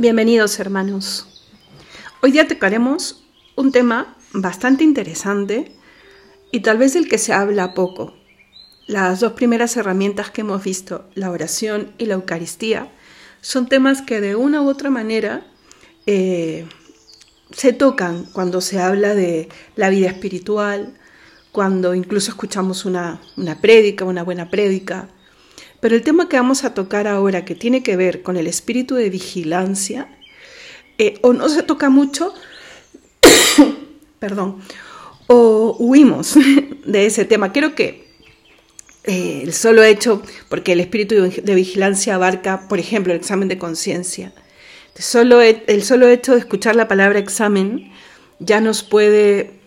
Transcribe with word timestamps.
Bienvenidos 0.00 0.58
hermanos. 0.58 1.26
Hoy 2.22 2.32
día 2.32 2.48
tocaremos 2.48 3.22
un 3.54 3.70
tema 3.70 4.16
bastante 4.32 4.82
interesante 4.82 5.72
y 6.50 6.60
tal 6.60 6.78
vez 6.78 6.94
del 6.94 7.06
que 7.06 7.18
se 7.18 7.34
habla 7.34 7.74
poco. 7.74 8.14
Las 8.86 9.20
dos 9.20 9.34
primeras 9.34 9.76
herramientas 9.76 10.30
que 10.30 10.40
hemos 10.40 10.64
visto, 10.64 11.04
la 11.14 11.30
oración 11.30 11.92
y 11.98 12.06
la 12.06 12.14
Eucaristía, 12.14 12.90
son 13.42 13.68
temas 13.68 14.00
que 14.00 14.22
de 14.22 14.36
una 14.36 14.62
u 14.62 14.70
otra 14.70 14.88
manera 14.88 15.46
eh, 16.06 16.64
se 17.52 17.74
tocan 17.74 18.24
cuando 18.32 18.62
se 18.62 18.80
habla 18.80 19.14
de 19.14 19.50
la 19.76 19.90
vida 19.90 20.08
espiritual, 20.08 20.94
cuando 21.52 21.94
incluso 21.94 22.30
escuchamos 22.30 22.86
una, 22.86 23.20
una 23.36 23.60
prédica, 23.60 24.06
una 24.06 24.22
buena 24.22 24.48
prédica, 24.48 25.10
pero 25.80 25.96
el 25.96 26.02
tema 26.02 26.28
que 26.28 26.36
vamos 26.36 26.64
a 26.64 26.74
tocar 26.74 27.06
ahora, 27.06 27.44
que 27.44 27.54
tiene 27.54 27.82
que 27.82 27.96
ver 27.96 28.22
con 28.22 28.36
el 28.36 28.46
espíritu 28.46 28.94
de 28.94 29.10
vigilancia, 29.10 30.08
eh, 30.98 31.18
o 31.22 31.32
no 31.32 31.48
se 31.48 31.62
toca 31.62 31.88
mucho, 31.88 32.34
perdón, 34.18 34.60
o 35.26 35.76
huimos 35.78 36.34
de 36.84 37.06
ese 37.06 37.24
tema. 37.24 37.52
Creo 37.52 37.74
que 37.74 38.10
eh, 39.04 39.40
el 39.42 39.54
solo 39.54 39.82
hecho, 39.82 40.22
porque 40.48 40.72
el 40.72 40.80
espíritu 40.80 41.14
de 41.14 41.54
vigilancia 41.54 42.16
abarca, 42.16 42.68
por 42.68 42.78
ejemplo, 42.78 43.12
el 43.12 43.18
examen 43.18 43.48
de 43.48 43.58
conciencia. 43.58 44.32
Solo, 44.94 45.40
el 45.40 45.82
solo 45.82 46.08
hecho 46.08 46.34
de 46.34 46.40
escuchar 46.40 46.76
la 46.76 46.88
palabra 46.88 47.18
examen 47.18 47.90
ya 48.38 48.60
nos 48.60 48.82
puede 48.82 49.60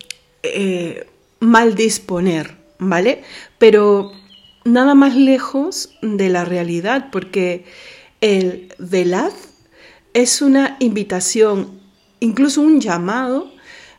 eh, 0.44 1.06
mal 1.40 1.74
disponer, 1.74 2.56
¿vale? 2.78 3.22
Pero 3.58 4.12
nada 4.64 4.94
más 4.94 5.14
lejos 5.14 5.96
de 6.02 6.28
la 6.28 6.44
realidad, 6.44 7.08
porque 7.10 7.64
el 8.20 8.72
velad 8.78 9.32
es 10.14 10.42
una 10.42 10.76
invitación, 10.80 11.80
incluso 12.20 12.60
un 12.60 12.80
llamado 12.80 13.52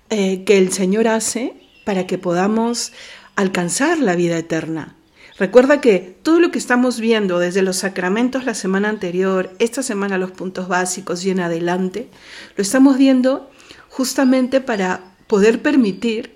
eh, 0.10 0.44
que 0.46 0.58
el 0.58 0.72
Señor 0.72 1.08
hace 1.08 1.54
para 1.86 2.08
que 2.08 2.18
podamos 2.18 2.94
alcanzar 3.36 4.00
la 4.00 4.16
vida 4.16 4.38
eterna. 4.38 4.96
Recuerda 5.38 5.82
que 5.82 6.00
todo 6.24 6.40
lo 6.40 6.50
que 6.50 6.58
estamos 6.58 7.02
viendo 7.02 7.40
desde 7.40 7.62
los 7.62 7.78
sacramentos 7.78 8.46
la 8.46 8.54
semana 8.54 8.88
anterior, 8.88 9.52
esta 9.60 9.84
semana 9.84 10.18
los 10.18 10.32
puntos 10.32 10.70
básicos 10.70 11.26
y 11.26 11.32
en 11.32 11.42
adelante, 11.42 12.08
lo 12.56 12.62
estamos 12.62 12.98
viendo 12.98 13.52
justamente 13.90 14.62
para 14.62 15.16
poder 15.28 15.62
permitir 15.62 16.36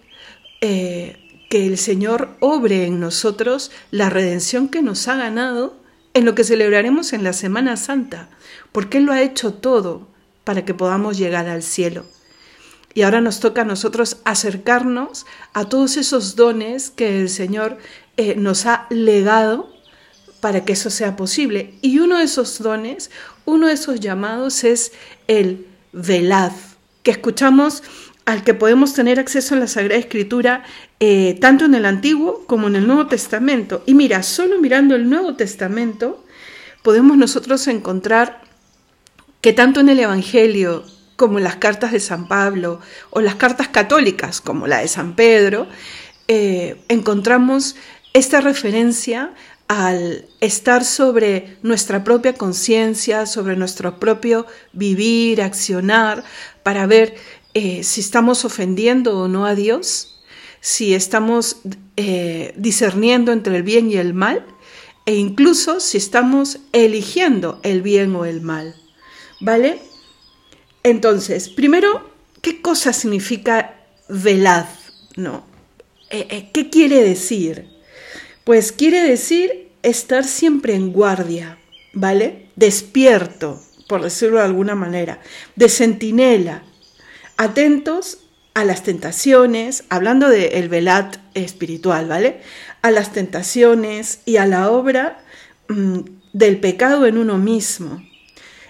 eh, 0.59 1.28
que 1.49 1.65
el 1.65 1.77
Señor 1.77 2.29
obre 2.39 2.85
en 2.85 2.99
nosotros 2.99 3.71
la 3.91 4.09
redención 4.09 4.69
que 4.69 4.81
nos 4.81 5.07
ha 5.07 5.15
ganado 5.15 5.75
en 6.13 6.25
lo 6.25 6.35
que 6.35 6.43
celebraremos 6.43 7.11
en 7.11 7.23
la 7.23 7.33
Semana 7.33 7.75
Santa, 7.75 8.29
porque 8.71 8.99
Él 8.99 9.05
lo 9.05 9.11
ha 9.11 9.21
hecho 9.21 9.53
todo 9.53 10.07
para 10.43 10.63
que 10.63 10.73
podamos 10.73 11.17
llegar 11.17 11.47
al 11.47 11.63
cielo. 11.63 12.05
Y 12.93 13.01
ahora 13.03 13.21
nos 13.21 13.39
toca 13.39 13.61
a 13.61 13.65
nosotros 13.65 14.17
acercarnos 14.25 15.25
a 15.53 15.65
todos 15.65 15.97
esos 15.97 16.35
dones 16.35 16.89
que 16.89 17.19
el 17.19 17.29
Señor 17.29 17.77
eh, 18.17 18.35
nos 18.35 18.65
ha 18.65 18.87
legado 18.89 19.71
para 20.41 20.65
que 20.65 20.73
eso 20.73 20.89
sea 20.89 21.15
posible. 21.15 21.75
Y 21.81 21.99
uno 21.99 22.17
de 22.17 22.23
esos 22.23 22.59
dones, 22.59 23.11
uno 23.45 23.67
de 23.67 23.73
esos 23.73 23.99
llamados 23.99 24.63
es 24.63 24.91
el 25.27 25.67
velad, 25.91 26.51
que 27.03 27.11
escuchamos 27.11 27.83
al 28.29 28.43
que 28.43 28.53
podemos 28.53 28.93
tener 28.93 29.19
acceso 29.19 29.55
en 29.55 29.61
la 29.61 29.67
Sagrada 29.67 29.99
Escritura, 29.99 30.63
eh, 30.99 31.35
tanto 31.41 31.65
en 31.65 31.73
el 31.73 31.83
Antiguo 31.85 32.45
como 32.45 32.67
en 32.67 32.75
el 32.75 32.85
Nuevo 32.85 33.07
Testamento. 33.07 33.81
Y 33.87 33.95
mira, 33.95 34.21
solo 34.21 34.59
mirando 34.59 34.95
el 34.95 35.09
Nuevo 35.09 35.35
Testamento, 35.35 36.23
podemos 36.83 37.17
nosotros 37.17 37.67
encontrar 37.67 38.41
que 39.41 39.51
tanto 39.51 39.79
en 39.79 39.89
el 39.89 39.99
Evangelio 39.99 40.83
como 41.15 41.39
en 41.39 41.43
las 41.43 41.55
cartas 41.55 41.91
de 41.91 41.99
San 41.99 42.27
Pablo 42.27 42.79
o 43.09 43.19
las 43.19 43.35
cartas 43.35 43.67
católicas 43.69 44.41
como 44.41 44.67
la 44.67 44.77
de 44.79 44.87
San 44.87 45.15
Pedro, 45.15 45.67
eh, 46.27 46.79
encontramos 46.87 47.77
esta 48.13 48.41
referencia 48.41 49.33
al 49.67 50.25
estar 50.39 50.83
sobre 50.83 51.57
nuestra 51.61 52.03
propia 52.03 52.33
conciencia, 52.33 53.25
sobre 53.25 53.55
nuestro 53.55 53.99
propio 53.99 54.45
vivir, 54.73 55.41
accionar, 55.41 56.23
para 56.63 56.87
ver 56.87 57.15
eh, 57.53 57.83
si 57.83 58.01
estamos 58.01 58.45
ofendiendo 58.45 59.17
o 59.17 59.27
no 59.27 59.45
a 59.45 59.55
Dios, 59.55 60.21
si 60.61 60.93
estamos 60.93 61.57
eh, 61.97 62.53
discerniendo 62.57 63.31
entre 63.31 63.55
el 63.55 63.63
bien 63.63 63.89
y 63.89 63.95
el 63.95 64.13
mal, 64.13 64.45
e 65.05 65.15
incluso 65.15 65.79
si 65.79 65.97
estamos 65.97 66.59
eligiendo 66.71 67.59
el 67.63 67.81
bien 67.81 68.15
o 68.15 68.25
el 68.25 68.41
mal. 68.41 68.75
¿Vale? 69.39 69.79
Entonces, 70.83 71.49
primero, 71.49 72.09
¿qué 72.41 72.61
cosa 72.61 72.93
significa 72.93 73.75
velad? 74.09 74.65
¿No? 75.15 75.45
Eh, 76.09 76.49
¿Qué 76.53 76.69
quiere 76.69 77.03
decir? 77.03 77.69
Pues 78.43 78.71
quiere 78.71 79.01
decir 79.01 79.69
estar 79.83 80.25
siempre 80.25 80.75
en 80.75 80.91
guardia, 80.91 81.57
¿vale? 81.93 82.49
Despierto, 82.55 83.61
por 83.87 84.03
decirlo 84.03 84.37
de 84.37 84.45
alguna 84.45 84.75
manera, 84.75 85.21
de 85.55 85.69
centinela, 85.69 86.63
atentos 87.39 88.19
a 88.53 88.65
las 88.65 88.83
tentaciones, 88.83 89.85
hablando 89.87 90.27
del 90.27 90.67
velat 90.67 91.15
espiritual, 91.35 92.05
¿vale? 92.09 92.41
A 92.81 92.91
las 92.91 93.13
tentaciones 93.13 94.19
y 94.25 94.35
a 94.35 94.45
la 94.45 94.69
obra 94.69 95.23
mm, 95.69 95.99
del 96.33 96.59
pecado 96.59 97.05
en 97.05 97.17
uno 97.17 97.37
mismo. 97.37 98.03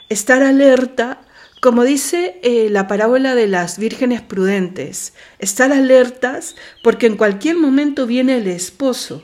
Estar 0.08 0.44
alerta, 0.44 1.22
como 1.62 1.84
dice 1.84 2.40
eh, 2.44 2.70
la 2.70 2.88
parábola 2.88 3.34
de 3.34 3.48
las 3.48 3.80
vírgenes 3.80 4.22
prudentes, 4.22 5.14
estar 5.40 5.74
alertas 5.74 6.56
porque 6.84 7.08
en 7.08 7.18
cualquier 7.18 7.58
momento 7.58 8.06
viene 8.06 8.38
el 8.38 8.48
esposo 8.48 9.24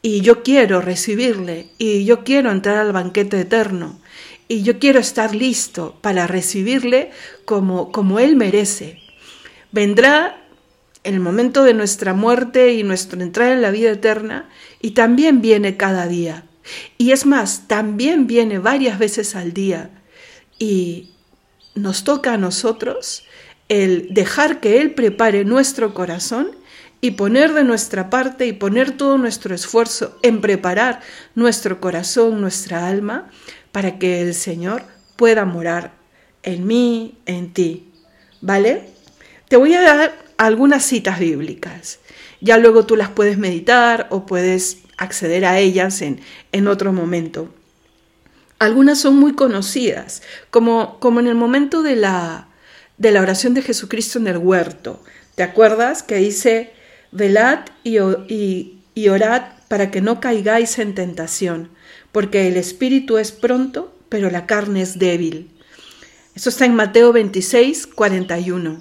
y 0.00 0.20
yo 0.20 0.44
quiero 0.44 0.80
recibirle 0.80 1.70
y 1.76 2.04
yo 2.04 2.22
quiero 2.22 2.52
entrar 2.52 2.76
al 2.76 2.92
banquete 2.92 3.40
eterno 3.40 3.98
y 4.48 4.62
yo 4.62 4.78
quiero 4.78 5.00
estar 5.00 5.34
listo 5.34 5.98
para 6.00 6.26
recibirle 6.26 7.10
como, 7.44 7.92
como 7.92 8.18
Él 8.18 8.36
merece. 8.36 8.98
Vendrá 9.72 10.40
el 11.02 11.20
momento 11.20 11.64
de 11.64 11.74
nuestra 11.74 12.14
muerte 12.14 12.72
y 12.74 12.82
nuestra 12.82 13.22
entrada 13.22 13.52
en 13.52 13.62
la 13.62 13.70
vida 13.70 13.90
eterna 13.90 14.48
y 14.80 14.92
también 14.92 15.40
viene 15.40 15.76
cada 15.76 16.06
día. 16.06 16.44
Y 16.98 17.12
es 17.12 17.26
más, 17.26 17.68
también 17.68 18.26
viene 18.26 18.58
varias 18.58 18.98
veces 18.98 19.34
al 19.34 19.52
día. 19.52 19.90
Y 20.58 21.10
nos 21.74 22.04
toca 22.04 22.34
a 22.34 22.38
nosotros 22.38 23.24
el 23.68 24.08
dejar 24.12 24.60
que 24.60 24.80
Él 24.80 24.94
prepare 24.94 25.44
nuestro 25.44 25.94
corazón 25.94 26.52
y 27.00 27.12
poner 27.12 27.52
de 27.52 27.64
nuestra 27.64 28.08
parte 28.08 28.46
y 28.46 28.52
poner 28.52 28.92
todo 28.92 29.18
nuestro 29.18 29.54
esfuerzo 29.54 30.18
en 30.22 30.40
preparar 30.40 31.00
nuestro 31.34 31.80
corazón, 31.80 32.40
nuestra 32.40 32.88
alma, 32.88 33.30
para 33.74 33.98
que 33.98 34.22
el 34.22 34.34
Señor 34.34 34.84
pueda 35.16 35.44
morar 35.44 35.94
en 36.44 36.64
mí, 36.64 37.18
en 37.26 37.52
ti. 37.52 37.90
¿Vale? 38.40 38.84
Te 39.48 39.56
voy 39.56 39.74
a 39.74 39.82
dar 39.82 40.14
algunas 40.36 40.84
citas 40.84 41.18
bíblicas. 41.18 41.98
Ya 42.40 42.56
luego 42.56 42.86
tú 42.86 42.94
las 42.94 43.08
puedes 43.08 43.36
meditar 43.36 44.06
o 44.10 44.26
puedes 44.26 44.78
acceder 44.96 45.44
a 45.44 45.58
ellas 45.58 46.02
en, 46.02 46.20
en 46.52 46.68
otro 46.68 46.92
momento. 46.92 47.52
Algunas 48.60 49.00
son 49.00 49.16
muy 49.16 49.34
conocidas, 49.34 50.22
como, 50.50 51.00
como 51.00 51.18
en 51.18 51.26
el 51.26 51.34
momento 51.34 51.82
de 51.82 51.96
la, 51.96 52.46
de 52.96 53.10
la 53.10 53.22
oración 53.22 53.54
de 53.54 53.62
Jesucristo 53.62 54.20
en 54.20 54.28
el 54.28 54.38
huerto. 54.38 55.02
¿Te 55.34 55.42
acuerdas 55.42 56.04
que 56.04 56.14
dice, 56.14 56.72
velad 57.10 57.64
y, 57.82 57.98
y, 57.98 58.84
y 58.94 59.08
orad 59.08 59.42
para 59.66 59.90
que 59.90 60.00
no 60.00 60.20
caigáis 60.20 60.78
en 60.78 60.94
tentación? 60.94 61.70
Porque 62.14 62.46
el 62.46 62.56
espíritu 62.56 63.18
es 63.18 63.32
pronto, 63.32 63.92
pero 64.08 64.30
la 64.30 64.46
carne 64.46 64.82
es 64.82 65.00
débil. 65.00 65.50
Eso 66.36 66.48
está 66.48 66.64
en 66.64 66.76
Mateo 66.76 67.12
26, 67.12 67.88
41. 67.88 68.80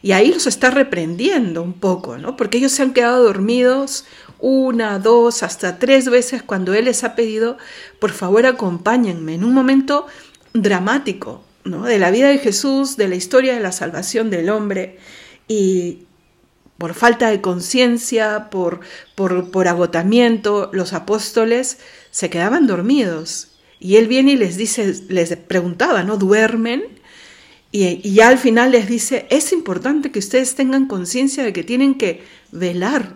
Y 0.00 0.12
ahí 0.12 0.32
los 0.32 0.46
está 0.46 0.70
reprendiendo 0.70 1.60
un 1.60 1.72
poco, 1.72 2.18
¿no? 2.18 2.36
Porque 2.36 2.58
ellos 2.58 2.70
se 2.70 2.82
han 2.84 2.92
quedado 2.92 3.24
dormidos 3.24 4.04
una, 4.38 5.00
dos, 5.00 5.42
hasta 5.42 5.80
tres 5.80 6.08
veces 6.08 6.44
cuando 6.44 6.72
Él 6.72 6.84
les 6.84 7.02
ha 7.02 7.16
pedido, 7.16 7.58
por 7.98 8.12
favor 8.12 8.46
acompáñenme, 8.46 9.34
en 9.34 9.42
un 9.42 9.54
momento 9.54 10.06
dramático, 10.54 11.42
¿no? 11.64 11.82
De 11.82 11.98
la 11.98 12.12
vida 12.12 12.28
de 12.28 12.38
Jesús, 12.38 12.96
de 12.96 13.08
la 13.08 13.16
historia 13.16 13.54
de 13.54 13.60
la 13.60 13.72
salvación 13.72 14.30
del 14.30 14.50
hombre. 14.50 15.00
Y 15.48 16.06
por 16.78 16.94
falta 16.94 17.28
de 17.28 17.40
conciencia, 17.40 18.50
por, 18.50 18.78
por, 19.16 19.50
por 19.50 19.66
agotamiento, 19.66 20.70
los 20.72 20.92
apóstoles 20.92 21.78
se 22.10 22.30
quedaban 22.30 22.66
dormidos. 22.66 23.48
Y 23.80 23.96
él 23.96 24.08
viene 24.08 24.32
y 24.32 24.36
les 24.36 24.56
dice, 24.56 24.94
les 25.08 25.36
preguntaba, 25.36 26.02
¿no? 26.02 26.16
¿Duermen? 26.16 26.98
Y, 27.70 28.12
ya 28.12 28.28
al 28.28 28.38
final 28.38 28.72
les 28.72 28.88
dice, 28.88 29.26
es 29.30 29.52
importante 29.52 30.10
que 30.10 30.18
ustedes 30.18 30.54
tengan 30.54 30.86
conciencia 30.86 31.44
de 31.44 31.52
que 31.52 31.62
tienen 31.62 31.96
que 31.96 32.24
velar. 32.50 33.14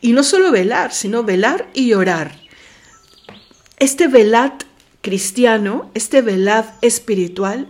Y 0.00 0.12
no 0.12 0.22
solo 0.22 0.52
velar, 0.52 0.92
sino 0.92 1.24
velar 1.24 1.68
y 1.72 1.94
orar. 1.94 2.38
Este 3.78 4.06
velat 4.06 4.64
cristiano, 5.00 5.90
este 5.94 6.22
velad 6.22 6.66
espiritual, 6.82 7.68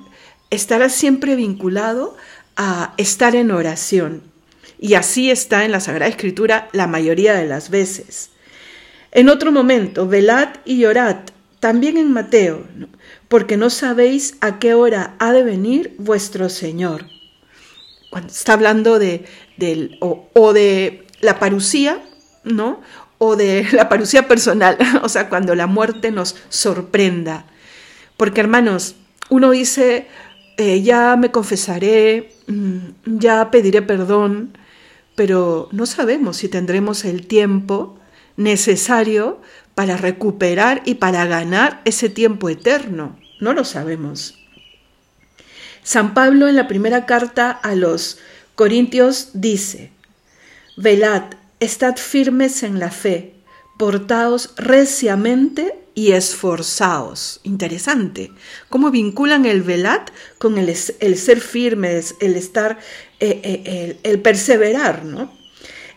estará 0.51 0.89
siempre 0.89 1.37
vinculado 1.37 2.17
a 2.57 2.93
estar 2.99 3.35
en 3.37 3.51
oración. 3.51 4.23
Y 4.79 4.95
así 4.95 5.31
está 5.31 5.65
en 5.65 5.71
la 5.71 5.81
Sagrada 5.81 6.11
Escritura 6.11 6.69
la 6.73 6.89
mayoría 6.89 7.35
de 7.35 7.47
las 7.47 7.71
veces. 7.71 8.32
En 9.13 9.29
otro 9.29 9.53
momento, 9.53 10.09
velad 10.09 10.49
y 10.65 10.79
llorad, 10.79 11.17
también 11.61 11.99
en 11.99 12.13
Mateo, 12.13 12.67
porque 13.29 13.59
no 13.59 13.69
sabéis 13.69 14.37
a 14.41 14.59
qué 14.59 14.73
hora 14.73 15.17
ha 15.19 15.33
de 15.33 15.43
venir 15.43 15.95
vuestro 15.99 16.49
Señor. 16.49 17.05
Cuando 18.11 18.33
está 18.33 18.55
hablando 18.55 18.99
de, 18.99 19.27
o, 20.01 20.53
de 20.55 21.07
la 21.21 21.39
parucía, 21.39 22.03
¿no? 22.43 22.81
O 23.19 23.37
de 23.37 23.67
la 23.73 23.91
parucía 23.91 24.27
personal, 24.27 24.79
o 25.03 25.11
sea, 25.11 25.29
cuando 25.29 25.55
la 25.55 25.67
muerte 25.67 26.11
nos 26.11 26.35
sorprenda. 26.49 27.45
Porque 28.17 28.41
hermanos, 28.41 28.97
uno 29.29 29.51
dice, 29.51 30.07
eh, 30.57 30.81
ya 30.81 31.17
me 31.17 31.31
confesaré, 31.31 32.33
mm, 32.47 32.79
ya 33.19 33.51
pediré 33.51 33.83
perdón, 33.83 34.57
pero 35.15 35.69
no 35.71 35.85
sabemos 35.85 36.39
si 36.39 36.49
tendremos 36.49 37.05
el 37.05 37.27
tiempo 37.27 37.99
necesario 38.37 39.41
para 39.75 39.97
recuperar 39.97 40.83
y 40.85 40.95
para 40.95 41.27
ganar 41.27 41.81
ese 41.85 42.09
tiempo 42.09 42.49
eterno. 42.49 43.19
No 43.41 43.53
lo 43.53 43.65
sabemos. 43.65 44.39
San 45.83 46.15
Pablo 46.15 46.49
en 46.49 46.57
la 46.57 46.69
primera 46.69 47.07
carta 47.07 47.51
a 47.51 47.75
los 47.75 48.19
Corintios 48.55 49.31
dice, 49.35 49.91
Velad, 50.77 51.35
estad 51.59 51.97
firmes 51.97 52.63
en 52.63 52.79
la 52.79 52.91
fe, 52.91 53.35
portaos 53.79 54.55
reciamente 54.57 55.75
y 55.95 56.13
esforzaos. 56.13 57.41
Interesante. 57.43 58.31
¿Cómo 58.69 58.91
vinculan 58.91 59.45
el 59.45 59.63
velad 59.63 60.03
con 60.39 60.57
el, 60.57 60.75
ser 60.77 61.41
firmes, 61.41 62.15
el 62.21 62.37
estar, 62.37 62.79
eh, 63.21 63.41
eh, 63.43 63.99
el, 64.03 64.13
el 64.13 64.21
perseverar, 64.21 65.05
¿no? 65.05 65.33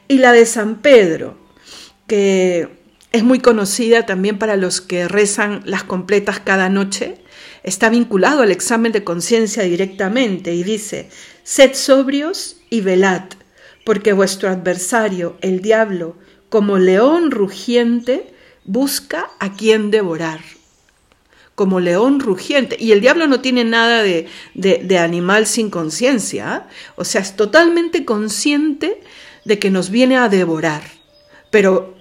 Y 0.07 0.17
la 0.17 0.31
de 0.31 0.45
San 0.45 0.81
Pedro, 0.81 1.44
que 2.07 2.69
es 3.11 3.23
muy 3.23 3.39
conocida 3.39 4.05
también 4.05 4.37
para 4.37 4.57
los 4.57 4.81
que 4.81 5.07
rezan 5.07 5.61
las 5.65 5.83
completas 5.83 6.39
cada 6.39 6.69
noche, 6.69 7.15
está 7.63 7.89
vinculado 7.89 8.41
al 8.41 8.51
examen 8.51 8.91
de 8.91 9.03
conciencia 9.03 9.63
directamente 9.63 10.53
y 10.53 10.63
dice, 10.63 11.09
sed 11.43 11.73
sobrios 11.75 12.57
y 12.69 12.81
velad, 12.81 13.23
porque 13.85 14.13
vuestro 14.13 14.49
adversario, 14.49 15.37
el 15.41 15.61
diablo, 15.61 16.17
como 16.49 16.77
león 16.77 17.31
rugiente, 17.31 18.33
busca 18.65 19.29
a 19.39 19.53
quien 19.53 19.91
devorar. 19.91 20.41
Como 21.55 21.79
león 21.79 22.19
rugiente. 22.19 22.75
Y 22.77 22.91
el 22.91 22.99
diablo 22.99 23.27
no 23.27 23.39
tiene 23.39 23.63
nada 23.63 24.03
de, 24.03 24.27
de, 24.53 24.97
animal 24.97 25.47
sin 25.47 25.69
conciencia. 25.69 26.65
¿eh? 26.67 26.73
O 26.97 27.05
sea, 27.05 27.21
es 27.21 27.37
totalmente 27.37 28.03
consciente 28.03 29.01
de 29.45 29.57
que 29.57 29.69
nos 29.69 29.89
viene 29.89 30.17
a 30.17 30.27
devorar. 30.27 30.83
Pero 31.51 31.94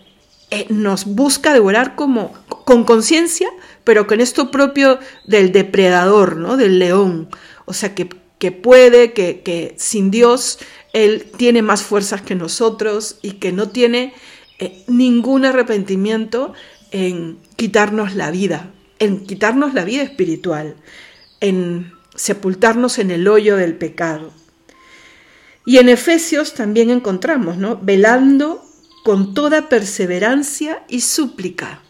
eh, 0.54 0.66
nos 0.68 1.04
busca 1.04 1.52
devorar 1.52 1.96
como 1.96 2.32
con 2.64 2.84
conciencia, 2.84 3.48
pero 3.82 4.06
con 4.06 4.20
esto 4.20 4.52
propio 4.52 5.00
del 5.26 5.50
depredador, 5.50 6.36
¿no? 6.36 6.56
Del 6.56 6.78
león. 6.78 7.28
O 7.64 7.72
sea, 7.72 7.96
que, 7.96 8.08
que 8.38 8.52
puede, 8.52 9.12
que, 9.12 9.40
que, 9.40 9.74
sin 9.78 10.12
Dios 10.12 10.60
Él 10.92 11.26
tiene 11.36 11.62
más 11.62 11.82
fuerzas 11.82 12.22
que 12.22 12.36
nosotros 12.36 13.18
y 13.20 13.32
que 13.32 13.50
no 13.50 13.70
tiene 13.70 14.14
eh, 14.60 14.84
ningún 14.86 15.44
arrepentimiento 15.44 16.52
en 16.92 17.38
quitarnos 17.56 18.14
la 18.14 18.30
vida, 18.30 18.70
en 19.00 19.26
quitarnos 19.26 19.74
la 19.74 19.82
vida 19.82 20.02
espiritual, 20.02 20.76
en 21.40 21.92
sepultarnos 22.14 23.00
en 23.00 23.10
el 23.10 23.26
hoyo 23.26 23.56
del 23.56 23.74
pecado. 23.74 24.32
Y 25.66 25.78
en 25.78 25.88
Efesios 25.88 26.54
también 26.54 26.90
encontramos, 26.90 27.56
¿no? 27.56 27.76
Velando 27.82 28.63
con 29.04 29.34
toda 29.34 29.68
perseverancia 29.68 30.82
y 30.88 31.02
súplica. 31.02 31.82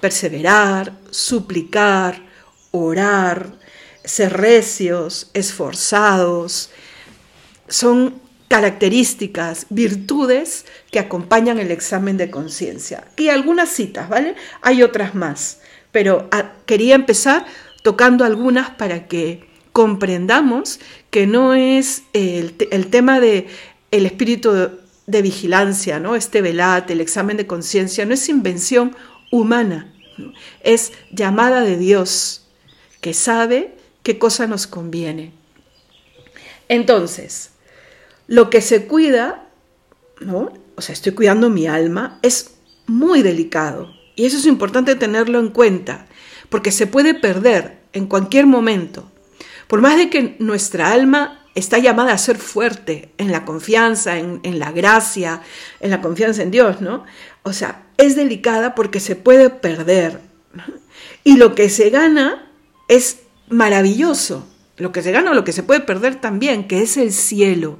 Perseverar, 0.00 0.96
suplicar, 1.10 2.22
orar, 2.70 3.58
ser 4.04 4.32
recios, 4.32 5.30
esforzados, 5.34 6.70
son 7.68 8.20
características, 8.46 9.66
virtudes 9.70 10.66
que 10.92 11.00
acompañan 11.00 11.58
el 11.58 11.72
examen 11.72 12.16
de 12.16 12.30
conciencia. 12.30 13.08
Y 13.16 13.28
algunas 13.28 13.70
citas, 13.70 14.08
¿vale? 14.08 14.36
Hay 14.62 14.84
otras 14.84 15.16
más, 15.16 15.62
pero 15.90 16.28
ah, 16.30 16.52
quería 16.64 16.94
empezar 16.94 17.44
tocando 17.82 18.24
algunas 18.24 18.70
para 18.70 19.08
que 19.08 19.48
comprendamos 19.72 20.78
que 21.10 21.26
no 21.26 21.54
es 21.54 22.04
el, 22.12 22.54
el 22.70 22.86
tema 22.86 23.18
de 23.18 23.48
el 23.90 24.06
espíritu 24.06 24.83
de 25.06 25.22
vigilancia, 25.22 26.00
¿no? 26.00 26.16
Este 26.16 26.40
velat, 26.40 26.90
el 26.90 27.00
examen 27.00 27.36
de 27.36 27.46
conciencia, 27.46 28.06
no 28.06 28.14
es 28.14 28.28
invención 28.28 28.96
humana, 29.30 29.92
es 30.60 30.92
llamada 31.10 31.60
de 31.62 31.76
Dios, 31.76 32.46
que 33.00 33.14
sabe 33.14 33.76
qué 34.02 34.18
cosa 34.18 34.46
nos 34.46 34.66
conviene. 34.66 35.32
Entonces, 36.68 37.50
lo 38.26 38.48
que 38.50 38.60
se 38.60 38.86
cuida, 38.86 39.48
¿no? 40.20 40.52
O 40.76 40.80
sea, 40.80 40.94
estoy 40.94 41.12
cuidando 41.12 41.50
mi 41.50 41.66
alma, 41.66 42.18
es 42.22 42.54
muy 42.86 43.22
delicado. 43.22 43.92
Y 44.16 44.26
eso 44.26 44.38
es 44.38 44.46
importante 44.46 44.94
tenerlo 44.94 45.38
en 45.40 45.48
cuenta, 45.48 46.06
porque 46.48 46.70
se 46.70 46.86
puede 46.86 47.14
perder 47.14 47.78
en 47.92 48.06
cualquier 48.06 48.46
momento. 48.46 49.10
Por 49.66 49.80
más 49.80 49.96
de 49.96 50.08
que 50.10 50.36
nuestra 50.38 50.92
alma 50.92 51.43
está 51.54 51.78
llamada 51.78 52.12
a 52.12 52.18
ser 52.18 52.36
fuerte 52.38 53.10
en 53.18 53.30
la 53.30 53.44
confianza, 53.44 54.18
en, 54.18 54.58
la 54.58 54.72
gracia, 54.72 55.42
en 55.80 55.90
la 55.90 56.00
confianza 56.00 56.42
en 56.42 56.50
Dios, 56.50 56.80
¿no? 56.80 57.04
O 57.42 57.52
sea, 57.52 57.86
es 57.96 58.16
delicada 58.16 58.74
porque 58.74 59.00
se 59.00 59.16
puede 59.16 59.50
perder. 59.50 60.20
Y 61.22 61.36
lo 61.36 61.54
que 61.54 61.70
se 61.70 61.90
gana 61.90 62.50
es 62.88 63.20
maravilloso. 63.48 64.46
Lo 64.76 64.90
que 64.90 65.02
se 65.02 65.12
gana 65.12 65.30
o 65.30 65.34
lo 65.34 65.44
que 65.44 65.52
se 65.52 65.62
puede 65.62 65.80
perder 65.80 66.20
también, 66.20 66.66
que 66.66 66.82
es 66.82 66.96
el 66.96 67.12
cielo. 67.12 67.78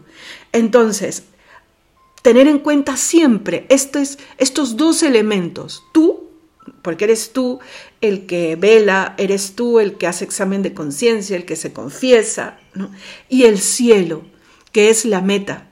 Entonces, 0.53 1.25
tener 2.23 2.47
en 2.47 2.61
cuenta 2.61 2.97
siempre 2.97 3.67
estos, 3.69 4.19
estos 4.39 4.77
dos 4.77 5.03
elementos. 5.03 5.83
Tú 5.93 6.24
porque 6.85 7.05
eres 7.07 7.33
tú 7.33 7.61
el 8.03 8.27
que 8.27 8.57
vela, 8.57 9.15
eres 9.17 9.55
tú 9.57 9.81
el 9.81 9.97
que 9.97 10.07
hace 10.07 10.27
examen 10.27 10.63
de 10.63 10.75
conciencia, 10.75 11.35
el 11.35 11.47
que 11.47 11.57
se 11.57 11.73
confiesa, 11.73 12.59
y 13.31 13.45
el 13.45 13.59
cielo, 13.59 14.27
que 14.71 14.91
es 14.91 15.07
la 15.07 15.23
meta, 15.23 15.71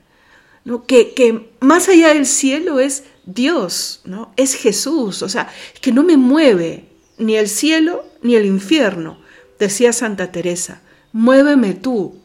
¿no? 0.65 0.87
que, 0.87 1.13
que 1.13 1.51
más 1.59 1.87
allá 1.87 2.15
del 2.15 2.25
cielo 2.25 2.79
es 2.79 3.03
Dios, 3.25 4.01
¿no? 4.05 4.33
es 4.37 4.55
Jesús, 4.55 5.21
o 5.21 5.29
sea, 5.29 5.53
que 5.81 5.91
no 5.91 6.01
me 6.01 6.17
mueve 6.17 6.89
ni 7.19 7.35
el 7.35 7.47
cielo 7.47 8.03
ni 8.23 8.35
el 8.35 8.47
infierno, 8.47 9.21
decía 9.59 9.93
Santa 9.93 10.31
Teresa, 10.31 10.81
muéveme 11.11 11.75
tú, 11.75 12.17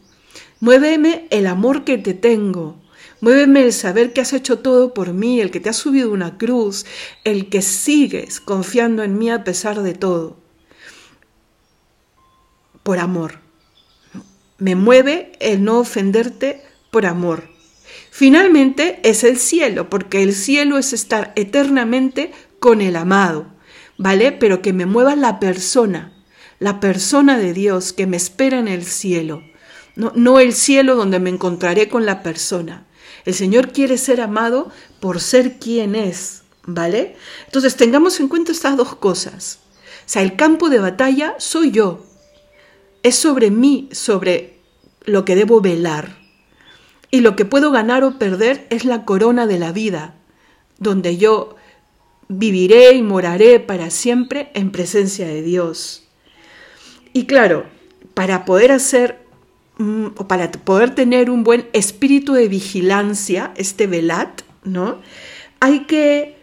muéveme 0.61 1.26
el 1.28 1.47
amor 1.47 1.85
que 1.85 1.99
te 1.99 2.14
tengo, 2.14 2.80
Muéveme 3.20 3.62
el 3.62 3.72
saber 3.72 4.12
que 4.12 4.20
has 4.20 4.32
hecho 4.32 4.60
todo 4.60 4.94
por 4.94 5.12
mí, 5.12 5.40
el 5.40 5.50
que 5.50 5.58
te 5.58 5.68
has 5.68 5.76
subido 5.76 6.12
una 6.12 6.38
cruz, 6.38 6.87
el 7.25 7.48
que 7.48 7.62
sigues 7.62 8.40
confiando 8.40 9.02
en 9.02 9.18
mí 9.18 9.28
a 9.30 9.42
pesar 9.42 9.82
de 9.82 9.94
todo. 9.94 10.37
Por 12.84 12.98
amor. 12.98 13.40
Me 14.58 14.76
mueve 14.76 15.32
el 15.40 15.64
no 15.64 15.78
ofenderte 15.78 16.62
por 16.90 17.06
amor. 17.06 17.48
Finalmente 18.10 19.00
es 19.02 19.25
el 19.25 19.38
cielo, 19.38 19.90
porque 19.90 20.22
el 20.22 20.34
cielo 20.34 20.78
es 20.78 20.92
estar 20.92 21.32
eternamente 21.37 22.32
con 22.58 22.80
el 22.80 22.96
amado, 22.96 23.46
¿vale? 23.96 24.32
Pero 24.32 24.62
que 24.62 24.72
me 24.72 24.87
mueva 24.87 25.16
la 25.16 25.38
persona, 25.38 26.12
la 26.58 26.80
persona 26.80 27.38
de 27.38 27.52
Dios 27.52 27.92
que 27.92 28.06
me 28.06 28.16
espera 28.16 28.58
en 28.58 28.68
el 28.68 28.84
cielo, 28.84 29.42
no, 29.94 30.12
no 30.14 30.40
el 30.40 30.52
cielo 30.52 30.94
donde 30.94 31.20
me 31.20 31.30
encontraré 31.30 31.88
con 31.88 32.06
la 32.06 32.22
persona. 32.22 32.88
El 33.28 33.35
Señor 33.35 33.73
quiere 33.73 33.99
ser 33.99 34.23
amado 34.23 34.70
por 35.00 35.20
ser 35.20 35.58
quien 35.58 35.94
es, 35.94 36.44
¿vale? 36.64 37.14
Entonces 37.44 37.76
tengamos 37.76 38.20
en 38.20 38.28
cuenta 38.28 38.52
estas 38.52 38.75
dos 38.78 38.94
cosas. 38.94 39.58
O 39.75 40.02
sea, 40.06 40.23
el 40.23 40.35
campo 40.35 40.70
de 40.70 40.78
batalla 40.78 41.35
soy 41.37 41.70
yo. 41.70 42.06
Es 43.02 43.16
sobre 43.16 43.50
mí, 43.50 43.90
sobre 43.92 44.61
lo 45.04 45.26
que 45.26 45.37
debo 45.37 45.61
velar. 45.61 46.16
Y 47.11 47.20
lo 47.20 47.37
que 47.37 47.44
puedo 47.44 47.70
ganar 47.70 48.02
o 48.02 48.18
perder 48.18 48.66
es 48.70 48.87
la 48.87 49.04
corona 49.04 49.47
de 49.47 49.58
la 49.58 49.73
vida, 49.73 50.14
donde 50.78 51.18
yo 51.18 51.56
viviré 52.28 52.94
y 52.94 53.02
moraré 53.02 53.61
para 53.61 53.90
siempre 53.90 54.50
en 54.54 54.73
presencia 54.73 55.26
de 55.26 55.42
Dios. 55.42 56.08
Y 57.12 57.26
claro, 57.26 57.66
para 58.14 58.47
poder 58.47 58.73
hacer 58.73 59.27
o 59.78 60.26
para 60.26 60.50
poder 60.50 60.94
tener 60.94 61.30
un 61.30 61.44
buen 61.44 61.68
espíritu 61.73 62.32
de 62.35 62.49
vigilancia, 62.49 63.52
este 63.56 63.87
velat, 63.87 64.42
¿no? 64.64 65.00
Hay 65.61 65.85
que 65.87 66.37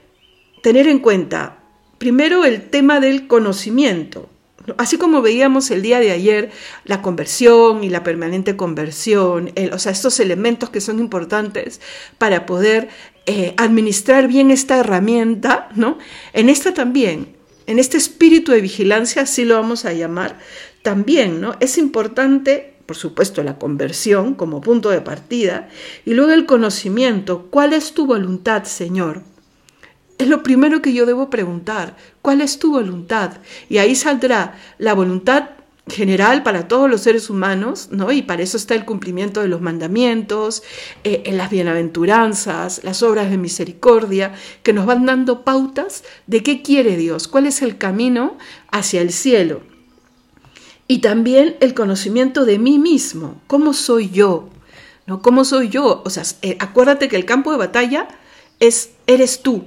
tener 0.64 0.88
en 0.88 1.00
cuenta, 1.00 1.60
primero 1.98 2.46
el 2.46 2.70
tema 2.70 3.00
del 3.00 3.28
conocimiento. 3.28 4.30
Así 4.78 4.98
como 4.98 5.22
veíamos 5.22 5.70
el 5.70 5.84
día 5.84 6.00
de 6.00 6.12
ayer 6.12 6.50
la 6.86 7.02
conversión 7.02 7.84
y 7.84 7.90
la 7.90 8.04
permanente 8.04 8.56
conversión, 8.56 9.52
o 9.72 9.80
sea, 9.80 9.92
estos 9.92 10.20
elementos 10.20 10.72
que 10.72 10.82
son 10.82 11.00
importantes 11.00 11.82
para 12.18 12.48
poder 12.48 12.90
eh, 13.28 13.54
administrar 13.58 14.28
bien 14.28 14.50
esta 14.50 14.78
herramienta, 14.78 15.70
¿no? 15.76 16.00
En 16.34 16.50
esta 16.50 16.74
también, 16.74 17.36
en 17.68 17.80
este 17.80 17.98
espíritu 17.98 18.52
de 18.52 18.62
vigilancia, 18.62 19.24
así 19.24 19.46
lo 19.46 19.56
vamos 19.56 19.86
a 19.86 19.94
llamar, 19.94 20.40
también, 20.82 21.42
¿no? 21.42 21.56
Es 21.60 21.78
importante 21.78 22.75
por 22.86 22.96
supuesto, 22.96 23.44
la 23.44 23.58
conversión 23.58 24.36
como 24.36 24.62
punto 24.62 24.90
de 24.90 25.02
partida, 25.02 25.70
y 26.06 26.14
luego 26.14 26.32
el 26.32 26.46
conocimiento, 26.46 27.48
¿cuál 27.50 27.74
es 27.74 27.94
tu 27.94 28.06
voluntad, 28.06 28.64
Señor? 28.64 29.24
Es 30.18 30.28
lo 30.28 30.44
primero 30.44 30.82
que 30.82 30.94
yo 30.94 31.06
debo 31.06 31.30
preguntar, 31.30 31.98
¿cuál 32.22 32.42
es 32.42 32.58
tu 32.60 32.72
voluntad? 32.72 33.34
Y 33.70 33.80
ahí 33.80 33.96
saldrá 33.96 34.56
la 34.78 34.94
voluntad 34.94 35.50
general 35.88 36.42
para 36.42 36.68
todos 36.68 36.90
los 36.90 37.02
seres 37.02 37.30
humanos, 37.30 37.90
¿no? 37.92 38.12
Y 38.12 38.22
para 38.22 38.42
eso 38.42 38.58
está 38.58 38.74
el 38.76 38.86
cumplimiento 38.86 39.42
de 39.42 39.48
los 39.48 39.62
mandamientos, 39.62 40.64
eh, 41.04 41.24
en 41.26 41.38
las 41.38 41.52
bienaventuranzas, 41.52 42.84
las 42.84 43.04
obras 43.04 43.30
de 43.30 43.38
misericordia, 43.38 44.34
que 44.64 44.74
nos 44.74 44.86
van 44.86 45.06
dando 45.06 45.44
pautas 45.44 46.04
de 46.28 46.42
qué 46.42 46.62
quiere 46.62 46.98
Dios, 46.98 47.28
cuál 47.28 47.46
es 47.46 47.62
el 47.62 47.78
camino 47.78 48.38
hacia 48.72 49.02
el 49.02 49.12
cielo. 49.12 49.75
Y 50.88 51.00
también 51.00 51.58
el 51.62 51.74
conocimiento 51.74 52.46
de 52.46 52.60
mí 52.60 52.78
mismo, 52.78 53.42
cómo 53.48 53.74
soy 53.74 54.10
yo, 54.10 54.50
¿no? 55.08 55.22
¿Cómo 55.22 55.44
soy 55.44 55.70
yo? 55.70 56.04
O 56.06 56.10
sea, 56.10 56.24
eh, 56.42 56.58
acuérdate 56.60 57.08
que 57.08 57.16
el 57.16 57.26
campo 57.26 57.52
de 57.52 57.58
batalla 57.58 58.08
es 58.60 58.92
eres 59.08 59.42
tú, 59.42 59.66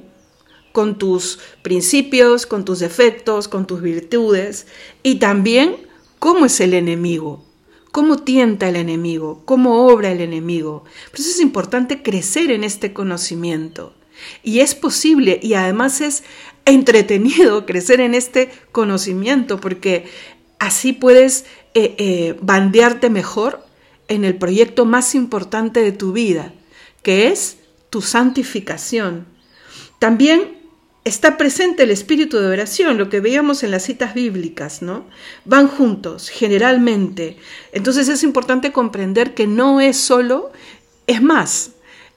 con 0.72 0.96
tus 0.96 1.40
principios, 1.62 2.46
con 2.46 2.64
tus 2.64 2.78
defectos, 2.78 3.48
con 3.48 3.66
tus 3.66 3.82
virtudes 3.82 4.68
y 5.02 5.16
también 5.16 5.76
cómo 6.20 6.46
es 6.46 6.60
el 6.60 6.75
enemigo, 6.75 7.44
cómo 7.90 8.18
tienta 8.18 8.68
el 8.68 8.76
enemigo, 8.76 9.42
cómo 9.44 9.87
obra 9.87 10.12
el 10.12 10.20
enemigo. 10.20 10.84
Por 11.10 11.20
eso 11.20 11.30
es 11.30 11.40
importante 11.40 12.02
crecer 12.02 12.50
en 12.52 12.62
este 12.62 12.92
conocimiento. 12.92 13.94
Y 14.42 14.60
es 14.60 14.75
posible 14.75 15.38
y 15.42 15.54
además 15.54 16.00
es 16.00 16.25
entretenido 16.64 17.66
crecer 17.66 18.00
en 18.00 18.14
este 18.14 18.50
conocimiento 18.72 19.60
porque 19.60 20.06
así 20.58 20.92
puedes 20.92 21.44
eh, 21.74 21.94
eh, 21.98 22.36
bandearte 22.40 23.10
mejor 23.10 23.64
en 24.08 24.24
el 24.24 24.36
proyecto 24.36 24.84
más 24.84 25.14
importante 25.14 25.80
de 25.80 25.92
tu 25.92 26.12
vida, 26.12 26.52
que 27.02 27.28
es 27.28 27.58
tu 27.90 28.02
santificación. 28.02 29.26
También 29.98 30.58
está 31.04 31.36
presente 31.36 31.82
el 31.82 31.90
espíritu 31.90 32.38
de 32.38 32.48
oración, 32.48 32.98
lo 32.98 33.08
que 33.08 33.20
veíamos 33.20 33.62
en 33.62 33.70
las 33.70 33.84
citas 33.84 34.14
bíblicas, 34.14 34.82
¿no? 34.82 35.06
Van 35.44 35.68
juntos, 35.68 36.28
generalmente. 36.28 37.36
Entonces 37.72 38.08
es 38.08 38.22
importante 38.22 38.72
comprender 38.72 39.34
que 39.34 39.46
no 39.46 39.80
es 39.80 39.96
solo, 39.96 40.52
es 41.06 41.22
más, 41.22 41.72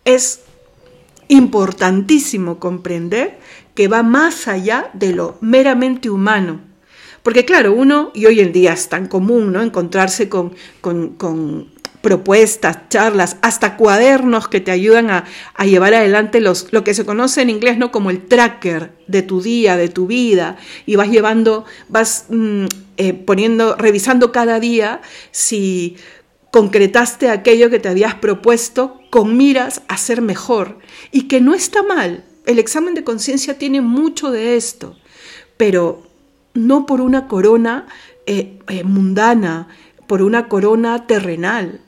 es 0.05 0.41
importantísimo 1.27 2.59
comprender 2.59 3.39
que 3.75 3.87
va 3.87 4.03
más 4.03 4.47
allá 4.47 4.89
de 4.93 5.13
lo 5.13 5.37
meramente 5.39 6.09
humano. 6.09 6.70
Porque 7.23 7.45
claro, 7.45 7.73
uno, 7.73 8.11
y 8.13 8.25
hoy 8.25 8.39
en 8.39 8.51
día 8.51 8.73
es 8.73 8.89
tan 8.89 9.07
común, 9.07 9.51
¿no? 9.51 9.61
Encontrarse 9.61 10.27
con, 10.27 10.55
con, 10.81 11.69
propuestas, 12.01 12.89
charlas, 12.89 13.37
hasta 13.43 13.77
cuadernos 13.77 14.47
que 14.47 14.59
te 14.59 14.71
ayudan 14.71 15.11
a, 15.11 15.25
llevar 15.63 15.93
adelante 15.93 16.41
los, 16.41 16.73
lo 16.73 16.83
que 16.83 16.95
se 16.95 17.05
conoce 17.05 17.43
en 17.43 17.51
inglés 17.51 17.77
¿no? 17.77 17.91
como 17.91 18.09
el 18.09 18.25
tracker 18.25 18.91
de 19.05 19.21
tu 19.21 19.39
día, 19.39 19.77
de 19.77 19.87
tu 19.87 20.07
vida, 20.07 20.57
y 20.87 20.95
vas 20.95 21.09
llevando, 21.09 21.63
vas 21.89 22.25
mm, 22.29 22.65
eh, 22.97 23.13
poniendo, 23.13 23.75
revisando 23.75 24.31
cada 24.31 24.59
día 24.59 25.01
si 25.29 25.95
concretaste 26.49 27.29
aquello 27.29 27.69
que 27.69 27.79
te 27.79 27.89
habías 27.89 28.15
propuesto 28.15 28.99
con 29.11 29.37
miras 29.37 29.83
a 29.87 29.97
ser 29.97 30.23
mejor, 30.23 30.79
y 31.11 31.27
que 31.27 31.39
no 31.39 31.53
está 31.53 31.83
mal. 31.83 32.25
El 32.47 32.57
examen 32.57 32.95
de 32.95 33.03
conciencia 33.03 33.59
tiene 33.59 33.81
mucho 33.81 34.31
de 34.31 34.55
esto, 34.55 34.97
pero 35.57 36.10
no 36.53 36.85
por 36.85 37.01
una 37.01 37.27
corona 37.27 37.87
eh, 38.25 38.59
eh, 38.67 38.83
mundana, 38.83 39.67
por 40.07 40.21
una 40.21 40.47
corona 40.47 41.07
terrenal, 41.07 41.81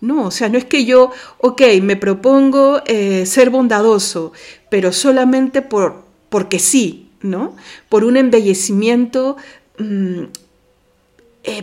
no, 0.00 0.26
o 0.26 0.30
sea, 0.30 0.48
no 0.50 0.58
es 0.58 0.66
que 0.66 0.84
yo, 0.84 1.10
ok, 1.38 1.62
me 1.82 1.96
propongo 1.96 2.82
eh, 2.86 3.24
ser 3.24 3.48
bondadoso, 3.48 4.32
pero 4.70 4.92
solamente 4.92 5.62
por, 5.62 6.04
porque 6.28 6.58
sí, 6.58 7.10
¿no? 7.22 7.56
Por 7.88 8.04
un 8.04 8.18
embellecimiento 8.18 9.38
mm, 9.78 10.24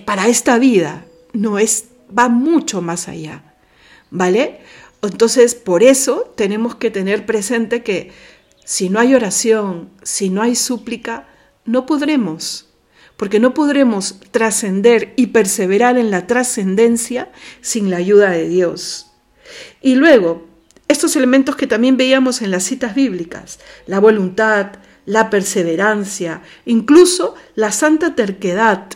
para 0.06 0.28
esta 0.28 0.58
vida. 0.58 1.06
No, 1.34 1.60
es, 1.60 1.90
va 2.18 2.30
mucho 2.30 2.82
más 2.82 3.08
allá, 3.08 3.44
¿vale? 4.10 4.62
Entonces, 5.04 5.54
por 5.54 5.84
eso 5.84 6.34
tenemos 6.36 6.74
que 6.76 6.90
tener 6.90 7.28
presente 7.28 7.84
que 7.84 8.12
si 8.66 8.90
no 8.90 9.00
hay 9.00 9.14
oración, 9.14 9.90
si 10.04 10.30
no 10.30 10.42
hay 10.42 10.56
súplica, 10.56 11.28
no 11.66 11.86
podremos 11.86 12.68
porque 13.22 13.40
no 13.40 13.54
podremos 13.54 14.16
trascender 14.32 15.14
y 15.16 15.28
perseverar 15.28 16.00
en 16.00 16.10
la 16.10 16.26
trascendencia 16.26 17.32
sin 17.62 17.92
la 17.92 17.98
ayuda 17.98 18.32
de 18.32 18.50
Dios. 18.50 19.12
Y 19.80 19.94
luego, 19.94 20.48
estos 20.88 21.16
elementos 21.16 21.56
que 21.56 21.68
también 21.68 21.98
veíamos 21.98 22.42
en 22.42 22.50
las 22.50 22.64
citas 22.64 22.96
bíblicas, 22.96 23.60
la 23.86 24.00
voluntad, 24.00 24.72
la 25.06 25.30
perseverancia, 25.30 26.42
incluso 26.66 27.36
la 27.54 27.72
santa 27.72 28.16
terquedad, 28.16 28.88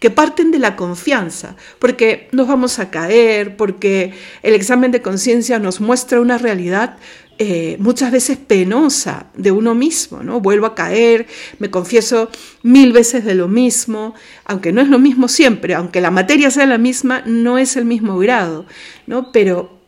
que 0.00 0.10
parten 0.10 0.50
de 0.50 0.58
la 0.58 0.74
confianza, 0.74 1.54
porque 1.78 2.28
nos 2.32 2.48
vamos 2.48 2.80
a 2.80 2.90
caer, 2.90 3.56
porque 3.56 4.14
el 4.42 4.54
examen 4.54 4.90
de 4.90 5.00
conciencia 5.00 5.60
nos 5.60 5.80
muestra 5.80 6.20
una 6.20 6.38
realidad 6.38 6.96
eh, 7.42 7.78
muchas 7.78 8.12
veces 8.12 8.36
penosa 8.36 9.30
de 9.34 9.50
uno 9.50 9.74
mismo, 9.74 10.22
¿no? 10.22 10.42
Vuelvo 10.42 10.66
a 10.66 10.74
caer, 10.74 11.26
me 11.58 11.70
confieso 11.70 12.28
mil 12.62 12.92
veces 12.92 13.24
de 13.24 13.34
lo 13.34 13.48
mismo, 13.48 14.14
aunque 14.44 14.72
no 14.72 14.82
es 14.82 14.88
lo 14.88 14.98
mismo 14.98 15.26
siempre, 15.26 15.74
aunque 15.74 16.02
la 16.02 16.10
materia 16.10 16.50
sea 16.50 16.66
la 16.66 16.76
misma, 16.76 17.22
no 17.24 17.56
es 17.56 17.78
el 17.78 17.86
mismo 17.86 18.18
grado, 18.18 18.66
¿no? 19.06 19.32
Pero 19.32 19.80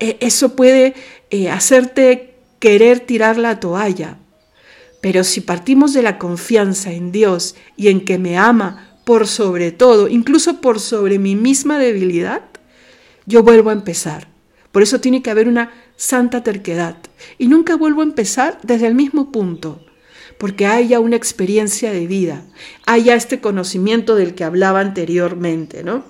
eh, 0.00 0.16
eso 0.18 0.56
puede 0.56 0.94
eh, 1.30 1.50
hacerte 1.50 2.34
querer 2.58 2.98
tirar 2.98 3.38
la 3.38 3.60
toalla. 3.60 4.18
Pero 5.00 5.22
si 5.22 5.40
partimos 5.40 5.92
de 5.92 6.02
la 6.02 6.18
confianza 6.18 6.90
en 6.90 7.12
Dios 7.12 7.54
y 7.76 7.90
en 7.90 8.04
que 8.04 8.18
me 8.18 8.36
ama 8.36 8.98
por 9.04 9.28
sobre 9.28 9.70
todo, 9.70 10.08
incluso 10.08 10.60
por 10.60 10.80
sobre 10.80 11.20
mi 11.20 11.36
misma 11.36 11.78
debilidad, 11.78 12.42
yo 13.24 13.44
vuelvo 13.44 13.70
a 13.70 13.74
empezar. 13.74 14.26
Por 14.72 14.82
eso 14.82 15.00
tiene 15.00 15.22
que 15.22 15.30
haber 15.30 15.46
una 15.46 15.70
santa 15.98 16.42
terquedad. 16.42 16.96
Y 17.36 17.48
nunca 17.48 17.76
vuelvo 17.76 18.00
a 18.00 18.04
empezar 18.04 18.58
desde 18.62 18.86
el 18.86 18.94
mismo 18.94 19.30
punto, 19.30 19.84
porque 20.38 20.66
haya 20.66 21.00
una 21.00 21.16
experiencia 21.16 21.92
de 21.92 22.06
vida, 22.06 22.44
haya 22.86 23.14
este 23.14 23.40
conocimiento 23.40 24.14
del 24.14 24.34
que 24.34 24.44
hablaba 24.44 24.80
anteriormente, 24.80 25.82
¿no? 25.82 26.04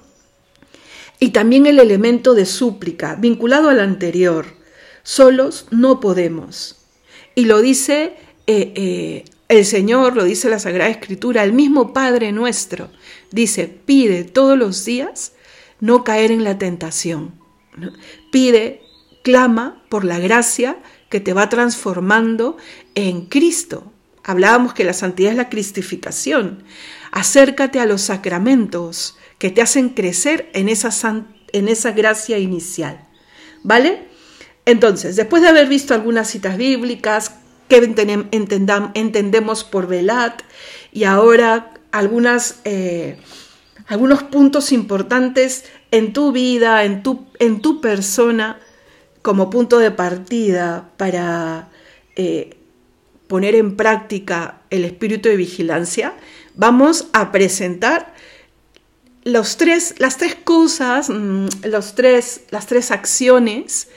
Y 1.19 1.31
también 1.31 1.67
el 1.67 1.81
elemento 1.81 2.35
de 2.35 2.47
súplica, 2.47 3.17
vinculado 3.17 3.71
al 3.71 3.81
anterior. 3.81 4.47
Solos 5.03 5.67
no 5.73 5.99
podemos. 5.99 6.77
Y 7.35 7.47
lo 7.47 7.61
dice 7.61 8.15
eh, 8.47 8.73
eh, 8.77 9.25
el 9.49 9.65
Señor, 9.65 10.15
lo 10.15 10.23
dice 10.23 10.51
la 10.51 10.61
Sagrada 10.61 10.91
Escritura, 10.91 11.43
el 11.43 11.55
mismo 11.55 11.93
Padre 11.93 12.31
nuestro. 12.31 12.91
Dice, 13.33 13.67
pide 13.67 14.25
todos 14.25 14.57
los 14.57 14.85
días 14.85 15.33
no 15.81 16.05
caer 16.05 16.31
en 16.31 16.45
la 16.45 16.59
tentación. 16.59 17.35
Pide 18.31 18.83
clama 19.23 19.83
por 19.89 20.05
la 20.05 20.19
gracia 20.19 20.79
que 21.09 21.21
te 21.21 21.33
va 21.33 21.49
transformando 21.49 22.57
en 22.95 23.27
Cristo. 23.27 23.93
Hablábamos 24.25 24.75
que 24.75 24.85
la 24.85 24.93
santidad 24.93 25.31
es 25.33 25.37
la 25.37 25.49
cristificación. 25.49 26.63
Acércate 27.13 27.81
a 27.81 27.87
los 27.87 28.03
sacramentos 28.03 29.17
que 29.39 29.51
te 29.51 29.63
hacen 29.63 29.91
crecer 29.91 30.51
en 30.53 30.69
esa, 30.69 30.91
en 31.53 31.69
esa 31.69 31.93
gracia 31.93 32.39
inicial. 32.39 33.07
¿Vale? 33.63 34.09
Entonces, 34.67 35.17
después 35.17 35.43
de 35.43 35.49
haber 35.49 35.67
visto 35.67 35.95
algunas 35.95 36.29
citas 36.29 36.59
bíblicas, 36.59 37.33
que 37.69 37.77
entendemos 38.95 39.65
por 39.65 39.87
velat, 39.87 40.43
y 40.93 41.05
ahora 41.05 41.75
eh, 42.65 43.19
algunos 43.87 44.23
puntos 44.25 44.73
importantes 44.73 45.65
en 45.91 46.13
tu 46.13 46.33
vida, 46.33 46.85
en 46.85 47.03
tu, 47.03 47.27
en 47.39 47.61
tu 47.61 47.81
persona, 47.81 48.61
como 49.29 49.51
punto 49.51 49.79
de 49.79 49.91
partida 49.91 50.89
para 50.97 51.69
eh, 52.17 52.57
poner 53.27 53.55
en 53.57 53.77
práctica 53.77 54.63
el 54.71 54.87
espíritu 54.87 55.29
de 55.29 55.37
vigilancia, 55.37 56.15
vamos 56.55 57.09
a 57.13 57.31
presentar 57.31 58.15
los 59.25 59.59
tres, 59.59 59.97
las 59.99 60.17
tres 60.17 60.35
cosas, 60.35 61.11
mm, 61.11 61.49
los 61.65 61.95
tres, 61.95 62.45
las 62.49 62.65
tres 62.65 62.91
acciones 62.91 63.89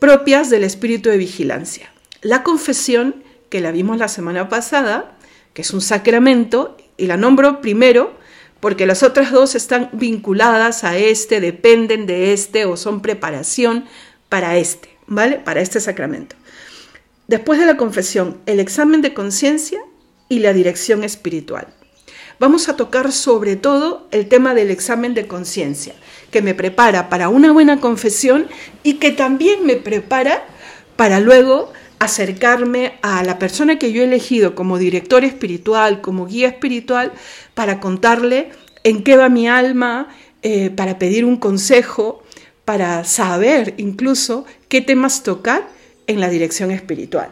propias 0.00 0.50
del 0.50 0.64
espíritu 0.64 1.10
de 1.10 1.16
vigilancia. 1.16 1.92
La 2.20 2.42
confesión, 2.42 3.22
que 3.48 3.60
la 3.60 3.70
vimos 3.70 3.98
la 3.98 4.08
semana 4.08 4.48
pasada, 4.48 5.16
que 5.54 5.62
es 5.62 5.72
un 5.72 5.80
sacramento, 5.80 6.76
y 6.96 7.06
la 7.06 7.16
nombro 7.16 7.60
primero 7.60 8.16
porque 8.58 8.86
las 8.86 9.04
otras 9.04 9.30
dos 9.30 9.54
están 9.54 9.90
vinculadas 9.92 10.82
a 10.82 10.96
este, 10.96 11.40
dependen 11.40 12.06
de 12.06 12.32
este 12.32 12.64
o 12.64 12.76
son 12.76 13.00
preparación 13.00 13.84
para 14.28 14.56
este, 14.56 14.88
¿vale? 15.06 15.36
Para 15.36 15.60
este 15.60 15.80
sacramento. 15.80 16.36
Después 17.28 17.58
de 17.58 17.66
la 17.66 17.76
confesión, 17.76 18.38
el 18.46 18.60
examen 18.60 19.02
de 19.02 19.14
conciencia 19.14 19.80
y 20.28 20.40
la 20.40 20.52
dirección 20.52 21.04
espiritual. 21.04 21.68
Vamos 22.38 22.68
a 22.68 22.76
tocar 22.76 23.12
sobre 23.12 23.56
todo 23.56 24.08
el 24.10 24.28
tema 24.28 24.54
del 24.54 24.70
examen 24.70 25.14
de 25.14 25.26
conciencia, 25.26 25.94
que 26.30 26.42
me 26.42 26.54
prepara 26.54 27.08
para 27.08 27.28
una 27.28 27.50
buena 27.50 27.80
confesión 27.80 28.46
y 28.82 28.94
que 28.94 29.10
también 29.10 29.64
me 29.64 29.76
prepara 29.76 30.44
para 30.96 31.20
luego 31.20 31.72
acercarme 31.98 32.98
a 33.02 33.22
la 33.22 33.38
persona 33.38 33.78
que 33.78 33.90
yo 33.90 34.02
he 34.02 34.04
elegido 34.04 34.54
como 34.54 34.78
director 34.78 35.24
espiritual, 35.24 36.02
como 36.02 36.26
guía 36.26 36.48
espiritual, 36.48 37.12
para 37.54 37.80
contarle 37.80 38.50
en 38.84 39.02
qué 39.02 39.16
va 39.16 39.28
mi 39.28 39.48
alma, 39.48 40.08
eh, 40.42 40.70
para 40.70 40.98
pedir 40.98 41.24
un 41.24 41.38
consejo, 41.38 42.22
para 42.66 43.04
saber 43.04 43.74
incluso 43.78 44.44
qué 44.68 44.82
temas 44.82 45.22
tocar 45.22 45.66
en 46.06 46.20
la 46.20 46.28
dirección 46.28 46.70
espiritual. 46.70 47.30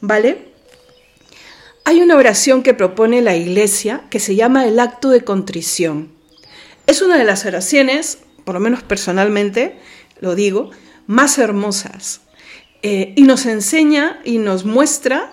¿Vale? 0.00 0.48
Hay 1.84 2.00
una 2.00 2.16
oración 2.16 2.62
que 2.62 2.74
propone 2.74 3.20
la 3.20 3.36
Iglesia 3.36 4.04
que 4.10 4.18
se 4.18 4.34
llama 4.34 4.66
el 4.66 4.80
acto 4.80 5.10
de 5.10 5.22
contrición. 5.22 6.10
Es 6.86 7.02
una 7.02 7.18
de 7.18 7.24
las 7.24 7.44
oraciones, 7.44 8.18
por 8.44 8.54
lo 8.54 8.60
menos 8.60 8.82
personalmente, 8.82 9.78
lo 10.20 10.34
digo, 10.34 10.70
más 11.06 11.38
hermosas. 11.38 12.22
Eh, 12.82 13.12
y 13.14 13.22
nos 13.22 13.44
enseña 13.44 14.20
y 14.24 14.38
nos 14.38 14.64
muestra 14.64 15.30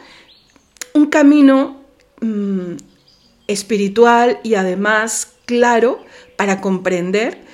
un 0.93 1.07
camino 1.07 1.81
mm, 2.19 2.73
espiritual 3.47 4.39
y 4.43 4.55
además 4.55 5.29
claro 5.45 6.03
para 6.35 6.59
comprender 6.59 7.48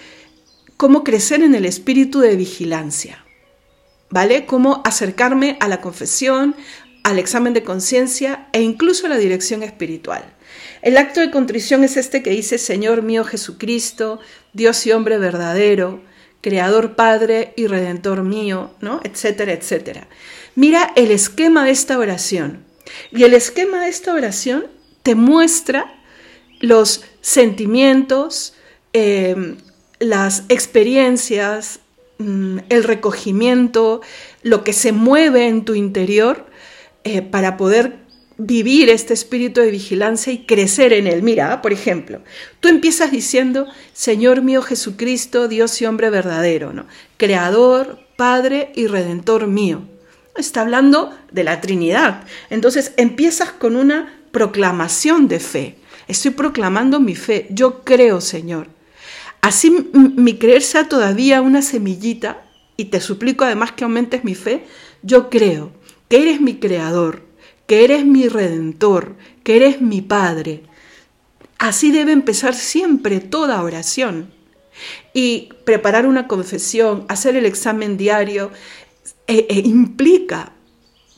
cómo 0.78 1.04
crecer 1.04 1.42
en 1.42 1.56
el 1.56 1.66
espíritu 1.66 2.20
de 2.20 2.36
vigilancia. 2.36 3.26
¿Vale? 4.10 4.46
Cómo 4.46 4.82
acercarme 4.86 5.58
a 5.60 5.68
la 5.68 5.82
confesión, 5.82 6.56
al 7.04 7.20
examen 7.20 7.54
de 7.54 7.64
conciencia 7.64 8.48
e 8.52 8.62
incluso 8.62 9.06
a 9.06 9.10
la 9.10 9.18
dirección 9.18 9.64
espiritual. 9.64 10.24
El 10.82 10.98
acto 10.98 11.20
de 11.20 11.32
contrición 11.32 11.84
es 11.84 11.98
este 11.98 12.22
que 12.22 12.30
dice, 12.30 12.58
Señor 12.58 13.02
mío 13.02 13.24
Jesucristo, 13.24 14.20
Dios 14.54 14.86
y 14.86 14.92
hombre 14.92 15.18
verdadero, 15.18 16.02
Creador 16.42 16.96
Padre 16.96 17.54
y 17.56 17.68
Redentor 17.68 18.24
mío, 18.24 18.72
¿no? 18.80 19.02
Etcétera, 19.04 19.54
etcétera. 19.54 20.08
Mira 20.54 20.94
el 20.96 21.12
esquema 21.12 21.66
de 21.66 21.72
esta 21.72 21.98
oración. 21.98 22.64
Y 23.12 23.24
el 23.24 23.34
esquema 23.34 23.84
de 23.84 23.90
esta 23.90 24.14
oración 24.14 24.68
te 25.02 25.16
muestra 25.16 26.00
los 26.60 27.04
sentimientos, 27.22 28.54
eh, 28.94 29.58
las 30.10 30.44
experiencias, 30.50 31.80
mm, 32.20 32.60
el 32.70 32.84
recogimiento, 32.84 34.02
lo 34.44 34.64
que 34.64 34.74
se 34.74 34.92
mueve 34.92 35.48
en 35.48 35.66
tu 35.66 35.76
interior 35.76 36.46
eh, 37.04 37.22
para 37.22 37.58
poder 37.58 38.06
vivir 38.38 38.90
este 38.90 39.14
espíritu 39.14 39.62
de 39.62 39.72
vigilancia 39.72 40.34
y 40.34 40.46
crecer 40.46 40.94
en 40.94 41.08
él. 41.08 41.24
Mira, 41.24 41.62
por 41.62 41.72
ejemplo, 41.72 42.22
tú 42.60 42.68
empiezas 42.68 43.12
diciendo, 43.12 43.68
Señor 43.94 44.42
mío 44.42 44.62
Jesucristo, 44.62 45.48
Dios 45.48 45.82
y 45.82 45.86
hombre 45.86 46.10
verdadero, 46.10 46.74
¿no? 46.74 46.86
Creador, 47.18 48.00
Padre 48.18 48.72
y 48.76 48.88
Redentor 48.88 49.48
mío. 49.48 49.84
Está 50.36 50.62
hablando 50.62 51.14
de 51.32 51.44
la 51.46 51.62
Trinidad. 51.62 52.24
Entonces 52.50 52.94
empiezas 52.98 53.52
con 53.52 53.76
una 53.78 54.20
proclamación 54.32 55.30
de 55.30 55.40
fe. 55.40 55.78
Estoy 56.08 56.32
proclamando 56.32 57.00
mi 57.00 57.16
fe. 57.16 57.48
Yo 57.50 57.84
creo, 57.84 58.20
Señor. 58.20 58.68
Así 59.46 59.70
mi 59.94 60.40
creer 60.40 60.64
sea 60.64 60.90
todavía 60.90 61.44
una 61.44 61.62
semillita, 61.62 62.44
y 62.78 62.86
te 62.86 63.00
suplico 63.00 63.46
además 63.46 63.74
que 63.74 63.84
aumentes 63.84 64.24
mi 64.24 64.34
fe, 64.34 64.66
yo 65.04 65.30
creo 65.30 65.72
que 66.10 66.24
eres 66.24 66.42
mi 66.42 66.56
creador, 66.56 67.22
que 67.68 67.84
eres 67.84 68.08
mi 68.08 68.28
redentor, 68.28 69.16
que 69.44 69.58
eres 69.58 69.82
mi 69.82 70.02
Padre. 70.02 70.64
Así 71.60 71.92
debe 71.92 72.12
empezar 72.12 72.56
siempre 72.56 73.20
toda 73.20 73.62
oración. 73.62 74.34
Y 75.14 75.50
preparar 75.64 76.08
una 76.08 76.28
confesión, 76.28 77.06
hacer 77.08 77.36
el 77.36 77.46
examen 77.46 77.98
diario, 77.98 78.50
eh, 79.28 79.46
eh, 79.48 79.62
implica 79.64 80.54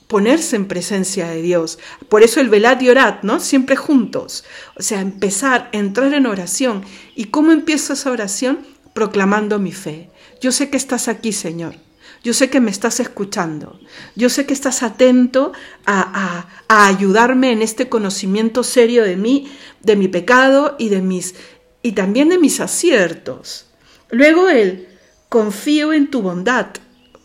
ponerse 0.08 0.56
en 0.56 0.68
presencia 0.68 1.28
de 1.28 1.42
Dios. 1.42 1.80
Por 2.10 2.24
eso 2.24 2.40
el 2.40 2.50
velad 2.50 2.80
y 2.82 2.90
orad, 2.90 3.22
¿no? 3.24 3.40
Siempre 3.40 3.76
juntos. 3.76 4.44
O 4.76 4.82
sea, 4.82 5.02
empezar, 5.02 5.70
entrar 5.72 6.14
en 6.14 6.26
oración. 6.26 6.84
¿Y 7.16 7.26
cómo 7.26 7.52
empiezo 7.52 7.94
esa 7.94 8.12
oración? 8.12 8.60
Proclamando 8.94 9.60
mi 9.60 9.72
fe. 9.72 10.10
Yo 10.42 10.52
sé 10.52 10.70
que 10.70 10.78
estás 10.78 11.08
aquí, 11.08 11.34
Señor. 11.34 11.76
Yo 12.24 12.34
sé 12.34 12.50
que 12.50 12.60
me 12.60 12.72
estás 12.72 13.00
escuchando. 13.00 13.80
Yo 14.16 14.30
sé 14.30 14.46
que 14.46 14.54
estás 14.54 14.84
atento 14.84 15.54
a, 15.86 16.48
ayudarme 16.68 17.52
en 17.52 17.62
este 17.62 17.90
conocimiento 17.90 18.64
serio 18.64 19.04
de 19.04 19.16
mí, 19.16 19.52
de 19.82 19.96
mi 19.96 20.08
pecado 20.08 20.76
y 20.80 20.90
de 20.90 21.02
mis 21.02 21.36
y 21.84 21.94
también 21.94 22.30
de 22.30 22.38
mis 22.38 22.60
aciertos. 22.60 23.68
Luego 24.10 24.50
él, 24.50 24.90
confío 25.30 25.94
en 25.94 26.10
tu 26.10 26.22
bondad, 26.22 26.68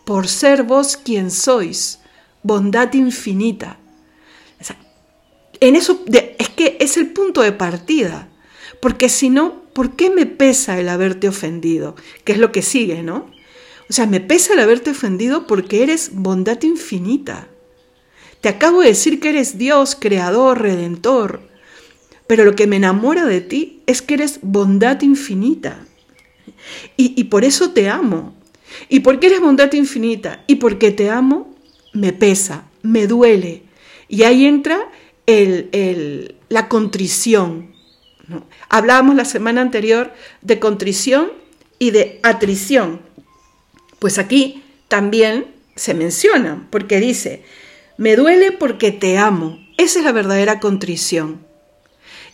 por 0.04 0.28
ser 0.28 0.62
vos 0.62 0.96
quien 0.96 1.30
sois, 1.30 1.98
bondad 2.42 2.92
infinita. 2.94 3.78
En 5.60 5.76
eso 5.76 6.04
es 6.38 6.48
que 6.48 6.76
es 6.80 6.96
el 6.96 7.12
punto 7.12 7.40
de 7.40 7.52
partida, 7.52 8.28
porque 8.80 9.08
si 9.08 9.30
no, 9.30 9.62
¿por 9.72 9.94
qué 9.94 10.10
me 10.10 10.26
pesa 10.26 10.80
el 10.80 10.88
haberte 10.88 11.28
ofendido? 11.28 11.94
Que 12.24 12.32
es 12.32 12.38
lo 12.38 12.50
que 12.50 12.62
sigue, 12.62 13.04
¿no? 13.04 13.30
O 13.88 13.92
sea, 13.92 14.06
me 14.06 14.20
pesa 14.20 14.54
el 14.54 14.58
haberte 14.58 14.90
ofendido 14.90 15.46
porque 15.46 15.84
eres 15.84 16.10
bondad 16.14 16.60
infinita. 16.62 17.46
Te 18.40 18.48
acabo 18.48 18.80
de 18.80 18.88
decir 18.88 19.20
que 19.20 19.28
eres 19.28 19.56
Dios, 19.56 19.96
creador, 19.98 20.60
redentor. 20.60 21.42
Pero 22.26 22.44
lo 22.44 22.56
que 22.56 22.66
me 22.66 22.76
enamora 22.76 23.24
de 23.24 23.40
ti 23.40 23.82
es 23.86 24.02
que 24.02 24.14
eres 24.14 24.40
bondad 24.42 25.00
infinita. 25.02 25.86
Y, 26.96 27.14
y 27.16 27.24
por 27.24 27.44
eso 27.44 27.70
te 27.70 27.88
amo. 27.88 28.34
Y 28.88 29.00
porque 29.00 29.28
eres 29.28 29.40
bondad 29.40 29.72
infinita 29.74 30.42
y 30.48 30.56
porque 30.56 30.90
te 30.90 31.08
amo, 31.08 31.51
me 31.92 32.12
pesa, 32.12 32.64
me 32.82 33.06
duele. 33.06 33.62
Y 34.08 34.24
ahí 34.24 34.46
entra 34.46 34.88
el, 35.26 36.36
la 36.48 36.68
contrición. 36.68 37.74
Hablábamos 38.68 39.16
la 39.16 39.24
semana 39.24 39.60
anterior 39.60 40.12
de 40.40 40.58
contrición 40.58 41.32
y 41.78 41.90
de 41.90 42.20
atrición. 42.22 43.00
Pues 43.98 44.18
aquí 44.18 44.62
también 44.88 45.46
se 45.76 45.94
menciona, 45.94 46.66
porque 46.70 47.00
dice, 47.00 47.44
me 47.96 48.16
duele 48.16 48.52
porque 48.52 48.92
te 48.92 49.18
amo. 49.18 49.58
Esa 49.78 50.00
es 50.00 50.04
la 50.04 50.12
verdadera 50.12 50.60
contrición. 50.60 51.46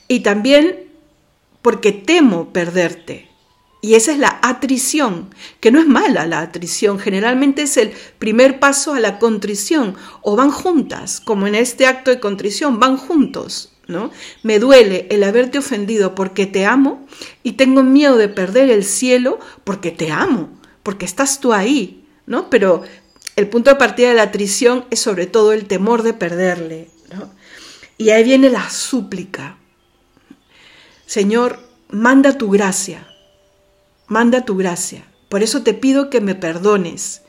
Y 0.09 0.21
también 0.21 0.89
porque 1.63 1.93
temo 1.93 2.53
perderte. 2.53 3.28
Y 3.81 3.95
esa 3.95 4.13
es 4.13 4.19
la 4.19 4.41
atrición, 4.43 5.33
que 5.61 5.71
no 5.71 5.79
es 5.79 5.87
mala 5.87 6.27
la 6.27 6.41
atrición, 6.41 6.99
generalmente 6.99 7.63
es 7.63 7.77
el 7.77 7.93
primer 8.19 8.59
paso 8.59 8.95
a 8.95 9.01
la 9.01 9.19
contrición, 9.19 9.95
o 10.23 10.35
van 10.35 10.51
juntas, 10.51 11.21
como 11.21 11.47
en 11.47 11.55
este 11.55 11.87
acto 11.87 12.11
de 12.11 12.19
contrición, 12.19 12.81
van 12.81 12.97
juntos, 12.97 13.73
¿no? 13.87 14.11
Me 14.43 14.59
duele 14.59 15.07
el 15.11 15.23
haberte 15.23 15.59
ofendido 15.59 16.17
porque 16.17 16.47
te 16.47 16.67
amo 16.67 17.07
y 17.45 17.53
tengo 17.53 17.85
miedo 17.85 18.17
de 18.17 18.29
perder 18.29 18.69
el 18.71 18.85
cielo 18.85 19.39
porque 19.65 19.93
te 19.93 20.11
amo 20.11 20.59
porque 20.89 21.05
estás 21.05 21.41
tú 21.41 21.53
ahí, 21.53 22.09
¿no? 22.25 22.49
Pero 22.49 22.83
el 23.37 23.47
punto 23.51 23.69
de 23.69 23.77
partida 23.77 24.09
de 24.09 24.15
la 24.15 24.23
atrición 24.23 24.87
es 24.89 25.01
sobre 25.01 25.27
todo 25.27 25.53
el 25.53 25.67
temor 25.67 26.03
de 26.03 26.15
perderle, 26.15 26.89
¿no? 27.15 27.31
Y 27.99 28.09
ahí 28.09 28.25
viene 28.25 28.49
la 28.49 28.71
súplica. 28.71 29.59
Señor, 31.05 31.61
manda 31.91 32.39
tu 32.39 32.49
gracia, 32.49 33.07
manda 34.09 34.45
tu 34.45 34.57
gracia. 34.57 35.05
Por 35.29 35.43
eso 35.43 35.63
te 35.63 35.75
pido 35.75 36.11
que 36.11 36.21
me 36.21 36.35
perdones, 36.35 37.23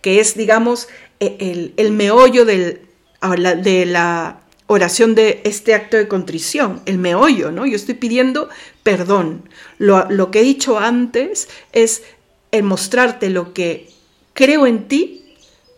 que 0.00 0.20
es, 0.20 0.36
digamos, 0.36 0.88
e, 1.20 1.72
el, 1.76 1.92
meollo 1.92 2.44
de 2.44 2.86
la 3.20 4.42
oración 4.66 5.14
de 5.14 5.40
este 5.44 5.74
acto 5.74 5.96
de 5.96 6.08
contrición, 6.08 6.80
el 6.86 6.98
meollo, 6.98 7.52
¿no? 7.52 7.66
Yo 7.66 7.76
estoy 7.76 7.94
pidiendo 7.94 8.48
perdón. 8.82 9.48
Lo, 9.78 10.10
lo 10.10 10.30
que 10.30 10.40
he 10.40 10.44
dicho 10.44 10.78
antes 10.78 11.48
es 11.72 12.02
en 12.50 12.66
mostrarte 12.66 13.30
lo 13.30 13.52
que 13.52 13.90
creo 14.32 14.66
en 14.66 14.88
ti, 14.88 15.34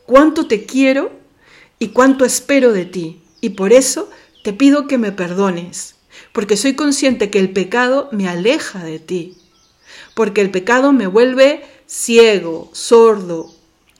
cuánto 0.06 0.46
te 0.46 0.64
quiero 0.64 1.12
y 1.78 1.88
cuánto 1.88 2.24
espero 2.24 2.72
de 2.72 2.84
ti. 2.84 3.22
Y 3.40 3.50
por 3.50 3.72
eso 3.72 4.10
te 4.42 4.52
pido 4.52 4.86
que 4.86 4.98
me 4.98 5.12
perdones, 5.12 5.96
porque 6.32 6.56
soy 6.56 6.74
consciente 6.74 7.30
que 7.30 7.38
el 7.38 7.50
pecado 7.50 8.08
me 8.12 8.28
aleja 8.28 8.84
de 8.84 8.98
ti, 8.98 9.36
porque 10.14 10.40
el 10.40 10.50
pecado 10.50 10.92
me 10.92 11.06
vuelve 11.06 11.64
ciego, 11.86 12.70
sordo, 12.72 13.52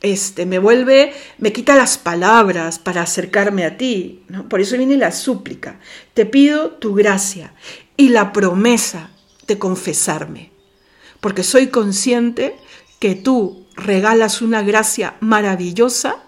este, 0.04 0.44
me 0.44 0.58
vuelve, 0.58 1.14
me 1.38 1.52
quita 1.52 1.76
las 1.76 1.96
palabras 1.96 2.78
para 2.78 3.02
acercarme 3.02 3.64
a 3.64 3.76
ti. 3.76 4.22
¿no? 4.28 4.48
Por 4.48 4.60
eso 4.60 4.76
viene 4.76 4.96
la 4.96 5.12
súplica. 5.12 5.80
Te 6.12 6.26
pido 6.26 6.72
tu 6.72 6.94
gracia 6.94 7.54
y 7.96 8.10
la 8.10 8.32
promesa 8.32 9.10
de 9.46 9.58
confesarme, 9.58 10.50
porque 11.20 11.42
soy 11.42 11.68
consciente 11.68 12.56
que 12.98 13.14
tú 13.14 13.66
regalas 13.76 14.42
una 14.42 14.62
gracia 14.62 15.16
maravillosa 15.20 16.24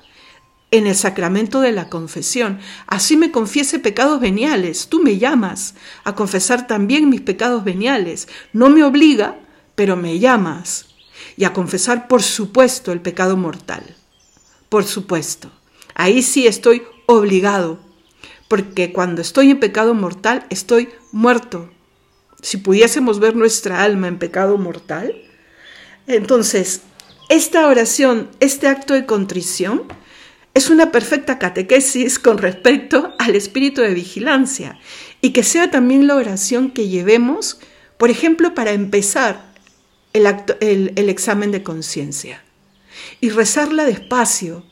en 0.71 0.87
el 0.87 0.95
sacramento 0.95 1.61
de 1.61 1.73
la 1.73 1.89
confesión. 1.89 2.59
Así 2.87 3.17
me 3.17 3.31
confiese 3.31 3.79
pecados 3.79 4.21
veniales. 4.21 4.89
Tú 4.89 5.03
me 5.03 5.19
llamas 5.19 5.75
a 6.05 6.15
confesar 6.15 6.67
también 6.67 7.09
mis 7.09 7.21
pecados 7.21 7.65
veniales. 7.65 8.29
No 8.53 8.69
me 8.69 8.85
obliga, 8.85 9.39
pero 9.77 9.97
me 9.97 10.19
llamas. 10.19 10.87
Y 11.37 11.45
a 11.45 11.53
confesar, 11.53 12.09
por 12.09 12.23
supuesto, 12.23 12.91
el 12.91 13.01
pecado 13.01 13.37
mortal. 13.37 13.95
Por 14.69 14.85
supuesto. 14.85 15.51
Ahí 15.95 16.23
sí 16.23 16.49
estoy 16.49 16.83
obligado. 17.07 17.79
Porque 18.49 18.93
cuando 18.93 19.23
estoy 19.23 19.51
en 19.51 19.61
pecado 19.61 19.95
mortal, 19.95 20.47
estoy 20.51 20.89
muerto. 21.13 21.71
Si 22.43 22.57
pudiésemos 22.57 23.21
ver 23.21 23.37
nuestra 23.37 23.83
alma 23.83 24.09
en 24.09 24.19
pecado 24.19 24.59
mortal, 24.59 25.15
entonces, 26.07 26.83
esta 27.29 27.67
oración, 27.67 28.31
este 28.41 28.69
acto 28.69 28.95
de 28.95 29.07
contrición, 29.07 29.85
es 30.55 30.71
una 30.71 30.91
perfecta 30.91 31.39
catequesis 31.39 32.19
con 32.19 32.39
respecto 32.39 33.15
al 33.19 33.35
espíritu 33.35 33.83
de 33.83 33.93
vigilancia 33.93 34.79
y 35.21 35.31
que 35.31 35.43
sea 35.43 35.71
también 35.71 36.07
la 36.07 36.15
oración 36.15 36.71
que 36.71 36.89
llevemos, 36.89 37.59
por 37.99 38.11
ejemplo, 38.11 38.55
para 38.55 38.73
empezar 38.73 39.46
el, 40.17 41.09
examen 41.09 41.53
de 41.53 41.63
conciencia 41.63 42.43
y 43.21 43.31
rezarla 43.31 43.85
despacio, 43.85 44.65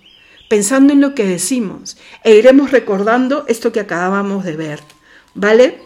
pensando 0.49 0.93
en 0.93 1.01
lo 1.01 1.15
que 1.15 1.25
decimos 1.25 1.97
e 2.23 2.35
iremos 2.35 2.71
recordando 2.71 3.45
esto 3.49 3.73
que 3.73 3.81
acabamos 3.81 4.45
de 4.45 4.57
ver, 4.57 4.81
¿vale? 5.35 5.81